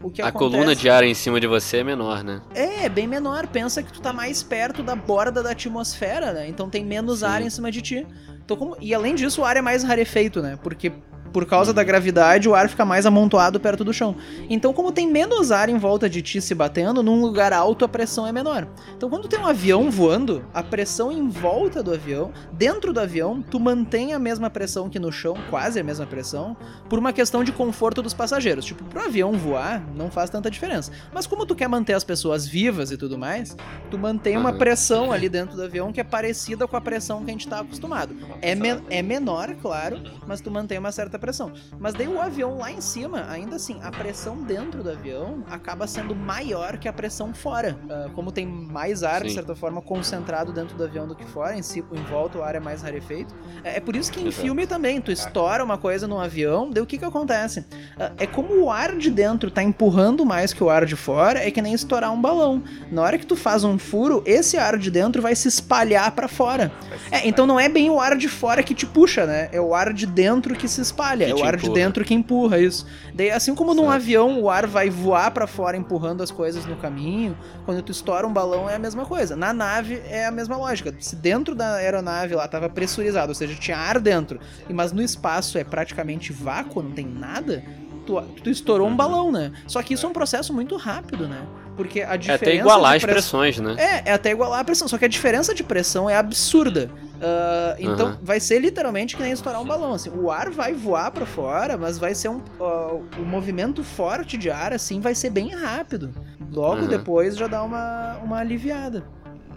o 0.00 0.10
que 0.10 0.22
a 0.22 0.28
acontece... 0.28 0.52
coluna 0.52 0.76
de 0.76 0.88
ar 0.88 1.02
em 1.02 1.14
cima 1.14 1.40
de 1.40 1.48
você 1.48 1.78
é 1.78 1.84
menor, 1.84 2.22
né? 2.22 2.40
É, 2.54 2.88
bem 2.88 3.08
menor. 3.08 3.48
Pensa 3.48 3.82
que 3.82 3.92
tu 3.92 4.00
tá 4.00 4.12
mais 4.12 4.40
perto 4.40 4.80
da 4.80 4.94
borda 4.94 5.42
da 5.42 5.50
atmosfera, 5.50 6.32
né? 6.32 6.48
Então 6.48 6.70
tem 6.70 6.84
menos 6.84 7.20
Sim. 7.20 7.26
ar 7.26 7.42
em 7.42 7.50
cima 7.50 7.72
de 7.72 7.82
ti. 7.82 8.06
Então, 8.44 8.56
como... 8.56 8.76
E 8.80 8.94
além 8.94 9.16
disso, 9.16 9.40
o 9.40 9.44
ar 9.44 9.56
é 9.56 9.60
mais 9.60 9.82
rarefeito, 9.82 10.40
né? 10.40 10.56
Porque 10.62 10.92
por 11.32 11.44
causa 11.46 11.72
da 11.72 11.82
gravidade, 11.84 12.48
o 12.48 12.54
ar 12.54 12.68
fica 12.68 12.84
mais 12.84 13.06
amontoado 13.06 13.58
perto 13.60 13.84
do 13.84 13.92
chão. 13.92 14.16
Então, 14.48 14.72
como 14.72 14.92
tem 14.92 15.08
menos 15.10 15.50
ar 15.52 15.68
em 15.68 15.78
volta 15.78 16.08
de 16.08 16.22
ti 16.22 16.40
se 16.40 16.54
batendo, 16.54 17.02
num 17.02 17.20
lugar 17.20 17.52
alto 17.52 17.84
a 17.84 17.88
pressão 17.88 18.26
é 18.26 18.32
menor. 18.32 18.66
Então, 18.96 19.08
quando 19.10 19.28
tem 19.28 19.38
um 19.38 19.46
avião 19.46 19.90
voando, 19.90 20.44
a 20.52 20.62
pressão 20.62 21.10
em 21.12 21.28
volta 21.28 21.82
do 21.82 21.92
avião, 21.92 22.32
dentro 22.52 22.92
do 22.92 23.00
avião, 23.00 23.42
tu 23.42 23.58
mantém 23.60 24.12
a 24.12 24.18
mesma 24.18 24.48
pressão 24.50 24.88
que 24.88 24.98
no 24.98 25.12
chão, 25.12 25.34
quase 25.50 25.78
a 25.80 25.84
mesma 25.84 26.06
pressão, 26.06 26.56
por 26.88 26.98
uma 26.98 27.12
questão 27.12 27.44
de 27.44 27.52
conforto 27.52 28.02
dos 28.02 28.14
passageiros. 28.14 28.64
Tipo, 28.64 28.84
pro 28.84 29.04
avião 29.04 29.32
voar, 29.32 29.82
não 29.94 30.10
faz 30.10 30.30
tanta 30.30 30.50
diferença. 30.50 30.90
Mas 31.12 31.26
como 31.26 31.44
tu 31.46 31.54
quer 31.54 31.68
manter 31.68 31.92
as 31.94 32.04
pessoas 32.04 32.46
vivas 32.46 32.90
e 32.90 32.96
tudo 32.96 33.18
mais, 33.18 33.56
tu 33.90 33.98
mantém 33.98 34.36
uma 34.36 34.50
Uhum. 34.52 34.58
pressão 34.58 35.12
ali 35.12 35.28
dentro 35.28 35.56
do 35.56 35.62
avião 35.62 35.92
que 35.92 36.00
é 36.00 36.04
parecida 36.04 36.66
com 36.66 36.76
a 36.76 36.80
pressão 36.80 37.22
que 37.24 37.30
a 37.30 37.32
gente 37.32 37.46
tá 37.48 37.60
acostumado. 37.60 38.14
É, 38.40 38.52
é 38.90 39.02
menor, 39.02 39.54
claro, 39.60 40.00
mas 40.26 40.40
tu 40.40 40.50
mantém 40.50 40.78
uma 40.78 40.90
certa 40.92 41.17
pressão. 41.18 41.52
Mas 41.78 41.94
daí 41.94 42.08
o 42.08 42.20
avião 42.20 42.58
lá 42.58 42.70
em 42.70 42.80
cima, 42.80 43.26
ainda 43.28 43.56
assim, 43.56 43.78
a 43.82 43.90
pressão 43.90 44.36
dentro 44.42 44.82
do 44.82 44.90
avião 44.90 45.44
acaba 45.50 45.86
sendo 45.86 46.14
maior 46.14 46.78
que 46.78 46.88
a 46.88 46.92
pressão 46.92 47.34
fora. 47.34 47.78
Ah, 47.90 48.08
como 48.14 48.30
tem 48.32 48.46
mais 48.46 49.02
ar, 49.02 49.22
de 49.22 49.30
Sim. 49.30 49.34
certa 49.36 49.54
forma, 49.54 49.80
concentrado 49.82 50.52
dentro 50.52 50.76
do 50.76 50.84
avião 50.84 51.06
do 51.06 51.14
que 51.14 51.24
fora, 51.24 51.56
em 51.56 51.62
si, 51.62 51.84
em 51.92 52.02
volta 52.04 52.38
o 52.38 52.42
ar 52.42 52.54
é 52.54 52.60
mais 52.60 52.82
rarefeito. 52.82 53.34
É, 53.64 53.76
é 53.76 53.80
por 53.80 53.96
isso 53.96 54.10
que 54.12 54.20
em 54.20 54.28
Exato. 54.28 54.42
filme 54.42 54.66
também, 54.66 55.00
tu 55.00 55.10
estoura 55.10 55.64
uma 55.64 55.78
coisa 55.78 56.06
num 56.06 56.18
avião, 56.20 56.70
daí 56.70 56.82
o 56.82 56.86
que 56.86 56.98
que 56.98 57.04
acontece? 57.04 57.64
Ah, 57.98 58.12
é 58.18 58.26
como 58.26 58.54
o 58.62 58.70
ar 58.70 58.96
de 58.96 59.10
dentro 59.10 59.50
tá 59.50 59.62
empurrando 59.62 60.24
mais 60.24 60.52
que 60.52 60.62
o 60.62 60.70
ar 60.70 60.84
de 60.84 60.96
fora, 60.96 61.46
é 61.46 61.50
que 61.50 61.60
nem 61.62 61.72
estourar 61.72 62.12
um 62.12 62.20
balão. 62.20 62.62
Na 62.90 63.02
hora 63.02 63.18
que 63.18 63.26
tu 63.26 63.36
faz 63.36 63.64
um 63.64 63.78
furo, 63.78 64.22
esse 64.26 64.56
ar 64.56 64.76
de 64.78 64.90
dentro 64.90 65.20
vai 65.22 65.34
se 65.34 65.48
espalhar 65.48 66.10
pra 66.12 66.28
fora. 66.28 66.70
É, 67.10 67.26
então 67.26 67.46
não 67.46 67.58
é 67.58 67.68
bem 67.68 67.90
o 67.90 68.00
ar 68.00 68.16
de 68.16 68.28
fora 68.28 68.62
que 68.62 68.74
te 68.74 68.86
puxa, 68.86 69.26
né? 69.26 69.48
É 69.52 69.60
o 69.60 69.74
ar 69.74 69.92
de 69.92 70.06
dentro 70.06 70.54
que 70.54 70.68
se 70.68 70.80
espalha. 70.80 71.07
Que 71.16 71.24
é 71.24 71.34
o 71.34 71.44
ar 71.44 71.56
de 71.56 71.64
empurra. 71.64 71.74
dentro 71.74 72.04
que 72.04 72.14
empurra 72.14 72.58
isso. 72.58 72.86
Daí, 73.14 73.30
assim 73.30 73.54
como 73.54 73.74
num 73.74 73.82
Certo. 73.84 73.94
avião 73.94 74.40
o 74.40 74.50
ar 74.50 74.66
vai 74.66 74.90
voar 74.90 75.30
pra 75.30 75.46
fora 75.46 75.76
empurrando 75.76 76.22
as 76.22 76.30
coisas 76.30 76.66
no 76.66 76.76
caminho, 76.76 77.36
quando 77.64 77.82
tu 77.82 77.92
estoura 77.92 78.26
um 78.26 78.32
balão 78.32 78.68
é 78.68 78.74
a 78.74 78.78
mesma 78.78 79.04
coisa. 79.06 79.34
Na 79.36 79.52
nave 79.52 80.02
é 80.08 80.26
a 80.26 80.30
mesma 80.30 80.56
lógica. 80.56 80.94
Se 81.00 81.16
dentro 81.16 81.54
da 81.54 81.74
aeronave 81.76 82.34
lá 82.34 82.46
tava 82.48 82.68
pressurizado, 82.68 83.28
ou 83.30 83.34
seja, 83.34 83.54
tinha 83.54 83.76
ar 83.76 83.98
dentro, 84.00 84.38
mas 84.68 84.92
no 84.92 85.02
espaço 85.02 85.58
é 85.58 85.64
praticamente 85.64 86.32
vácuo, 86.32 86.82
não 86.82 86.90
tem 86.92 87.06
nada, 87.06 87.62
tu, 88.06 88.20
tu 88.42 88.50
estourou 88.50 88.88
um 88.88 88.96
balão, 88.96 89.30
né? 89.32 89.52
Só 89.66 89.82
que 89.82 89.94
isso 89.94 90.06
é 90.06 90.08
um 90.08 90.12
processo 90.12 90.52
muito 90.52 90.76
rápido, 90.76 91.28
né? 91.28 91.40
Porque 91.78 92.02
a 92.02 92.14
É 92.14 92.18
diferença 92.18 92.44
até 92.44 92.54
igualar 92.56 92.96
as 92.96 93.02
pressão- 93.02 93.40
pressões, 93.40 93.58
né? 93.60 93.76
é, 93.78 94.10
é 94.10 94.12
até 94.12 94.32
igualar 94.32 94.58
a 94.58 94.64
pressão, 94.64 94.88
só 94.88 94.98
que 94.98 95.04
a 95.04 95.08
diferença 95.08 95.54
de 95.54 95.62
pressão 95.62 96.10
é 96.10 96.16
absurda. 96.16 96.90
Ah, 97.22 97.76
então 97.78 98.08
Aham. 98.08 98.18
vai 98.22 98.40
ser 98.40 98.58
literalmente 98.58 99.16
que 99.16 99.22
nem 99.22 99.30
estourar 99.32 99.60
um 99.62 99.64
balão. 99.64 99.92
Assim. 99.94 100.10
O 100.10 100.28
ar 100.30 100.50
vai 100.50 100.72
voar 100.74 101.10
pra 101.12 101.24
fora, 101.24 101.76
mas 101.78 101.98
vai 101.98 102.14
ser 102.16 102.28
um. 102.30 102.40
o 102.60 103.22
movimento 103.24 103.82
forte 103.84 104.36
de 104.36 104.50
ar, 104.50 104.72
assim, 104.72 105.00
vai 105.00 105.14
ser 105.14 105.30
bem 105.30 105.54
rápido. 105.54 106.10
Logo 106.52 106.78
Aham. 106.82 106.86
depois 106.88 107.36
já 107.36 107.46
dá 107.46 107.62
uma, 107.62 108.16
uma 108.24 108.38
aliviada. 108.38 109.04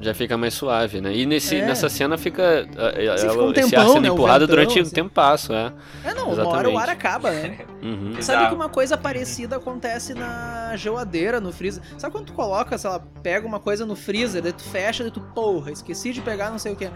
Já 0.01 0.13
fica 0.13 0.35
mais 0.37 0.53
suave, 0.55 0.99
né? 0.99 1.13
E 1.15 1.25
nesse, 1.25 1.55
É. 1.57 1.65
nessa 1.65 1.87
cena 1.87 2.17
fica, 2.17 2.41
eh, 2.75 3.05
ela- 3.05 3.17
fica 3.17 3.33
um 3.33 3.51
esse 3.51 3.69
tempão, 3.69 3.81
ar 3.83 3.87
sendo 3.89 4.01
né, 4.01 4.07
empurrado 4.09 4.39
ventão, 4.47 4.55
durante 4.55 4.79
o 4.79 4.81
assim. 4.81 4.91
tempo 4.95 5.09
passo, 5.11 5.53
é. 5.53 5.71
É, 6.03 6.13
não, 6.13 6.31
uma 6.31 6.47
hora 6.47 6.69
o 6.69 6.77
ar 6.77 6.89
Exatamente. 6.89 6.91
acaba, 6.91 7.31
né? 7.31 7.59
Uhum. 7.81 8.21
Sabe 8.21 8.47
que 8.49 8.53
uma 8.55 8.69
coisa 8.69 8.95
parecida 8.97 9.55
acontece 9.57 10.13
na 10.13 10.73
geladeira, 10.75 11.39
no 11.39 11.51
freezer? 11.51 11.81
Sabe 11.97 12.11
quando 12.11 12.25
tu 12.25 12.33
coloca, 12.33 12.77
sei 12.77 12.89
lá, 12.89 12.99
pega 13.23 13.45
uma 13.47 13.59
coisa 13.59 13.85
no 13.85 13.95
freezer, 13.95 14.41
daí 14.41 14.53
tu 14.53 14.63
fecha, 14.63 15.03
daí 15.03 15.11
tu, 15.11 15.19
porra, 15.19 15.71
esqueci 15.71 16.13
de 16.13 16.21
pegar 16.21 16.49
não 16.51 16.59
sei 16.59 16.73
o 16.73 16.75
que. 16.75 16.89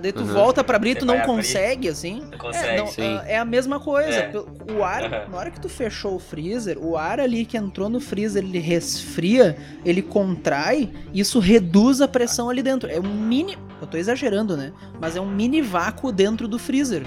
Daí 0.00 0.12
tu 0.12 0.20
Uhum. 0.20 0.26
volta 0.26 0.64
pra 0.64 0.76
abrir, 0.76 0.94
Você 0.94 0.98
tu 1.00 1.06
não 1.06 1.14
vai 1.14 1.22
abrir. 1.22 1.36
consegue, 1.36 1.88
assim. 1.88 2.20
Não 2.20 2.34
É, 2.34 2.36
consegue. 2.36 2.76
não, 2.78 2.86
Sim. 2.88 3.02
ah, 3.20 3.24
é 3.26 3.38
a 3.38 3.44
mesma 3.44 3.78
coisa. 3.78 4.10
É. 4.18 4.32
O 4.76 4.82
ar, 4.84 5.04
Aham. 5.04 5.28
na 5.30 5.38
hora 5.38 5.50
que 5.50 5.60
tu 5.60 5.68
fechou 5.68 6.16
o 6.16 6.18
freezer, 6.18 6.76
o 6.78 6.96
ar 6.96 7.20
ali 7.20 7.44
que 7.44 7.56
entrou 7.56 7.88
no 7.88 8.00
freezer, 8.00 8.42
ele 8.42 8.58
resfria, 8.58 9.56
ele 9.84 10.02
contrai, 10.02 10.90
e 11.12 11.20
isso 11.20 11.38
reduz 11.38 12.00
a 12.00 12.08
pressão 12.08 12.50
ali 12.50 12.62
dentro. 12.62 12.90
É 12.90 12.98
um 12.98 13.14
mini. 13.14 13.56
Eu 13.80 13.86
tô 13.86 13.96
exagerando, 13.96 14.56
né? 14.56 14.72
Mas 15.00 15.16
é 15.16 15.20
um 15.20 15.26
mini 15.30 15.62
vácuo 15.62 16.10
dentro 16.12 16.46
do 16.48 16.58
freezer. 16.58 17.02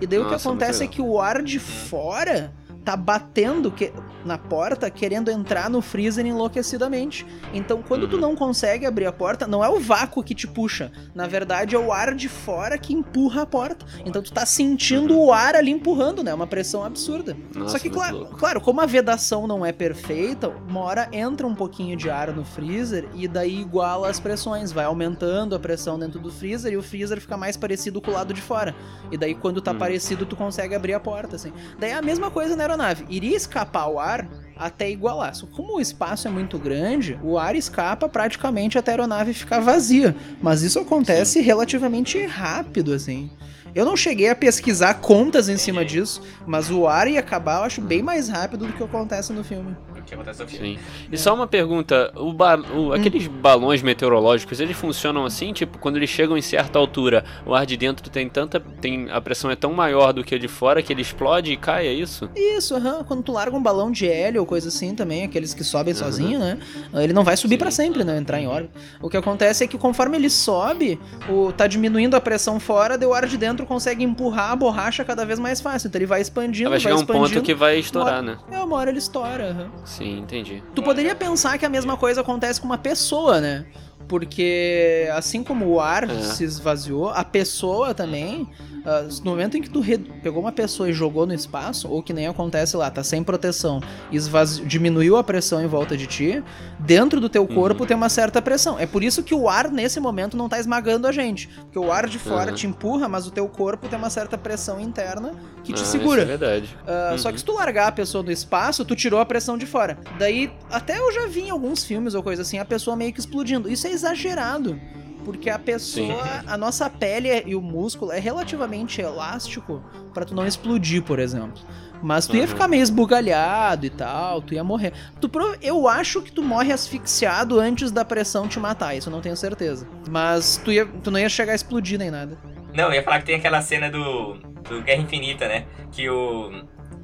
E 0.00 0.06
daí 0.06 0.18
o 0.18 0.24
que 0.26 0.32
Nossa, 0.32 0.48
acontece 0.48 0.78
é 0.82 0.86
muito 0.86 0.94
que 0.96 1.02
o 1.02 1.20
ar 1.20 1.42
de 1.42 1.58
fora 1.58 2.52
tá 2.84 2.96
batendo 2.96 3.70
que- 3.70 3.92
na 4.24 4.36
porta, 4.36 4.90
querendo 4.90 5.30
entrar 5.30 5.70
no 5.70 5.80
freezer 5.80 6.26
enlouquecidamente. 6.26 7.26
Então, 7.54 7.82
quando 7.82 8.06
tu 8.08 8.16
Uhum. 8.16 8.20
não 8.22 8.36
consegue 8.36 8.84
abrir 8.84 9.06
a 9.06 9.12
porta, 9.12 9.46
não 9.46 9.64
é 9.64 9.68
o 9.68 9.78
vácuo 9.80 10.22
que 10.22 10.34
te 10.34 10.46
puxa. 10.46 10.92
Na 11.14 11.26
verdade, 11.26 11.74
é 11.74 11.78
o 11.78 11.92
ar 11.92 12.14
de 12.14 12.28
fora 12.28 12.76
que 12.76 12.92
empurra 12.92 13.42
a 13.42 13.46
porta. 13.46 13.86
Então, 14.04 14.22
tu 14.22 14.32
tá 14.32 14.44
sentindo 14.44 15.18
o 15.18 15.32
ar 15.32 15.54
ali 15.54 15.70
empurrando, 15.70 16.22
né? 16.22 16.34
Uma 16.34 16.46
pressão 16.46 16.84
absurda. 16.84 17.32
Uhum. 17.54 17.62
Nossa, 17.62 17.72
Só 17.72 17.78
que, 17.78 17.88
claro, 17.88 18.26
claro, 18.38 18.60
como 18.60 18.80
a 18.80 18.86
vedação 18.86 19.46
não 19.46 19.64
é 19.64 19.72
perfeita, 19.72 20.48
uma 20.68 20.80
hora 20.80 21.08
entra 21.12 21.46
um 21.46 21.54
pouquinho 21.54 21.96
de 21.96 22.10
ar 22.10 22.32
no 22.32 22.44
freezer 22.44 23.08
e 23.14 23.26
daí 23.26 23.60
iguala 23.60 24.08
as 24.10 24.20
pressões. 24.20 24.70
Vai 24.72 24.84
aumentando 24.84 25.54
a 25.54 25.58
pressão 25.58 25.98
dentro 25.98 26.18
do 26.20 26.30
freezer 26.30 26.72
e 26.72 26.76
o 26.76 26.82
freezer 26.82 27.20
fica 27.20 27.36
mais 27.36 27.56
parecido 27.56 28.00
com 28.00 28.10
o 28.10 28.14
lado 28.14 28.34
de 28.34 28.40
fora. 28.42 28.74
E 29.10 29.16
daí, 29.16 29.34
quando 29.34 29.60
tá 29.60 29.72
Hum. 29.72 29.78
parecido, 29.78 30.26
tu 30.26 30.36
consegue 30.36 30.74
abrir 30.74 30.92
a 30.94 31.00
porta, 31.00 31.36
assim. 31.36 31.52
Daí 31.78 31.90
é 31.90 31.94
a 31.94 32.02
mesma 32.02 32.30
coisa 32.30 32.54
na 32.54 32.62
aeronave. 32.70 33.04
Iria 33.08 33.36
escapar 33.36 33.88
o 33.88 33.98
ar 33.98 34.28
até 34.56 34.90
igualar. 34.90 35.34
Só 35.34 35.46
como 35.46 35.76
o 35.76 35.80
espaço 35.80 36.28
é 36.28 36.30
muito 36.30 36.58
grande, 36.58 37.18
o 37.22 37.38
ar 37.38 37.56
escapa 37.56 38.08
praticamente 38.08 38.78
até 38.78 38.90
a 38.90 38.94
aeronave 38.94 39.32
ficar 39.32 39.60
vazia. 39.60 40.14
Mas 40.42 40.62
isso 40.62 40.78
acontece 40.78 41.40
relativamente 41.40 42.24
rápido, 42.26 42.92
assim. 42.92 43.30
Eu 43.74 43.84
não 43.84 43.96
cheguei 43.96 44.28
a 44.28 44.34
pesquisar 44.34 44.94
contas 44.94 45.48
em 45.48 45.56
cima 45.56 45.84
disso, 45.84 46.20
mas 46.46 46.70
o 46.70 46.86
ar 46.88 47.06
ia 47.08 47.20
acabar, 47.20 47.58
eu 47.58 47.64
acho, 47.64 47.80
bem 47.80 48.02
mais 48.02 48.28
rápido 48.28 48.66
do 48.66 48.72
que 48.72 48.82
acontece 48.82 49.32
no 49.32 49.44
filme. 49.44 49.76
O 49.98 50.02
que 50.02 50.14
acontece 50.14 50.42
no 50.42 50.48
filme. 50.48 50.76
Sim. 50.76 51.06
E 51.12 51.18
só 51.18 51.34
uma 51.34 51.46
pergunta, 51.46 52.12
o 52.16 52.32
ba- 52.32 52.56
o- 52.74 52.92
aqueles 52.92 53.26
balões 53.26 53.82
meteorológicos, 53.82 54.60
eles 54.60 54.76
funcionam 54.76 55.24
assim? 55.24 55.52
Tipo, 55.52 55.78
quando 55.78 55.96
eles 55.96 56.10
chegam 56.10 56.36
em 56.36 56.42
certa 56.42 56.78
altura, 56.78 57.24
o 57.46 57.54
ar 57.54 57.64
de 57.66 57.76
dentro 57.76 58.08
tem 58.10 58.28
tanta. 58.28 58.58
tem 58.80 59.10
a 59.10 59.20
pressão 59.20 59.50
é 59.50 59.56
tão 59.56 59.72
maior 59.72 60.12
do 60.12 60.24
que 60.24 60.34
a 60.34 60.38
de 60.38 60.48
fora 60.48 60.82
que 60.82 60.92
ele 60.92 61.02
explode 61.02 61.52
e 61.52 61.56
cai, 61.56 61.86
é 61.86 61.92
isso? 61.92 62.28
Isso, 62.34 62.74
aham. 62.74 63.04
Quando 63.04 63.22
tu 63.22 63.32
larga 63.32 63.56
um 63.56 63.62
balão 63.62 63.90
de 63.90 64.08
hélio 64.08 64.40
ou 64.40 64.46
coisa 64.46 64.68
assim 64.68 64.94
também, 64.94 65.24
aqueles 65.24 65.52
que 65.54 65.62
sobem 65.62 65.92
Aham. 65.94 66.02
sozinho, 66.02 66.38
né? 66.38 66.58
Ele 66.94 67.12
não 67.12 67.22
vai 67.24 67.36
subir 67.36 67.58
pra 67.58 67.70
sempre, 67.70 68.04
né? 68.04 68.16
Entrar 68.18 68.40
em 68.40 68.46
órbita. 68.46 68.72
O 69.00 69.08
que 69.08 69.16
acontece 69.16 69.64
é 69.64 69.66
que 69.66 69.76
conforme 69.78 70.16
ele 70.16 70.30
sobe, 70.30 70.98
o, 71.28 71.52
tá 71.52 71.66
diminuindo 71.66 72.14
a 72.16 72.20
pressão 72.20 72.58
fora, 72.58 72.98
o 73.06 73.14
ar 73.14 73.26
de 73.26 73.36
dentro 73.36 73.59
dentro 73.60 73.66
consegue 73.66 74.02
empurrar 74.02 74.50
a 74.52 74.56
borracha 74.56 75.04
cada 75.04 75.24
vez 75.24 75.38
mais 75.38 75.60
fácil. 75.60 75.88
Então 75.88 75.98
ele 75.98 76.06
vai 76.06 76.20
expandindo, 76.20 76.70
Vai 76.70 76.80
chegar 76.80 76.94
um 76.96 76.98
expandindo. 77.00 77.28
ponto 77.34 77.42
que 77.42 77.54
vai 77.54 77.78
estourar, 77.78 78.22
uma- 78.22 78.22
né? 78.22 78.38
É, 78.50 78.58
uma 78.58 78.76
hora 78.76 78.90
ele 78.90 78.98
estoura. 78.98 79.50
aham. 79.50 79.70
Sim, 79.84 80.18
entendi. 80.20 80.62
Tu 80.74 80.82
poderia 80.82 81.14
pensar 81.14 81.58
que 81.58 81.66
a 81.66 81.68
mesma 81.68 81.96
coisa 81.96 82.20
acontece 82.22 82.60
com 82.60 82.66
uma 82.66 82.78
pessoa, 82.78 83.40
né? 83.40 83.66
Porque 84.10 85.08
assim 85.14 85.42
como 85.44 85.66
o 85.66 85.80
ar 85.80 86.10
É. 86.10 86.20
se 86.22 86.42
esvaziou, 86.42 87.08
a 87.10 87.22
pessoa 87.24 87.94
também, 87.94 88.48
ah, 88.84 89.06
no 89.24 89.30
momento 89.30 89.56
em 89.56 89.62
que 89.62 89.70
tu 89.70 89.82
pegou 90.22 90.42
uma 90.42 90.50
pessoa 90.50 90.90
e 90.90 90.92
jogou 90.92 91.26
no 91.26 91.32
espaço, 91.32 91.88
ou 91.88 92.02
que 92.02 92.12
nem 92.12 92.26
acontece 92.26 92.76
lá, 92.76 92.90
tá 92.90 93.04
sem 93.04 93.22
proteção, 93.22 93.80
esvazi- 94.10 94.62
diminuiu 94.64 95.16
a 95.16 95.22
pressão 95.22 95.62
em 95.62 95.66
volta 95.66 95.96
de 95.96 96.06
ti, 96.06 96.42
dentro 96.78 97.20
do 97.20 97.28
teu 97.28 97.42
Uhum. 97.42 97.54
corpo 97.54 97.86
tem 97.86 97.96
uma 97.96 98.08
certa 98.08 98.42
pressão. 98.42 98.78
É 98.78 98.86
por 98.86 99.04
isso 99.04 99.22
que 99.22 99.34
o 99.34 99.48
ar 99.48 99.70
nesse 99.70 100.00
momento 100.00 100.36
não 100.36 100.48
tá 100.48 100.58
esmagando 100.58 101.06
a 101.06 101.12
gente, 101.12 101.48
porque 101.48 101.78
o 101.78 101.92
ar 101.92 102.08
de 102.08 102.18
fora 102.18 102.50
Uhum. 102.50 102.56
te 102.56 102.66
empurra, 102.66 103.08
mas 103.08 103.26
o 103.26 103.30
teu 103.30 103.46
corpo 103.48 103.88
tem 103.88 103.98
uma 103.98 104.10
certa 104.10 104.36
pressão 104.36 104.80
interna 104.80 105.32
que 105.62 105.72
te 105.72 105.82
Ah, 105.82 105.86
segura. 105.86 106.22
Isso 106.22 106.30
é 106.32 106.36
verdade. 106.36 106.76
Ah, 106.86 107.14
Só 107.16 107.30
que 107.30 107.38
se 107.38 107.44
tu 107.44 107.52
largar 107.52 107.86
a 107.88 107.92
pessoa 107.92 108.24
do 108.24 108.32
espaço, 108.32 108.84
tu 108.84 108.96
tirou 108.96 109.20
a 109.20 109.24
pressão 109.24 109.56
de 109.56 109.66
fora. 109.66 109.98
Daí, 110.18 110.50
até 110.70 110.98
eu 110.98 111.12
já 111.12 111.26
vi 111.26 111.42
em 111.42 111.50
alguns 111.50 111.84
filmes 111.84 112.14
ou 112.14 112.22
coisa 112.22 112.42
assim, 112.42 112.58
a 112.58 112.64
pessoa 112.64 112.96
meio 112.96 113.12
que 113.12 113.20
explodindo. 113.20 113.70
Isso 113.70 113.86
é 113.86 113.90
exagerado. 114.04 114.78
Porque 115.24 115.50
a 115.50 115.58
pessoa, 115.58 116.42
a 116.46 116.56
nossa 116.56 116.88
pele 116.88 117.28
e 117.46 117.54
o 117.54 117.60
músculo 117.60 118.10
é 118.10 118.18
relativamente 118.18 119.02
elástico 119.02 119.84
pra 120.14 120.24
tu 120.24 120.34
não 120.34 120.46
explodir, 120.46 121.02
por 121.02 121.18
exemplo. 121.18 121.60
Mas 122.02 122.26
tu 122.26 122.34
ia 122.34 122.42
Uhum. 122.44 122.48
ficar 122.48 122.66
meio 122.66 122.82
esbugalhado 122.82 123.84
e 123.84 123.90
tal, 123.90 124.40
tu 124.40 124.54
ia 124.54 124.64
morrer. 124.64 124.94
Tu 125.20 125.28
pro- 125.28 125.54
Eu 125.60 125.86
acho 125.86 126.22
que 126.22 126.32
tu 126.32 126.42
morre 126.42 126.72
asfixiado 126.72 127.60
antes 127.60 127.90
da 127.90 128.02
pressão 128.02 128.48
te 128.48 128.58
matar, 128.58 128.94
isso 128.96 129.10
eu 129.10 129.12
não 129.12 129.20
tenho 129.20 129.36
certeza. 129.36 129.86
Mas 130.08 130.56
tu, 130.64 130.72
ia, 130.72 130.86
tu 130.86 131.10
não 131.10 131.18
ia 131.20 131.28
chegar 131.28 131.52
a 131.52 131.54
explodir 131.54 131.98
nem 131.98 132.10
nada. 132.10 132.38
Não, 132.74 132.84
eu 132.84 132.94
ia 132.94 133.02
falar 133.02 133.18
que 133.18 133.26
tem 133.26 133.34
aquela 133.34 133.60
cena 133.60 133.90
do, 133.90 134.34
do 134.66 134.80
Guerra 134.82 135.02
Infinita, 135.02 135.46
né? 135.46 135.66
Que 135.92 136.08
o, 136.08 136.50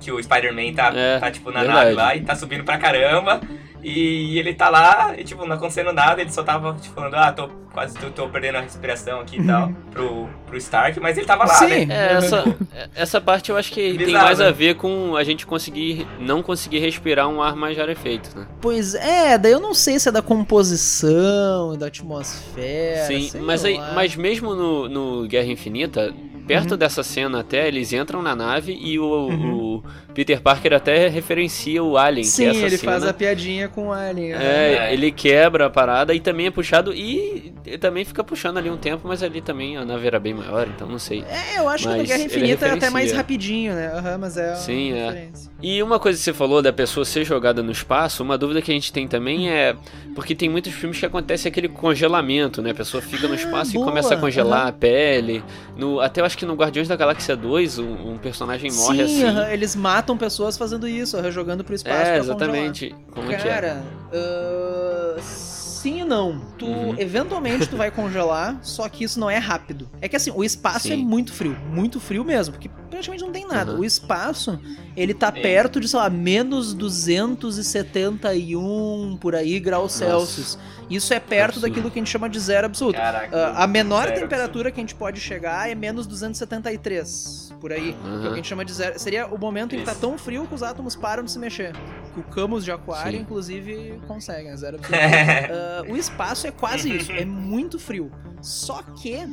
que 0.00 0.10
o 0.10 0.22
Spider-Man 0.22 0.72
tá, 0.74 0.90
É, 0.94 1.18
tá, 1.18 1.30
tipo, 1.30 1.50
na 1.50 1.60
verdade. 1.60 1.80
nave 1.84 1.92
lá 1.94 2.16
e 2.16 2.22
tá 2.22 2.34
subindo 2.34 2.64
pra 2.64 2.78
caramba. 2.78 3.42
E 3.88 4.38
ele 4.38 4.52
tá 4.54 4.68
lá 4.68 5.14
e, 5.16 5.22
tipo, 5.22 5.46
não 5.46 5.54
acontecendo 5.56 5.92
nada. 5.92 6.20
Ele 6.20 6.32
só 6.32 6.42
tava, 6.42 6.74
tipo, 6.80 6.94
falando, 6.94 7.14
ah, 7.14 7.32
tô 7.32 7.48
quase 7.72 7.96
tô, 7.98 8.10
tô 8.10 8.26
perdendo 8.28 8.56
a 8.56 8.60
respiração 8.62 9.20
aqui 9.20 9.36
e 9.38 9.46
tal. 9.46 9.70
Pro, 9.90 10.28
pro 10.46 10.56
Stark. 10.56 10.98
Mas 10.98 11.16
ele 11.18 11.26
tava 11.26 11.44
lá, 11.44 11.54
Sim. 11.54 11.84
né? 11.86 11.94
É, 11.94 12.12
essa, 12.14 12.56
essa 12.94 13.20
parte 13.20 13.50
eu 13.50 13.56
acho 13.56 13.70
que 13.70 13.80
tem 13.96 14.06
Bizarro, 14.06 14.24
mais 14.24 14.38
né? 14.38 14.48
a 14.48 14.50
ver 14.50 14.74
com 14.76 15.14
a 15.14 15.22
gente 15.22 15.46
conseguir 15.46 16.06
não 16.18 16.42
conseguir 16.42 16.78
respirar 16.78 17.28
um 17.28 17.40
ar 17.42 17.54
mais 17.54 17.76
rarefeito, 17.76 18.36
né? 18.36 18.46
Pois 18.60 18.94
é, 18.94 19.36
daí 19.38 19.52
eu 19.52 19.60
não 19.60 19.74
sei 19.74 19.98
se 20.00 20.08
é 20.08 20.12
da 20.12 20.22
composição, 20.22 21.76
da 21.76 21.86
atmosfera. 21.86 23.06
Sim, 23.06 23.26
É, 23.26 23.30
sei 23.30 23.40
mas, 23.40 23.64
aí, 23.64 23.78
mas 23.94 24.16
mesmo 24.16 24.54
no, 24.54 24.88
no 24.88 25.28
Guerra 25.28 25.46
Infinita, 25.48 26.14
perto 26.46 26.72
Uhum. 26.72 26.76
dessa 26.78 27.02
cena 27.02 27.40
até, 27.40 27.66
eles 27.68 27.92
entram 27.92 28.22
na 28.22 28.34
nave 28.36 28.72
e 28.72 28.98
o, 28.98 29.78
o 29.78 29.84
Peter 30.14 30.40
Parker 30.40 30.72
até 30.72 31.08
referencia 31.08 31.82
o 31.82 31.96
Alien, 31.98 32.24
Sim, 32.24 32.42
que 32.42 32.48
é 32.48 32.50
essa 32.52 32.66
ele 32.66 32.76
cena. 32.78 32.92
faz 32.92 33.04
a 33.04 33.12
piadinha 33.12 33.68
com 33.76 33.88
o 33.88 33.92
Alien. 33.92 34.32
né? 34.32 34.38
É, 34.72 34.72
É. 34.88 34.92
ele 34.94 35.12
quebra 35.12 35.66
a 35.66 35.70
parada 35.70 36.14
e 36.14 36.18
também 36.18 36.46
é 36.46 36.50
puxado 36.50 36.94
e, 36.94 37.52
e 37.66 37.76
também 37.76 38.06
fica 38.06 38.24
puxando 38.24 38.56
ali 38.56 38.70
um 38.70 38.76
tempo, 38.78 39.06
mas 39.06 39.22
ali 39.22 39.42
também 39.42 39.76
a 39.76 39.84
nave 39.84 40.06
era 40.06 40.18
bem 40.18 40.32
maior, 40.32 40.66
então 40.66 40.88
não 40.88 40.98
sei. 40.98 41.22
É, 41.28 41.58
eu 41.58 41.68
acho 41.68 41.84
que 41.84 41.90
no 41.90 41.98
Mas 41.98 42.08
Guerra 42.08 42.22
Infinita 42.22 42.66
é 42.66 42.70
até 42.70 42.88
mais 42.88 43.12
rapidinho, 43.12 43.74
né? 43.74 43.92
Aham, 43.94 44.18
mas 44.18 44.36
é 44.38 44.46
uma 44.48 44.54
Sim, 44.56 44.92
é. 44.94 45.28
E 45.62 45.82
uma 45.82 45.98
coisa 45.98 46.18
que 46.18 46.24
você 46.24 46.32
falou 46.32 46.62
da 46.62 46.72
pessoa 46.72 47.04
ser 47.04 47.24
jogada 47.24 47.62
no 47.62 47.70
espaço, 47.70 48.22
uma 48.22 48.38
dúvida 48.38 48.62
que 48.62 48.70
a 48.70 48.74
gente 48.74 48.90
tem 48.92 49.06
também 49.06 49.50
é. 49.50 49.76
Porque 50.14 50.34
tem 50.34 50.48
muitos 50.48 50.72
filmes 50.72 50.98
que 50.98 51.04
acontece 51.04 51.46
aquele 51.46 51.68
congelamento, 51.68 52.62
né? 52.62 52.70
A 52.70 52.74
pessoa 52.74 53.02
fica 53.02 53.28
no 53.28 53.34
Ah, 53.34 53.36
espaço 53.36 53.74
boa, 53.74 53.84
e 53.84 53.86
começa 53.86 54.14
a 54.14 54.16
congelar 54.16 54.60
aham. 54.60 54.68
a 54.68 54.72
pele. 54.72 55.44
No, 55.76 56.00
até 56.00 56.22
eu 56.22 56.24
acho 56.24 56.38
que 56.38 56.46
no 56.46 56.54
Guardiões 56.54 56.88
da 56.88 56.96
Galáxia 56.96 57.36
2, 57.36 57.78
um, 57.78 58.12
um 58.12 58.18
personagem 58.18 58.70
morre 58.72 59.06
Sim, 59.06 59.24
assim. 59.24 59.24
aham, 59.24 59.50
eles 59.50 59.76
matam 59.76 60.16
pessoas 60.16 60.56
fazendo 60.56 60.88
isso, 60.88 61.18
jogando 61.30 61.62
pro 61.62 61.74
espaço 61.74 62.00
É, 62.00 62.04
pra 62.12 62.18
exatamente. 62.18 62.94
Como 63.10 63.30
é 63.30 63.36
que 63.36 63.46
é? 63.48 63.52
Cara, 63.56 63.82
ah, 64.12 65.16
sim 65.22 66.00
e 66.00 66.04
não. 66.04 66.40
Tu, 66.58 66.66
Uhum. 66.66 66.94
eventualmente, 66.98 67.66
tu 67.68 67.76
vai 67.76 67.90
congelar, 67.92 68.58
só 68.62 68.86
que 68.88 69.02
isso 69.04 69.18
não 69.18 69.30
é 69.30 69.38
rápido. 69.38 69.88
É 70.00 70.08
que 70.08 70.16
assim, 70.16 70.30
o 70.30 70.44
espaço 70.44 70.88
Sim. 70.88 70.92
é 70.92 70.96
muito 70.96 71.32
frio, 71.32 71.56
muito 71.72 71.98
frio 71.98 72.22
mesmo, 72.24 72.52
porque 72.52 72.68
praticamente 72.90 73.24
não 73.24 73.32
tem 73.32 73.46
nada. 73.46 73.72
Uhum. 73.72 73.80
O 73.80 73.84
espaço, 73.84 74.60
ele 74.96 75.12
tá 75.12 75.32
Sim. 75.32 75.42
perto 75.42 75.80
de, 75.80 75.88
sei 75.88 75.98
lá, 75.98 76.08
menos 76.08 76.72
271 76.72 79.18
por 79.20 79.34
aí 79.34 79.58
graus 79.60 80.00
Nossa. 80.00 80.06
Celsius. 80.06 80.58
Isso 80.88 81.12
é 81.12 81.18
perto 81.18 81.56
Absurdo. 81.56 81.68
daquilo 81.68 81.90
que 81.90 81.98
a 81.98 82.02
gente 82.02 82.10
chama 82.10 82.28
de 82.28 82.38
zero 82.38 82.66
absoluto. 82.66 82.96
Caraca. 82.96 83.36
Ah, 83.36 83.64
a 83.64 83.66
menor 83.66 84.08
temperatura 84.12 84.70
que 84.70 84.78
a 84.78 84.82
gente 84.82 84.94
pode 84.94 85.20
chegar 85.20 85.68
é 85.68 85.74
menos 85.74 86.06
273, 86.06 87.52
por 87.60 87.72
aí. 87.72 87.90
É 87.90 88.18
o 88.18 88.20
que 88.20 88.28
a 88.28 88.34
gente 88.36 88.46
chama 88.48 88.64
de 88.64 88.72
zero. 88.72 88.96
Seria 88.98 89.26
o 89.26 89.36
momento 89.36 89.74
em 89.74 89.80
que 89.80 89.84
tá 89.84 89.90
Isso. 89.92 90.00
tão 90.00 90.16
frio 90.16 90.46
que 90.46 90.54
os 90.54 90.62
átomos 90.62 90.94
param 90.94 91.24
de 91.24 91.32
se 91.32 91.38
mexer. 91.40 91.72
Que 92.14 92.20
o 92.20 92.22
Camus 92.22 92.64
de 92.64 92.70
Aquário, 92.70 93.12
Sim. 93.18 93.18
inclusive, 93.18 94.00
consegue, 94.06 94.48
é 94.48 94.56
zero 94.56 94.76
absoluto. 94.78 95.02
Ah, 95.02 95.82
o 95.88 95.96
espaço 95.96 96.46
é 96.46 96.52
quase 96.52 96.96
isso, 96.96 97.10
é 97.10 97.24
muito 97.24 97.80
frio. 97.80 98.12
Só 98.40 98.82
que 98.82 99.26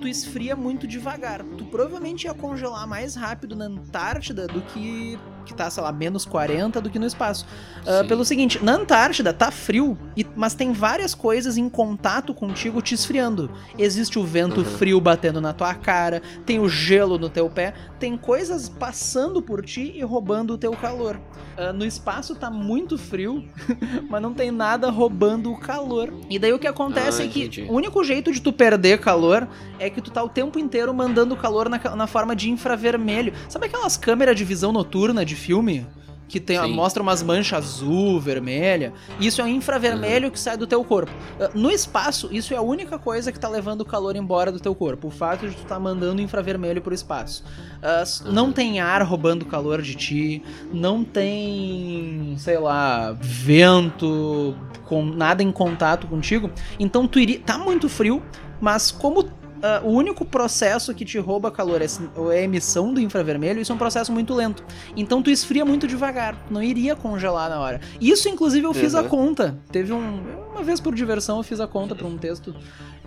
tu 0.00 0.08
esfria 0.08 0.54
muito 0.56 0.86
devagar. 0.86 1.42
Tu 1.56 1.64
provavelmente 1.66 2.24
ia 2.24 2.34
congelar 2.34 2.86
mais 2.86 3.14
rápido 3.14 3.54
na 3.56 3.66
Antártida 3.66 4.46
do 4.46 4.60
que 4.62 5.18
que 5.50 5.56
tá, 5.56 5.68
sei 5.68 5.82
lá, 5.82 5.90
menos 5.92 6.24
40 6.24 6.80
do 6.80 6.88
que 6.88 6.98
no 6.98 7.06
espaço. 7.06 7.44
Sim. 7.84 8.08
pelo 8.08 8.24
seguinte, 8.24 8.62
na 8.62 8.72
Antártida 8.74 9.32
tá 9.32 9.50
frio, 9.50 9.96
e- 10.16 10.26
mas 10.36 10.54
tem 10.54 10.72
várias 10.72 11.14
coisas 11.14 11.56
em 11.56 11.68
contato 11.68 12.32
contigo 12.34 12.80
te 12.82 12.94
esfriando. 12.94 13.50
Existe 13.78 14.18
o 14.18 14.24
vento 14.24 14.58
Uhum. 14.60 14.64
frio 14.64 15.00
batendo 15.00 15.40
na 15.40 15.52
tua 15.52 15.74
cara, 15.74 16.20
tem 16.44 16.58
o 16.60 16.68
gelo 16.68 17.18
no 17.18 17.28
teu 17.30 17.48
pé, 17.48 17.72
tem 17.98 18.16
coisas 18.16 18.68
passando 18.68 19.40
por 19.42 19.64
ti 19.64 19.92
e 19.96 20.02
roubando 20.02 20.54
o 20.54 20.58
teu 20.58 20.72
calor. 20.72 21.18
Ah, 21.56 21.72
no 21.72 21.84
espaço 21.84 22.34
tá 22.34 22.50
muito 22.50 22.96
frio, 22.98 23.44
mas 24.08 24.20
não 24.22 24.32
tem 24.34 24.50
nada 24.50 24.90
roubando 24.90 25.50
o 25.52 25.58
calor. 25.58 26.12
E 26.28 26.38
daí 26.38 26.52
o 26.52 26.58
que 26.58 26.66
acontece 26.66 27.22
Ah, 27.22 27.24
é 27.24 27.28
que 27.28 27.40
entendi. 27.44 27.66
o 27.68 27.72
único 27.74 28.02
jeito 28.04 28.30
de 28.32 28.40
tu 28.40 28.52
perder 28.52 29.00
calor 29.00 29.48
é 29.78 29.88
que 29.90 30.00
tu 30.00 30.10
tá 30.10 30.22
o 30.22 30.28
tempo 30.28 30.58
inteiro 30.58 30.92
mandando 30.94 31.34
calor 31.36 31.68
na, 31.68 31.78
na 31.96 32.06
forma 32.06 32.36
de 32.36 32.50
infravermelho. 32.50 33.32
Sabe 33.48 33.66
aquelas 33.66 33.96
câmeras 33.96 34.36
de 34.36 34.44
visão 34.44 34.70
noturna 34.72 35.24
de 35.24 35.34
filme? 35.40 35.86
Que 36.28 36.38
tem, 36.38 36.60
Sim. 36.62 36.72
mostra 36.74 37.02
umas 37.02 37.24
manchas 37.24 37.58
azul, 37.64 38.20
vermelha. 38.20 38.92
Isso 39.18 39.40
é 39.40 39.44
um 39.44 39.48
infravermelho 39.48 40.30
que 40.30 40.38
sai 40.38 40.56
do 40.56 40.64
teu 40.64 40.84
corpo. 40.84 41.10
Ah, 41.40 41.50
No 41.54 41.68
espaço, 41.72 42.28
isso 42.30 42.54
é 42.54 42.56
a 42.56 42.62
única 42.62 43.00
coisa 43.00 43.32
que 43.32 43.40
tá 43.40 43.48
levando 43.48 43.80
o 43.80 43.84
calor 43.84 44.14
embora 44.14 44.52
do 44.52 44.60
teu 44.60 44.72
corpo. 44.72 45.08
O 45.08 45.10
fato 45.10 45.48
de 45.48 45.56
tu 45.56 45.64
tá 45.64 45.76
mandando 45.80 46.22
infravermelho 46.22 46.80
pro 46.80 46.94
espaço. 46.94 47.42
Ah, 47.82 48.02
s- 48.02 48.22
Não 48.30 48.44
Uhum. 48.46 48.52
tem 48.52 48.78
ar 48.78 49.02
roubando 49.02 49.44
calor 49.44 49.82
de 49.82 49.96
ti. 49.96 50.40
Não 50.72 51.02
tem, 51.02 52.34
sei 52.38 52.58
lá, 52.58 53.10
vento 53.20 54.54
com 54.86 55.04
nada 55.04 55.42
em 55.42 55.50
contato 55.50 56.06
contigo. 56.06 56.48
Então 56.78 57.08
tu 57.08 57.18
iria. 57.18 57.40
Tá 57.40 57.58
muito 57.58 57.88
frio, 57.88 58.22
mas 58.60 58.92
como 58.92 59.24
ah, 59.62 59.80
o 59.84 59.90
único 59.90 60.24
processo 60.24 60.94
que 60.94 61.04
te 61.04 61.18
rouba 61.18 61.50
calor 61.50 61.80
é 61.82 61.86
é 62.32 62.38
a 62.38 62.42
emissão 62.42 62.92
do 62.94 63.00
infravermelho, 63.00 63.60
isso 63.60 63.72
é 63.72 63.74
um 63.74 63.78
processo 63.78 64.12
muito 64.12 64.34
lento. 64.34 64.64
Então 64.96 65.22
tu 65.22 65.30
esfria 65.30 65.64
muito 65.64 65.86
devagar, 65.86 66.36
não 66.50 66.62
iria 66.62 66.94
congelar 66.96 67.48
na 67.50 67.60
hora. 67.60 67.80
Isso, 68.00 68.28
inclusive, 68.28 68.66
eu 68.66 68.72
fiz 68.74 68.94
a 68.94 69.02
Uhum. 69.02 69.08
conta. 69.08 69.58
Teve 69.70 69.92
um. 69.92 70.20
Uma 70.52 70.62
vez 70.62 70.80
por 70.80 70.94
diversão 70.94 71.38
eu 71.38 71.42
fiz 71.42 71.60
a 71.60 71.66
conta 71.66 71.94
pra 71.94 72.06
um 72.06 72.18
texto. 72.18 72.54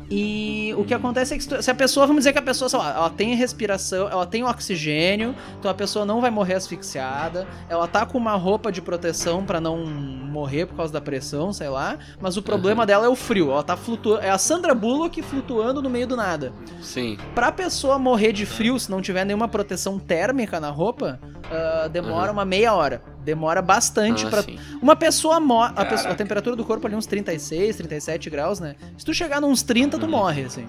E 0.10 0.74
o 0.78 0.84
que 0.84 0.94
acontece 0.94 1.34
é 1.34 1.38
que 1.38 1.64
se 1.64 1.72
a 1.72 1.76
pessoa, 1.76 2.06
vamos 2.06 2.22
dizer 2.22 2.34
que 2.34 2.40
a 2.40 2.44
pessoa, 2.44 2.70
sei 2.70 2.78
lá, 2.80 2.94
ela 2.96 3.10
tem 3.10 3.36
respiração, 3.36 4.08
ela 4.10 4.26
tem 4.26 4.44
oxigênio, 4.44 5.36
então 5.58 5.70
a 5.72 5.74
pessoa 5.74 6.06
não 6.06 6.22
vai 6.22 6.30
morrer 6.30 6.56
asfixiada, 6.56 7.48
ela 7.70 7.88
tá 7.88 8.06
com 8.06 8.18
uma 8.18 8.34
roupa 8.36 8.72
de 8.72 8.82
proteção 8.82 9.44
pra 9.46 9.60
não 9.60 9.86
morrer 9.86 10.66
por 10.66 10.76
causa 10.76 10.92
da 10.94 11.02
pressão, 11.02 11.54
sei 11.54 11.70
lá, 11.70 11.98
mas 12.20 12.38
o 12.38 12.42
problema 12.42 12.86
dela 12.86 13.06
é 13.06 13.10
o 13.10 13.16
frio, 13.16 13.52
ela 13.52 13.64
tá 13.64 13.78
flutuando, 13.78 14.22
é 14.24 14.30
a 14.30 14.38
Sandra 14.38 14.76
Bullock 14.76 15.22
flutuando 15.22 15.82
no 15.82 15.90
meio 15.90 16.08
do 16.08 16.16
nada. 16.16 16.52
Sim. 16.82 17.18
Pra 17.34 17.52
pessoa 17.52 17.98
morrer 17.98 18.34
de 18.34 18.46
frio, 18.46 18.80
se 18.80 18.92
não 18.92 19.02
tiver 19.02 19.26
nenhuma 19.26 19.48
proteção 19.48 19.98
térmica 20.00 20.60
na 20.60 20.70
roupa, 20.70 21.20
ah, 21.52 21.88
demora 21.88 22.28
Uhum. 22.28 22.34
uma 22.38 22.46
meia 22.46 22.74
hora. 22.74 23.02
Demora 23.24 23.62
bastante 23.62 24.26
Ah, 24.26 24.30
pra. 24.30 24.42
sim. 24.44 24.60
Uma 24.82 24.96
pessoa 24.96 25.40
morre. 25.40 25.74
A, 25.76 25.86
pessoa- 25.86 26.12
a 26.12 26.16
temperatura 26.16 26.56
do 26.56 26.64
corpo 26.66 26.86
ali 26.88 26.96
uns 26.96 27.06
36, 27.06 27.76
37 27.78 28.30
graus, 28.30 28.60
né? 28.60 28.76
Se 28.98 29.06
tu 29.06 29.14
chegar 29.14 29.40
nos 29.40 29.64
30, 29.64 29.98
tu 29.98 30.06
Uhum. 30.06 30.12
morre, 30.12 30.44
assim. 30.44 30.66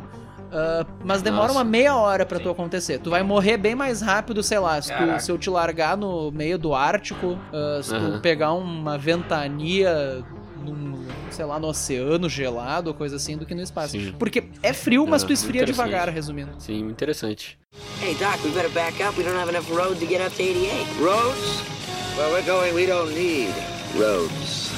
Ah, 0.52 0.86
mas 1.04 1.20
demora 1.20 1.48
Nossa. 1.48 1.58
uma 1.58 1.64
meia 1.64 1.96
hora 1.96 2.24
pra 2.24 2.38
Sim. 2.38 2.44
tu 2.44 2.50
acontecer. 2.50 2.98
Tu 3.00 3.10
vai 3.10 3.24
morrer 3.24 3.56
bem 3.56 3.74
mais 3.74 4.00
rápido, 4.00 4.40
sei 4.42 4.58
lá, 4.60 4.80
se, 4.80 4.92
tu- 4.92 5.20
se 5.24 5.32
eu 5.32 5.36
te 5.36 5.50
largar 5.50 5.96
no 5.96 6.30
meio 6.30 6.56
do 6.56 6.72
Ártico, 6.74 7.36
ah, 7.52 7.80
se 7.82 7.90
tu 7.90 7.96
Aham. 7.96 8.20
pegar 8.20 8.52
uma 8.52 8.96
ventania 8.96 10.24
num, 10.64 11.04
sei 11.30 11.44
lá, 11.44 11.58
no 11.58 11.66
oceano 11.68 12.28
gelado 12.28 12.88
ou 12.90 12.94
coisa 12.94 13.16
assim, 13.16 13.36
do 13.36 13.44
que 13.44 13.54
no 13.54 13.62
espaço. 13.62 13.90
Sim. 13.98 14.14
Porque 14.18 14.44
é 14.62 14.72
frio, 14.72 15.04
mas 15.08 15.24
Ah, 15.24 15.26
tu 15.26 15.32
esfria 15.32 15.64
devagar, 15.64 16.08
resumindo. 16.08 16.52
Sim, 16.58 16.78
interessante. 16.88 17.58
Hey, 18.00 18.14
Doc, 18.14 18.38
we 18.44 18.50
better 18.52 18.70
back 18.70 19.02
up. 19.02 19.18
We 19.18 19.24
don't 19.24 19.36
have 19.36 19.50
enough 19.50 19.68
road 19.70 19.98
to 19.98 20.06
get 20.06 20.24
up 20.24 20.34
to 20.36 20.40
88. 20.42 20.86
Roads? 21.02 21.62
Where 22.16 22.30
we're 22.30 22.46
going, 22.46 22.72
we 22.74 22.86
don't 22.86 23.12
need 23.12 23.52
roads. 23.98 24.70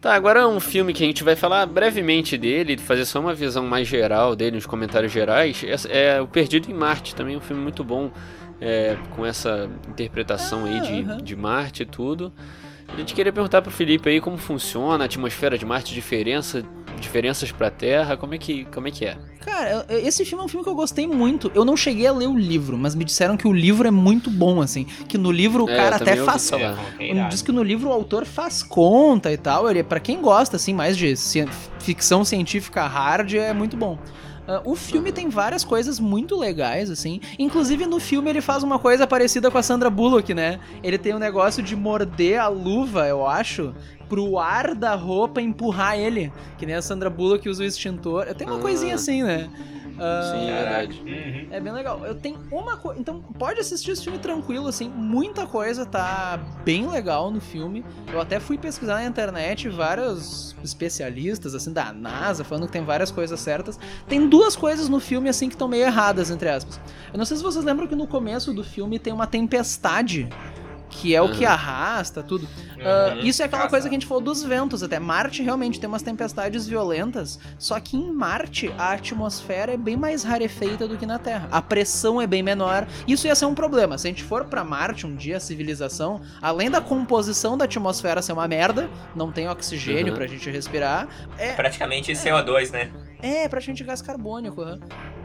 Tá, 0.00 0.14
agora 0.14 0.48
um 0.48 0.58
filme 0.58 0.92
que 0.92 1.04
a 1.04 1.06
gente 1.06 1.22
vai 1.22 1.36
falar 1.36 1.64
brevemente 1.64 2.36
dele, 2.36 2.76
fazer 2.76 3.04
só 3.04 3.20
uma 3.20 3.32
visão 3.32 3.64
mais 3.64 3.86
geral 3.86 4.34
dele, 4.34 4.56
nos 4.56 4.66
comentários 4.66 5.12
gerais, 5.12 5.64
é, 5.88 6.16
é 6.16 6.20
O 6.20 6.26
Perdido 6.26 6.68
em 6.70 6.74
Marte, 6.74 7.14
também 7.14 7.36
um 7.36 7.40
filme 7.40 7.62
muito 7.62 7.84
bom, 7.84 8.10
é, 8.60 8.96
com 9.14 9.24
essa 9.24 9.70
interpretação 9.88 10.64
aí 10.64 10.80
de, 10.80 11.10
Ah, 11.10 11.16
de 11.22 11.36
Marte 11.36 11.84
e 11.84 11.86
tudo. 11.86 12.32
A 12.88 12.96
gente 12.96 13.14
queria 13.14 13.32
perguntar 13.32 13.62
pro 13.62 13.70
Felipe 13.70 14.08
aí 14.10 14.20
como 14.20 14.36
funciona 14.36 15.04
a 15.04 15.06
atmosfera 15.06 15.56
de 15.56 15.64
Marte, 15.64 15.94
diferença, 15.94 16.64
diferenças 17.00 17.52
pra 17.52 17.70
Terra, 17.70 18.16
como 18.16 18.34
é 18.34 18.38
que, 18.38 18.64
como 18.66 18.88
é, 18.88 18.90
que 18.90 19.04
é? 19.04 19.16
Cara, 19.40 19.84
esse 19.90 20.24
filme 20.24 20.42
é 20.42 20.44
um 20.46 20.48
filme 20.48 20.64
que 20.64 20.70
eu 20.70 20.74
gostei 20.74 21.06
muito. 21.06 21.50
Eu 21.54 21.64
não 21.64 21.76
cheguei 21.76 22.06
a 22.06 22.12
ler 22.12 22.26
o 22.28 22.36
livro, 22.36 22.78
mas 22.78 22.94
me 22.94 23.04
disseram 23.04 23.36
que 23.36 23.46
o 23.46 23.52
livro 23.52 23.86
é 23.86 23.90
muito 23.90 24.30
bom, 24.30 24.62
assim. 24.62 24.84
Que 25.06 25.18
no 25.18 25.30
livro 25.30 25.64
o 25.64 25.70
É, 25.70 25.76
cara 25.76 25.96
até 25.96 26.16
faz. 26.16 26.48
falar. 26.48 26.78
É. 26.98 27.28
Diz 27.28 27.42
que 27.42 27.52
no 27.52 27.62
livro 27.62 27.90
o 27.90 27.92
autor 27.92 28.24
faz 28.24 28.62
conta 28.62 29.30
e 29.30 29.36
tal. 29.36 29.68
Ele, 29.70 29.82
para 29.82 30.00
quem 30.00 30.20
gosta, 30.22 30.56
assim, 30.56 30.72
mais 30.72 30.96
de 30.96 31.14
ci- 31.16 31.46
ficção 31.78 32.24
científica 32.24 32.86
hard, 32.86 33.34
é 33.34 33.52
muito 33.52 33.76
bom. 33.76 33.98
Ah, 34.46 34.60
o 34.64 34.74
filme 34.76 35.10
tem 35.12 35.28
várias 35.28 35.64
coisas 35.64 35.98
muito 35.98 36.38
legais, 36.38 36.90
assim. 36.90 37.20
Inclusive, 37.38 37.86
no 37.86 37.98
filme, 37.98 38.28
ele 38.30 38.40
faz 38.40 38.62
uma 38.62 38.78
coisa 38.78 39.06
parecida 39.06 39.50
com 39.50 39.56
a 39.58 39.62
Sandra 39.62 39.88
Bullock, 39.88 40.34
né? 40.34 40.60
Ele 40.82 40.98
tem 40.98 41.14
um 41.14 41.18
negócio 41.18 41.62
de 41.62 41.74
morder 41.74 42.40
a 42.40 42.48
luva, 42.48 43.06
eu 43.08 43.26
acho, 43.26 43.74
pro 44.08 44.38
ar 44.38 44.74
da 44.74 44.94
roupa 44.94 45.40
empurrar 45.40 45.98
ele. 45.98 46.30
Que 46.58 46.66
nem 46.66 46.74
a 46.74 46.82
Sandra 46.82 47.08
Bullock 47.08 47.48
usa 47.48 47.62
o 47.62 47.66
extintor. 47.66 48.26
Tem 48.34 48.46
uma 48.46 48.58
Ah. 48.58 48.60
coisinha 48.60 48.94
assim, 48.96 49.22
né? 49.22 49.48
Ah, 49.96 50.32
Sim, 50.34 50.50
é 50.50 50.52
verdade. 50.62 51.02
Uhum. 51.06 51.46
é 51.52 51.60
bem 51.60 51.72
legal. 51.72 52.04
Eu 52.04 52.16
tenho 52.16 52.36
uma 52.50 52.76
coisa. 52.76 52.98
Então, 53.00 53.22
pode 53.38 53.60
assistir 53.60 53.92
esse 53.92 54.02
filme 54.02 54.18
tranquilo, 54.18 54.66
assim. 54.66 54.88
Muita 54.88 55.46
coisa 55.46 55.86
tá 55.86 56.36
bem 56.64 56.88
legal 56.88 57.30
no 57.30 57.40
filme. 57.40 57.84
Eu 58.12 58.20
até 58.20 58.40
fui 58.40 58.58
pesquisar 58.58 58.94
na 58.94 59.04
internet 59.04 59.68
vários 59.68 60.56
especialistas, 60.64 61.54
assim, 61.54 61.72
da 61.72 61.92
NASA, 61.92 62.42
falando 62.42 62.66
que 62.66 62.72
tem 62.72 62.82
várias 62.84 63.12
coisas 63.12 63.38
certas. 63.38 63.78
Tem 64.08 64.28
duas 64.34 64.56
coisas 64.56 64.88
no 64.88 64.98
filme, 64.98 65.28
assim, 65.28 65.48
que 65.48 65.54
estão 65.54 65.68
meio 65.68 65.84
erradas, 65.84 66.28
entre 66.30 66.48
aspas. 66.48 66.80
Eu 67.12 67.18
não 67.18 67.24
sei 67.24 67.36
se 67.36 67.42
vocês 67.42 67.64
lembram 67.64 67.86
que 67.86 67.94
no 67.94 68.06
começo 68.06 68.52
do 68.52 68.64
filme 68.64 68.98
tem 68.98 69.12
uma 69.12 69.26
tempestade. 69.28 70.28
Que 70.90 71.12
é 71.12 71.20
o 71.20 71.28
que 71.32 71.44
arrasta 71.44 72.22
tudo. 72.22 72.46
Uhum. 72.76 73.20
isso 73.26 73.42
é 73.42 73.46
aquela 73.46 73.66
coisa 73.68 73.88
que 73.88 73.94
a 73.94 73.98
gente 73.98 74.06
falou 74.06 74.22
dos 74.22 74.44
ventos 74.44 74.80
até. 74.80 75.00
Marte 75.00 75.42
realmente 75.42 75.80
tem 75.80 75.88
umas 75.88 76.02
tempestades 76.02 76.68
violentas, 76.68 77.36
só 77.58 77.80
que 77.80 77.96
em 77.96 78.12
Marte 78.12 78.72
a 78.78 78.92
atmosfera 78.92 79.72
é 79.72 79.76
bem 79.76 79.96
mais 79.96 80.22
rarefeita 80.22 80.86
do 80.86 80.96
que 80.96 81.04
na 81.04 81.18
Terra. 81.18 81.48
A 81.50 81.60
pressão 81.60 82.20
é 82.20 82.28
bem 82.28 82.44
menor. 82.44 82.86
Isso 83.08 83.26
ia 83.26 83.34
ser 83.34 83.46
um 83.46 83.54
problema. 83.54 83.98
Se 83.98 84.06
a 84.06 84.10
gente 84.10 84.22
for 84.22 84.44
pra 84.44 84.62
Marte 84.62 85.04
um 85.04 85.16
dia, 85.16 85.38
a 85.38 85.40
civilização, 85.40 86.20
além 86.40 86.70
da 86.70 86.80
composição 86.80 87.58
da 87.58 87.64
atmosfera 87.64 88.22
ser 88.22 88.32
uma 88.32 88.46
merda, 88.46 88.88
não 89.16 89.32
tem 89.32 89.48
oxigênio 89.48 90.12
Uhum. 90.12 90.18
pra 90.18 90.26
gente 90.28 90.48
respirar, 90.48 91.08
é, 91.38 91.54
Praticamente 91.54 92.12
CO2, 92.12 92.70
né? 92.70 92.92
É 93.24 93.48
praticamente 93.48 93.82
gás 93.82 94.02
carbônico. 94.02 94.60
aham. 94.60 94.78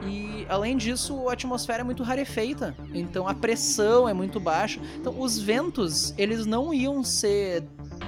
E 0.08 0.46
além 0.48 0.78
disso, 0.78 1.28
a 1.28 1.34
atmosfera 1.34 1.82
é 1.82 1.84
muito 1.84 2.02
rarefeita. 2.04 2.74
Então 2.94 3.28
a 3.28 3.34
pressão 3.34 4.08
é 4.08 4.14
muito 4.14 4.40
baixa. 4.40 4.80
Então 4.98 5.20
os 5.20 5.38
ventos, 5.38 6.14
eles 6.18 6.46
não 6.46 6.74
iam 6.74 7.04
ser, 7.04 7.64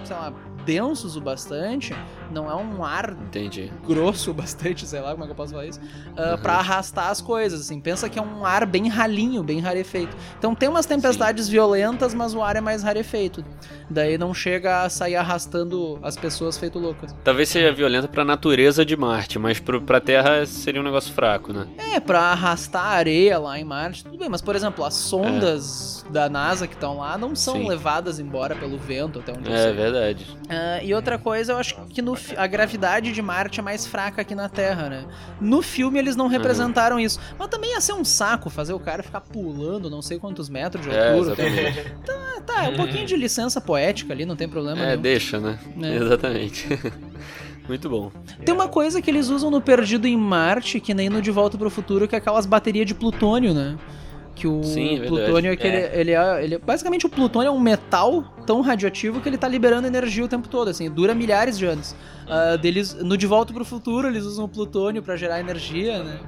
sei 0.06 0.16
lá, 0.16 0.34
densos 0.66 1.18
o 1.18 1.22
bastante. 1.22 1.94
Não 2.32 2.50
é 2.50 2.56
um 2.56 2.84
ar 2.84 3.12
Entendi. 3.12 3.72
grosso 3.86 4.34
bastante, 4.34 4.86
sei 4.88 5.02
lá 5.02 5.12
como 5.12 5.24
é 5.24 5.28
que 5.28 5.32
eu 5.32 5.36
posso 5.36 5.52
falar 5.52 5.66
isso, 5.66 5.80
ah, 6.16 6.32
Uhum. 6.36 6.38
pra 6.42 6.54
arrastar 6.56 7.10
as 7.10 7.20
coisas, 7.22 7.62
assim. 7.62 7.80
Pensa 7.80 8.10
que 8.10 8.18
é 8.18 8.22
um 8.22 8.46
ar 8.46 8.66
bem 8.66 8.88
ralinho, 8.88 9.44
bem 9.44 9.60
rarefeito. 9.60 10.16
Então 10.38 10.56
tem 10.56 10.70
umas 10.70 10.86
tempestades 10.86 11.48
violentas, 11.50 12.14
mas 12.14 12.34
o 12.34 12.42
ar 12.42 12.56
é 12.56 12.62
mais 12.62 12.84
rarefeito. 12.84 13.44
Daí 13.90 14.18
não 14.18 14.34
chega 14.34 14.84
a 14.84 14.90
sair 14.90 15.16
arrastando 15.16 16.00
as 16.02 16.16
pessoas 16.16 16.58
feito 16.58 16.80
loucas. 16.80 17.14
Talvez 17.24 17.50
seja 17.50 17.72
violenta 17.74 18.08
pra 18.08 18.24
natureza 18.24 18.86
de 18.86 18.96
Marte, 18.96 19.38
mas 19.38 19.60
pro, 19.60 19.82
pra 19.82 20.00
Terra 20.00 20.46
seria 20.46 20.80
um 20.80 20.84
negócio 20.84 21.14
fraco, 21.14 21.52
né? 21.52 21.68
É, 21.94 22.00
pra 22.00 22.20
arrastar 22.32 22.86
areia 22.86 23.38
lá 23.38 23.60
em 23.60 23.64
Marte, 23.66 24.04
tudo 24.06 24.18
bem, 24.18 24.30
mas 24.30 24.42
por 24.42 24.56
exemplo, 24.56 24.86
as 24.86 24.94
sondas 24.94 26.06
da 26.10 26.30
NASA 26.30 26.68
que 26.68 26.74
estão 26.74 26.98
lá 26.98 27.18
não 27.18 27.36
são 27.36 27.56
Sim. 27.56 27.68
levadas 27.68 28.20
embora 28.20 28.56
pelo 28.56 28.78
vento, 28.78 29.20
até 29.20 29.32
onde 29.32 29.52
É 29.52 29.72
verdade. 29.72 30.26
Ah, 30.50 30.82
e 30.84 30.94
outra 30.94 31.18
coisa, 31.18 31.54
eu 31.54 31.58
acho 31.58 31.76
que 31.90 32.02
no 32.02 32.16
a 32.38 32.48
gravidade 32.48 33.12
de 33.12 33.22
Marte 33.22 33.60
é 33.60 33.64
mais 33.64 33.86
fraca 33.86 34.24
que 34.24 34.34
na 34.36 34.48
Terra, 34.50 34.90
né? 34.90 35.06
No 35.40 35.62
filme 35.62 35.98
eles 36.00 36.16
não 36.16 36.28
representaram 36.28 37.00
isso. 37.00 37.20
Mas 37.38 37.48
também 37.50 37.72
ia 37.72 37.82
ser 37.82 37.94
um 37.94 38.04
saco 38.06 38.50
fazer 38.50 38.74
o 38.74 38.80
cara 38.80 39.02
ficar 39.04 39.22
pulando 39.22 39.90
não 39.90 40.02
sei 40.02 40.20
quantos 40.20 40.50
metros 40.50 40.84
de 40.86 40.92
É, 40.92 41.14
altura. 41.14 41.34
exatamente. 41.34 41.94
Ah, 42.10 42.42
tá, 42.46 42.66
é 42.66 42.70
um 42.70 42.76
pouquinho 42.78 43.06
de 43.06 43.16
licença 43.16 43.60
poética 43.62 44.14
ali, 44.14 44.26
não 44.26 44.36
tem 44.36 44.48
problema 44.50 44.82
É, 44.82 44.88
nenhum. 44.92 45.02
deixa, 45.02 45.40
né? 45.40 45.60
É. 45.82 45.96
Exatamente. 46.02 46.68
Muito 47.68 47.90
bom. 47.90 48.12
Tem 48.44 48.54
uma 48.54 48.68
coisa 48.68 49.02
que 49.02 49.10
eles 49.10 49.30
usam 49.30 49.52
no 49.52 49.62
Perdido 49.62 50.08
em 50.08 50.18
Marte, 50.18 50.80
que 50.80 50.94
nem 50.94 51.10
no 51.10 51.22
De 51.22 51.32
Volta 51.32 51.58
pro 51.58 51.70
Futuro, 51.70 52.08
que 52.08 52.16
é 52.16 52.18
aquelas 52.18 52.46
baterias 52.46 52.86
de 52.88 52.94
plutônio, 52.96 53.54
né? 53.54 53.78
Que 54.36 54.48
o 54.48 54.64
Sim, 54.64 54.96
é 54.96 55.00
verdade. 55.00 55.08
plutônio 55.10 55.52
é 55.52 55.56
que 55.56 55.68
É. 55.68 55.92
Ele, 55.94 56.00
ele 56.00 56.12
é, 56.12 56.44
ele- 56.44 56.58
Basicamente, 56.58 57.06
o 57.06 57.10
plutônio 57.10 57.48
é 57.50 57.52
um 57.52 57.60
metal 57.60 58.24
tão 58.46 58.62
radioativo 58.62 59.22
que 59.22 59.30
ele 59.30 59.38
tá 59.38 59.48
liberando 59.48 59.86
energia 59.88 60.26
o 60.26 60.28
tempo 60.28 60.48
todo, 60.48 60.70
assim, 60.70 60.90
dura 60.90 61.14
milhares 61.14 61.58
de 61.58 61.66
anos. 61.66 61.96
Ah, 62.28 62.56
deles, 62.56 62.94
no 62.94 63.18
De 63.18 63.28
Volta 63.28 63.54
pro 63.54 63.66
Futuro, 63.66 64.08
eles 64.08 64.24
usam 64.24 64.46
o 64.46 64.48
plutônio 64.48 65.04
pra 65.04 65.16
gerar 65.18 65.40
energia, 65.42 66.02
né? 66.02 66.20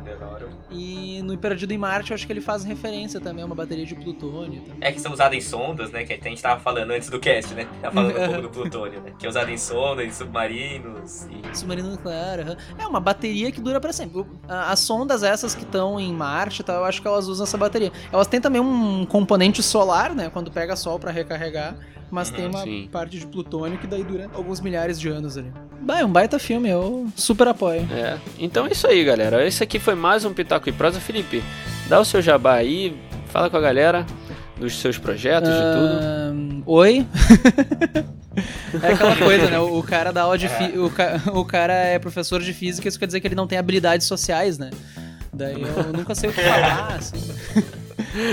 E 0.70 1.22
no 1.24 1.38
Perdido 1.38 1.72
em 1.72 1.78
Marte, 1.78 2.12
eu 2.12 2.16
acho 2.16 2.26
que 2.28 2.34
ele 2.34 2.42
faz 2.42 2.64
referência 2.64 3.20
também 3.22 3.42
a 3.44 3.46
uma 3.46 3.56
bateria 3.56 3.86
de 3.86 3.96
plutônio. 3.96 4.62
e 4.66 4.70
tal. 4.70 4.76
É 4.82 4.92
que 4.92 5.00
são 5.00 5.14
usadas 5.14 5.38
em 5.38 5.42
sondas, 5.42 5.92
né? 5.92 6.04
Que 6.04 6.14
a 6.14 6.30
gente 6.30 6.42
tava 6.42 6.60
falando 6.60 6.92
antes 6.92 7.10
do 7.10 7.20
cast, 7.20 7.54
né? 7.54 7.68
Tava 7.82 7.94
falando 7.94 8.12
um 8.20 8.26
pouco 8.28 8.42
do 8.42 8.50
plutônio, 8.50 9.02
né? 9.02 9.14
Que 9.18 9.26
é 9.26 9.30
usado 9.30 9.50
em 9.50 9.58
sondas, 9.58 10.06
em 10.06 10.12
submarinos 10.12 11.28
e... 11.30 11.58
Submarino 11.58 11.92
nuclear, 11.92 12.40
aham. 12.40 12.58
É 12.78 12.86
uma 12.88 13.00
bateria 13.00 13.52
que 13.52 13.62
dura 13.62 13.80
pra 13.80 13.94
sempre. 13.94 14.26
As 14.48 14.80
sondas 14.80 15.24
essas 15.24 15.56
que 15.56 15.64
estão 15.64 16.00
em 16.00 16.12
Marte 16.14 16.62
e 16.62 16.64
tal, 16.66 16.78
eu 16.82 16.86
acho 16.86 17.02
que 17.02 17.08
elas 17.08 17.28
usam 17.28 17.46
essa 17.46 17.58
bateria. 17.58 17.92
Elas 18.12 18.28
têm 18.28 18.40
também 18.42 18.62
um 18.62 19.06
componente 19.06 19.62
solar, 19.64 20.14
né? 20.14 20.30
Quando 20.32 20.52
pega 20.52 20.76
sol 20.76 21.00
pra 21.00 21.12
recarregar. 21.12 21.76
Mas 22.12 22.30
Uhum, 22.30 22.36
tem 22.36 22.48
uma 22.48 22.62
sim. 22.62 22.88
parte 22.92 23.18
de 23.18 23.26
plutônio 23.26 23.80
que 23.80 23.88
daí 23.88 24.04
dura 24.04 24.30
alguns 24.36 24.62
milhares 24.62 25.00
de 25.00 25.10
anos 25.10 25.36
ali. 25.36 25.52
Bah, 25.82 26.00
é 26.00 26.06
um 26.06 26.12
baita 26.12 26.38
filme, 26.38 26.70
eu 26.70 27.08
super 27.16 27.48
apoio. 27.48 27.88
É. 27.92 28.20
Então 28.38 28.68
é 28.68 28.72
isso 28.72 28.86
aí, 28.86 29.04
galera. 29.04 29.46
Esse 29.48 29.64
aqui 29.64 29.80
foi 29.80 29.96
mais 29.96 30.24
um 30.24 30.32
Pitaco 30.32 30.70
e 30.70 30.72
Prosa. 30.72 31.00
Felipe, 31.00 31.44
dá 31.90 32.00
o 32.00 32.06
seu 32.06 32.22
jabá 32.22 32.54
aí, 32.54 32.96
fala 33.30 33.50
com 33.50 33.58
a 33.58 33.62
galera 33.62 34.06
dos 34.60 34.80
seus 34.80 35.00
projetos, 35.00 35.50
de 35.50 35.56
tudo. 35.56 36.64
Oi? 36.68 37.08
é 38.84 38.94
aquela 38.94 39.16
coisa, 39.16 39.50
né? 39.50 39.60
O 39.60 39.80
o 39.80 39.84
cara 39.84 40.12
dá 40.14 40.22
aula 40.22 40.38
de 40.38 40.48
fi... 40.48 40.78
o, 40.78 40.92
ca... 40.92 41.20
o 41.34 41.44
cara 41.44 41.74
é 41.74 41.98
professor 41.98 42.42
de 42.42 42.54
física, 42.54 42.88
isso 42.88 43.00
quer 43.00 43.08
dizer 43.08 43.20
que 43.22 43.28
ele 43.28 43.36
não 43.36 43.48
tem 43.48 43.58
habilidades 43.58 44.06
sociais, 44.06 44.60
né? 44.60 44.70
Daí 45.34 45.60
eu 45.62 45.92
nunca 45.92 46.14
sei 46.14 46.30
o 46.30 46.34
que 46.34 46.42
falar, 46.42 46.94
assim. 46.94 47.18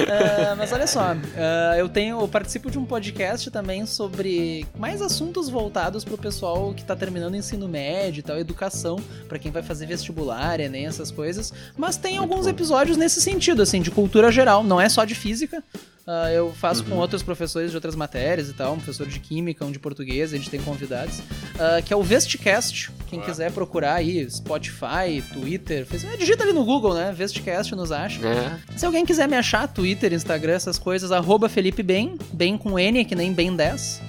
Ah, 0.08 0.54
mas 0.56 0.72
olha 0.72 0.86
só, 0.86 1.14
ah, 1.36 1.76
eu 1.78 1.88
tenho, 1.88 2.20
eu 2.20 2.28
participo 2.28 2.70
de 2.70 2.78
um 2.78 2.84
podcast 2.84 3.50
também 3.50 3.86
sobre 3.86 4.66
mais 4.78 5.00
assuntos 5.00 5.48
voltados 5.48 6.04
pro 6.04 6.18
pessoal 6.18 6.72
que 6.74 6.84
tá 6.84 6.94
terminando 6.96 7.34
ensino 7.34 7.68
médio 7.68 8.20
e 8.20 8.22
tal, 8.22 8.38
educação, 8.38 8.96
pra 9.28 9.38
quem 9.38 9.50
vai 9.50 9.62
fazer 9.62 9.86
vestibular, 9.86 10.60
Enem, 10.60 10.86
essas 10.86 11.10
coisas. 11.10 11.52
Mas 11.76 11.96
tem 11.96 12.16
alguns 12.16 12.44
bom. 12.44 12.50
episódios 12.50 12.96
nesse 12.96 13.20
sentido, 13.20 13.62
assim, 13.62 13.80
de 13.80 13.90
cultura 13.90 14.30
geral, 14.30 14.62
não 14.62 14.80
é 14.80 14.88
só 14.88 15.04
de 15.04 15.14
física. 15.14 15.62
Ah, 16.06 16.30
eu 16.32 16.52
faço 16.52 16.82
com 16.84 16.96
outros 16.96 17.22
professores 17.22 17.70
de 17.70 17.76
outras 17.76 17.94
matérias 17.94 18.48
e 18.48 18.52
tal, 18.52 18.72
um 18.72 18.76
professor 18.76 19.06
de 19.06 19.20
química, 19.20 19.64
um 19.64 19.70
de 19.70 19.78
português, 19.78 20.32
a 20.32 20.36
gente 20.36 20.50
tem 20.50 20.60
convidados, 20.60 21.20
ah, 21.58 21.80
que 21.82 21.92
é 21.92 21.96
o 21.96 22.02
Vestcast. 22.02 22.90
Quem 23.08 23.20
quiser 23.20 23.52
procurar 23.52 23.94
aí, 23.94 24.28
Spotify, 24.30 25.22
Twitter, 25.32 25.84
Facebook, 25.86 26.18
digita 26.18 26.42
ali 26.42 26.52
no 26.52 26.64
Google, 26.64 26.94
né? 26.94 27.12
Vestcast 27.16 27.74
nos 27.74 27.92
acha. 27.92 28.20
É. 28.26 28.58
Se 28.76 28.86
alguém 28.86 29.04
quiser 29.04 29.28
me 29.28 29.36
achar, 29.36 29.68
Twitter, 29.68 30.12
Instagram, 30.12 30.52
essas 30.54 30.78
coisas, 30.78 31.12
arroba 31.12 31.48
Felipe 31.48 31.82
Bem, 31.82 32.16
bem 32.32 32.56
com 32.58 32.78
N, 32.78 33.04
que 33.04 33.14
nem 33.14 33.32
bem 33.32 33.54
10. 33.54 34.00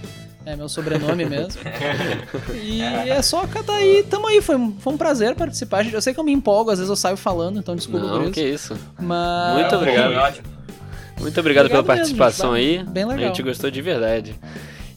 É 0.44 0.56
meu 0.56 0.68
sobrenome 0.68 1.24
mesmo. 1.30 1.62
E 2.56 2.82
é 2.82 3.22
só 3.22 3.46
catar 3.46 3.76
aí, 3.76 4.04
tamo 4.10 4.28
aí, 4.28 4.42
foi, 4.42 4.56
um- 4.56 4.74
foi 4.80 4.94
um 4.94 4.98
prazer 4.98 5.36
participar. 5.36 5.86
Eu 5.92 6.02
sei 6.02 6.14
que 6.16 6.20
eu 6.20 6.24
me 6.24 6.32
empolgo, 6.32 6.72
às 6.72 6.80
vezes 6.80 6.90
eu 6.90 6.96
saio 6.96 7.16
falando, 7.18 7.60
então 7.60 7.76
desculpa 7.76 8.08
por 8.08 8.16
Não, 8.16 8.24
isso. 8.24 8.32
que 8.34 8.42
isso. 8.42 8.78
Mas. 9.00 9.54
Muito 9.60 9.76
É, 9.76 9.78
obrigado. 9.78 10.06
foi 10.08 10.16
ótimo. 10.16 10.48
Muito 11.22 11.40
obrigado, 11.40 11.68
pela 11.70 11.80
Obrigado 11.80 11.98
mesmo, 12.00 12.18
participação 12.18 12.56
gente. 12.56 12.80
aí. 12.80 12.84
Bem 12.86 13.06
legal. 13.06 13.24
A 13.26 13.28
gente 13.28 13.44
gostou 13.44 13.70
de 13.72 13.82
verdade. 13.82 14.36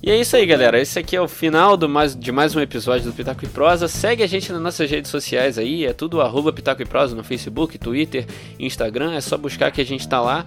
E 0.02 0.10
é 0.10 0.20
isso 0.20 0.36
aí, 0.36 0.44
galera. 0.44 0.78
Esse 0.78 0.98
aqui 0.98 1.16
é 1.16 1.20
o 1.20 1.26
final 1.26 1.76
do 1.78 1.88
mais, 1.88 2.14
de 2.14 2.30
mais 2.30 2.54
um 2.54 2.60
episódio 2.60 3.06
do 3.06 3.12
Pitaco 3.14 3.42
e 3.44 3.48
Prosa. 3.48 3.88
Segue 3.88 4.22
a 4.22 4.26
gente 4.26 4.52
nas 4.52 4.60
nossas 4.60 4.90
redes 4.90 5.10
sociais 5.10 5.56
aí. 5.56 5.86
É 5.86 5.94
tudo 5.94 6.20
arroba 6.20 6.52
Pitaco 6.52 6.82
e 6.82 6.84
Prosa 6.84 7.16
no 7.16 7.24
Facebook, 7.24 7.78
Twitter, 7.78 8.26
Instagram. 8.58 9.14
É 9.14 9.20
só 9.22 9.38
buscar 9.38 9.70
que 9.70 9.80
a 9.80 9.84
gente 9.86 10.06
tá 10.06 10.20
lá. 10.20 10.44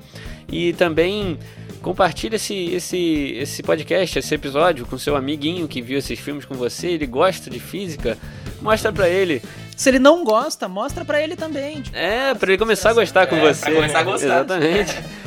E 0.51 0.73
também 0.73 1.39
compartilha 1.81 2.35
esse, 2.35 2.53
esse, 2.71 3.35
esse 3.39 3.63
podcast, 3.63 4.19
esse 4.19 4.35
episódio 4.35 4.85
com 4.85 4.97
seu 4.97 5.15
amiguinho 5.15 5.67
que 5.67 5.81
viu 5.81 5.97
esses 5.97 6.19
filmes 6.19 6.45
com 6.45 6.53
você. 6.53 6.89
Ele 6.89 7.07
gosta 7.07 7.49
de 7.49 7.59
física. 7.59 8.15
Mostra 8.61 8.91
pra 8.93 9.09
ele. 9.09 9.41
Se 9.75 9.89
ele 9.89 9.97
não 9.99 10.23
gosta, 10.23 10.67
mostra 10.67 11.03
pra 11.03 11.19
ele 11.19 11.35
também. 11.35 11.81
tipo, 11.81 11.97
É, 11.97 12.33
pra 12.35 12.49
ele 12.49 12.57
começar 12.59 12.91
a 12.91 12.93
gostar 12.93 13.25
com 13.25 13.35
É, 13.35 13.39
pra 13.41 13.53
você. 13.55 13.71
começar 13.71 13.99
a 13.99 14.03
gostar. 14.03 14.25
Exatamente. 14.27 14.95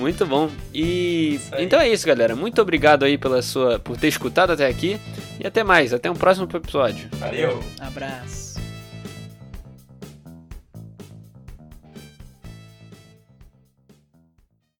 Muito 0.00 0.24
bom. 0.26 0.50
E 0.74 1.38
então 1.58 1.78
é 1.78 1.88
isso, 1.88 2.06
galera. 2.06 2.34
Muito 2.34 2.60
obrigado 2.60 3.04
aí 3.04 3.18
pela 3.18 3.42
sua 3.42 3.78
por 3.78 3.96
ter 3.96 4.08
escutado 4.08 4.50
até 4.52 4.66
aqui. 4.66 4.98
E 5.38 5.46
até 5.46 5.62
mais, 5.62 5.92
até 5.92 6.10
um 6.10 6.14
próximo 6.14 6.48
episódio. 6.52 7.08
Valeu! 7.12 7.62
Abraço. 7.78 8.39